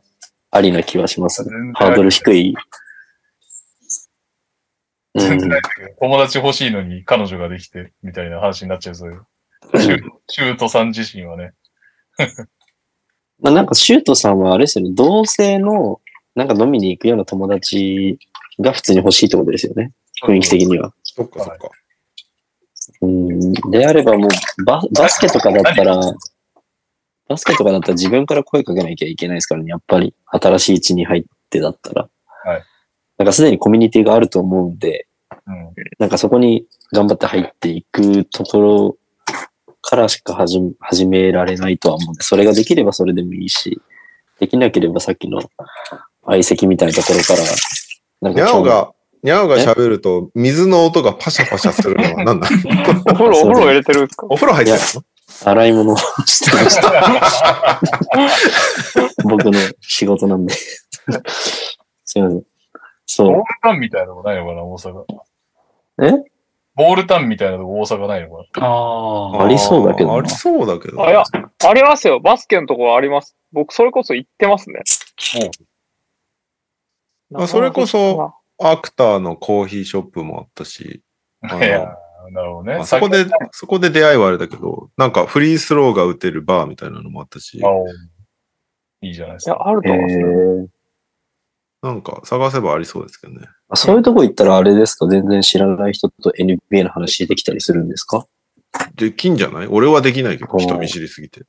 [0.50, 1.50] ありな気はしますね。
[1.74, 2.54] ハードル低い。
[5.14, 5.52] う全然ん
[6.00, 9.26] 友達欲しいのに彼女ができて、みたいな話になっちゃう、そういう。
[9.76, 9.98] シュ
[10.28, 11.52] シュートさん自身はね。
[13.40, 16.00] まあなんかシュートさんはあれですよね、同性の
[16.34, 18.18] なんか飲みに行くような友達
[18.58, 19.92] が普通に欲しいってことですよね。
[20.24, 20.94] 雰囲気的には。
[21.02, 21.70] そっかそっか。
[23.02, 23.52] うん。
[23.70, 26.00] であればもうバ、バスケとかだったら、
[27.30, 30.12] バスケとかだったら自分から声かけなきゃいけないですからね、やっぱり。
[30.26, 32.08] 新しい地に入ってだったら。
[32.44, 32.62] はい。
[33.18, 35.06] なんかすでにコミュニティがあると思うんで、
[35.46, 35.72] うん。
[36.00, 38.96] なんかそこに頑張って入っていくところ
[39.80, 43.80] からしか始め始められないとは思うんで、それができればそれでもいいし、
[44.40, 45.40] できなければさっきの
[46.26, 47.38] 相席みたいなところから、
[48.22, 48.92] なんにゃか興味おが、
[49.22, 52.42] にゃおが喋ると、水の音がパシャパシャするのは何なの？
[52.42, 54.26] お風呂、お風呂入れてるんですか？
[54.28, 55.04] お風呂入ってるの？
[55.44, 55.96] 洗い物を
[56.26, 57.80] してました。
[59.24, 60.54] 僕の仕事なんで。
[62.04, 62.42] すいません。
[63.06, 65.00] そボールタンみたいなのがないのかな、大阪。
[65.00, 65.06] う。
[65.98, 66.12] え？
[66.76, 69.44] ボールタンみたいなのが大阪ないのかああ。
[69.44, 71.04] ありそうだけどなありそうだけど。
[71.04, 71.24] あ、いや、
[71.66, 72.20] ありますよ。
[72.20, 73.36] バスケのところあります。
[73.52, 74.82] 僕、それこそ行ってますね。
[77.34, 81.02] あそれこそ、アクターのコーヒーショップもあったし、
[81.42, 81.96] いや、
[82.32, 82.76] なるほどね。
[82.76, 87.60] まあそこで、そこで出会いはあれだけど、なんかフリースローが打てるバーみたいなのもあったし
[89.02, 89.68] いいじゃないですいや、か。
[89.68, 90.24] あるとえ思いますね。
[90.24, 90.66] ー
[91.82, 93.46] なんか探せばありそうですけどね。
[93.70, 95.06] あそういうとこ行ったらあれですか？
[95.08, 98.26] 全然知らない人と NBA の話できたりするんですか？
[98.94, 99.66] できんじゃない？
[99.66, 101.40] 俺はできないけど、人見知りすぎて。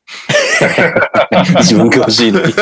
[1.59, 2.53] 自分が欲しいのに。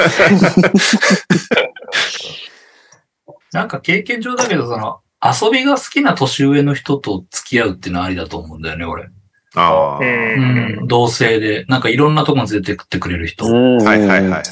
[3.53, 9.09] なんか経験上だけど、その、遊びが好きな年上の人と付き合うっていうのはありだと思うんだよね、俺。
[9.55, 9.99] ああ。
[9.99, 10.03] う。
[10.03, 10.87] うんん。
[10.87, 13.45] 同性で、なんかいろんなとこに連れてってくれる人。
[13.45, 14.43] うんはいはいはい。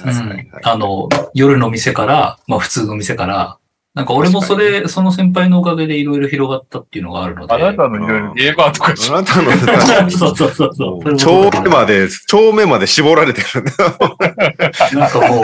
[0.63, 3.57] あの、夜の店から、まあ普通の店から、
[3.97, 7.53] なんか俺もそれ、その先輩のおかげでいろいろ広がったっていうのがあるので。
[7.55, 11.15] あなたのいろいろゲーバーとかしあなたの、そうそうそうそう。
[11.15, 13.71] 超目まで、超目まで絞られてるね。
[14.93, 15.43] なんかもう、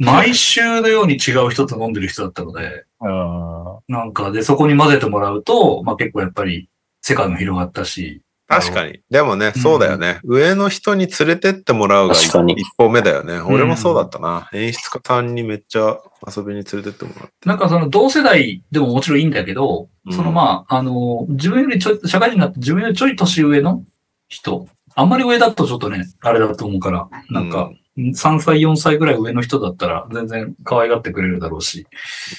[0.00, 6.68] 毎週のように違う人と飲んでる人だったので、あなんかで、そこに混ぜてもらうと、まあ結構やっぱり
[7.00, 8.22] 世界も広がったし、
[8.52, 9.00] 確かに。
[9.08, 10.20] でもね、そうだよね。
[10.24, 12.30] 上の人に連れてってもらうが一
[12.76, 13.38] 歩目だよね。
[13.38, 14.50] 俺もそうだったな。
[14.52, 17.48] 演出家さんにめっちゃ遊びに連れてってもらう。
[17.48, 23.84] なんかその同世代でももちろんいいんだけど、うんそのまあ、あの、自分よりちょい、社会人になって自分よりちょい年上の
[24.28, 31.80] 人、あんまり上だとちょっとね、あれだと思うから、なんか、3歳、4歳ぐらい上の人だったら全然可愛がってくれるだろうし。
[31.80, 31.84] い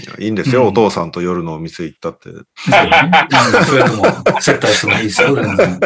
[0.08, 2.30] やいいんですよ、うんお父さんと夜のお店行ったって。
[2.30, 2.36] そう
[2.90, 3.12] ね
[3.58, 5.80] うんそれでも接待してもいいですよ、全 然。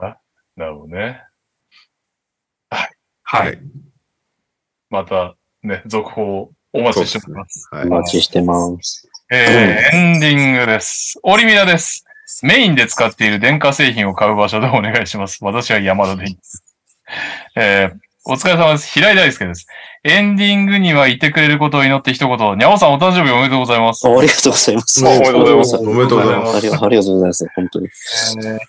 [0.00, 0.16] あ
[0.56, 1.22] なるほどね。
[3.22, 3.60] はい。
[4.90, 7.68] またね、続報お待ちしております。
[7.70, 7.86] はい。
[7.86, 9.08] お待ちしてます。
[9.30, 11.18] えー、エンディングです。
[11.22, 12.04] オリミラです。
[12.42, 15.38] メインで使っている電化製品を買う場所でお願いします。
[15.44, 16.69] 私は山田でいいです。
[17.56, 18.88] えー、お疲れ様です。
[18.88, 19.66] 平井大輔です。
[20.04, 22.58] エンディングにはいてくれることを祈って一言。
[22.58, 24.06] にゃおさんお誕生日おめでとうございます。
[24.06, 25.04] あありがとうございます。
[25.04, 26.56] おめでとうございますおめでとうございます。
[26.56, 27.46] ありがとうございます。
[27.54, 27.88] 本当に。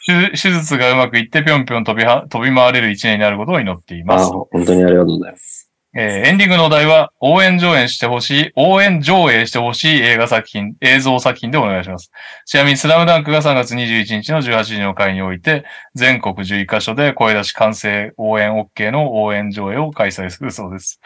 [0.08, 4.26] 手手術がうまくいってぴょんぴょん飛びは飛び回れる一年になることを祈っています。
[4.26, 5.71] あ本当にありがとうございます。
[5.94, 12.12] えーエンディングのお題は、応援上映してほしい、応援上映してほしい映画作品、映像作品でお願いします。
[12.46, 21.02] ちなみに、スラムダンクが3月21日の18時の回において、全国11カ所で声出し完成応援 OK の応援上映を開催するそうです。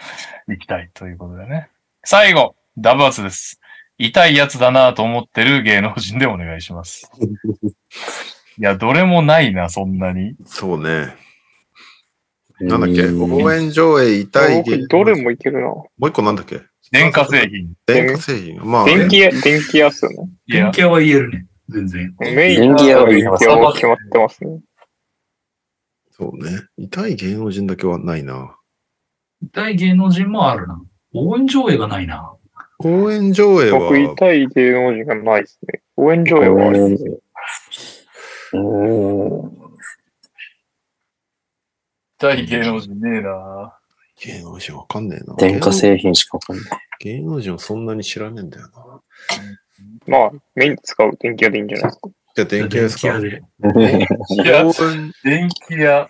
[0.48, 1.70] 行きたいということでね。
[2.04, 3.60] 最後、ダブアツです。
[3.98, 7.10] 痛いやつだなと思ってる芸能人でお願いします。
[8.60, 10.36] いや、どれもないな、そんなに。
[10.46, 11.25] そうね。
[12.62, 13.02] なんだっけ？
[13.04, 15.68] うん応援上映痛いどれもいけるな。
[15.68, 16.62] もう一個なんだっけ？
[16.92, 17.74] 電化製品。
[17.86, 18.62] 電化製品。
[18.64, 20.30] まあ、電気屋、電気屋っすよね。
[20.48, 21.48] 電気屋は言えるね。
[21.68, 22.16] 全然。
[22.20, 24.60] メイン電気屋は言い電ます気屋は決まってますね。
[26.12, 26.62] そうね。
[26.78, 28.56] 痛い芸能人だけはないな。
[29.52, 30.82] 大芸能人もあるな。
[31.14, 32.34] 応援上映がないな。
[32.80, 35.82] 応援上映は、僕、痛い芸能人がないですね。
[35.98, 37.20] 応援上映はありますよ。
[38.54, 39.65] う
[42.34, 43.78] ん痛い芸能人ねえな
[44.22, 45.36] 芸能人わかんねえな。
[45.36, 46.66] 電化製品しかわかんない。
[47.00, 49.02] 芸能人をそんなに知らねえんだよな。
[50.08, 51.92] まあ、メインで使う電気屋でいいんじゃない？
[51.92, 52.10] ですか。
[52.36, 53.20] じゃあ電気屋ですか？
[53.20, 53.42] 電
[54.28, 54.64] 気屋
[55.24, 56.10] 電気屋。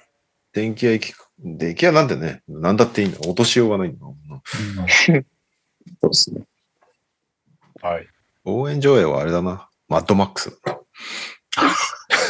[0.54, 3.18] 電気屋行き、電気屋なんてね、なんだっていいんだ。
[3.22, 4.00] 落としようがないんだ。
[4.00, 4.14] そ
[6.04, 6.42] うですね。
[7.82, 8.08] はい。
[8.44, 9.68] 応援上映はあれだな。
[9.90, 10.80] マッドマックスだな。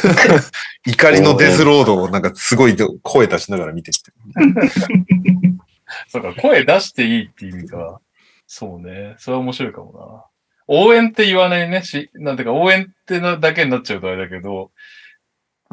[0.86, 4.12] 怒りのデスロードをなんかすごい声出しながら見てきて。
[6.08, 8.00] そうか、声出していいっていう意味か。
[8.46, 9.14] そうね。
[9.18, 10.24] それは面白いかもな。
[10.68, 14.70] 応援って言わないねし、なんていうか、応援ってなだけになっちゃうとあれだけど、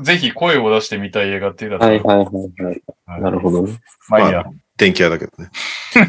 [0.01, 2.83] ぜひ声を出してみたい映画っていうのは、はいはいはいはい。
[3.05, 3.79] はいなるほどね。
[4.09, 4.43] まあいいや。
[4.75, 5.49] 電気屋だけどね。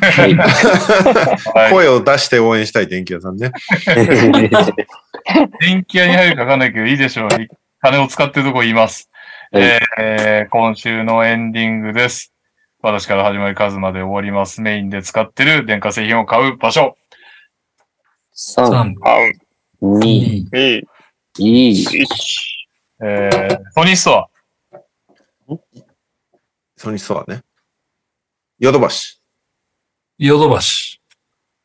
[0.01, 0.35] はい。
[0.35, 1.73] はい。
[1.73, 3.53] 声を出して応援したい電気屋さんね。
[5.61, 7.29] 電気屋に入るかわかんないけど、いいでしょう。
[7.85, 9.11] 金を使ってるとこ言います。
[9.53, 9.63] はい
[9.99, 12.33] えー、今週のエンディングです。
[12.81, 14.63] 私から始まり数まで終わります。
[14.63, 16.97] メインで使ってる電化製品を買う場所。
[18.35, 18.95] 3、3、
[19.83, 20.83] 3、2、2、
[21.37, 21.85] 1。
[21.85, 22.07] 1。
[23.03, 24.29] えー、ソニーストア。
[26.79, 27.43] ソニーストアね。
[28.61, 29.21] ヨドバシ。
[30.17, 31.03] ヨドバシ。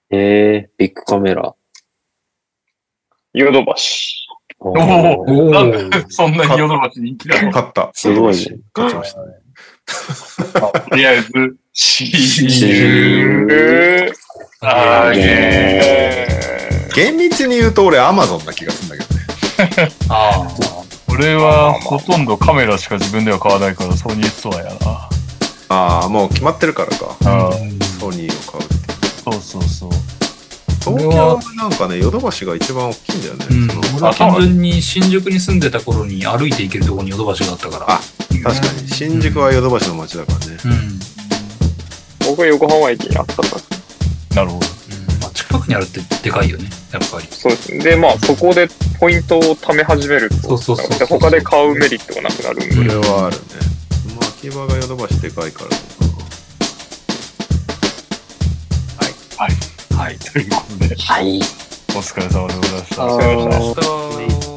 [0.09, 1.55] えー、ビッグカメラ。
[3.31, 4.28] ヨドバシ。
[4.59, 5.79] おおなんで
[6.09, 7.47] そんなにヨドバシ人気なの？
[7.49, 7.89] 勝った。
[7.93, 9.33] すごいね勝ちましたね。
[10.89, 11.31] とりあえず、
[11.73, 14.11] シシーーえ
[14.61, 16.27] あーげえ
[16.93, 19.91] 厳密に言うと俺アマゾンな気がするんだけどね。
[20.09, 20.47] ああ。
[20.47, 20.79] ー
[21.11, 25.09] 俺はほとんどカメラしか自分では買わないからソニーストアやな。
[25.69, 27.15] ああ、もう決まってるからか。
[27.25, 27.51] あ
[27.99, 28.75] ソニーを買うって。
[29.23, 29.89] そうそうそう。
[30.89, 33.45] ソ東京はなんかね、ヨドバシが一番大きいんだよね。
[33.49, 37.85] うん俺は単純に新宿に住んでた頃に歩いて行けるところにヨドバシがあったから。
[37.89, 37.99] あ
[38.43, 40.57] 確かに、新宿はヨドバシの街だからね。
[40.65, 40.99] うん。
[42.27, 44.43] 僕は横浜駅にあったから。
[44.43, 44.65] なるほど。
[45.21, 47.27] まあ、近くにあるってでかいよね、やっぱり。
[47.29, 47.79] そうですね。
[47.79, 48.67] で、まあ、そこで
[48.99, 52.71] ポイントを貯め始めると、そうそうそうそうで他で買うメリットがなくなるんで。
[52.71, 53.43] それはあるね。
[54.15, 55.69] まあ、秋葉がヨドバシでかいから
[59.37, 59.68] はい。
[60.07, 61.37] ということで、はい。
[61.37, 61.41] お
[62.01, 63.05] 疲れ様でございました。
[63.05, 64.48] お疲れ様でした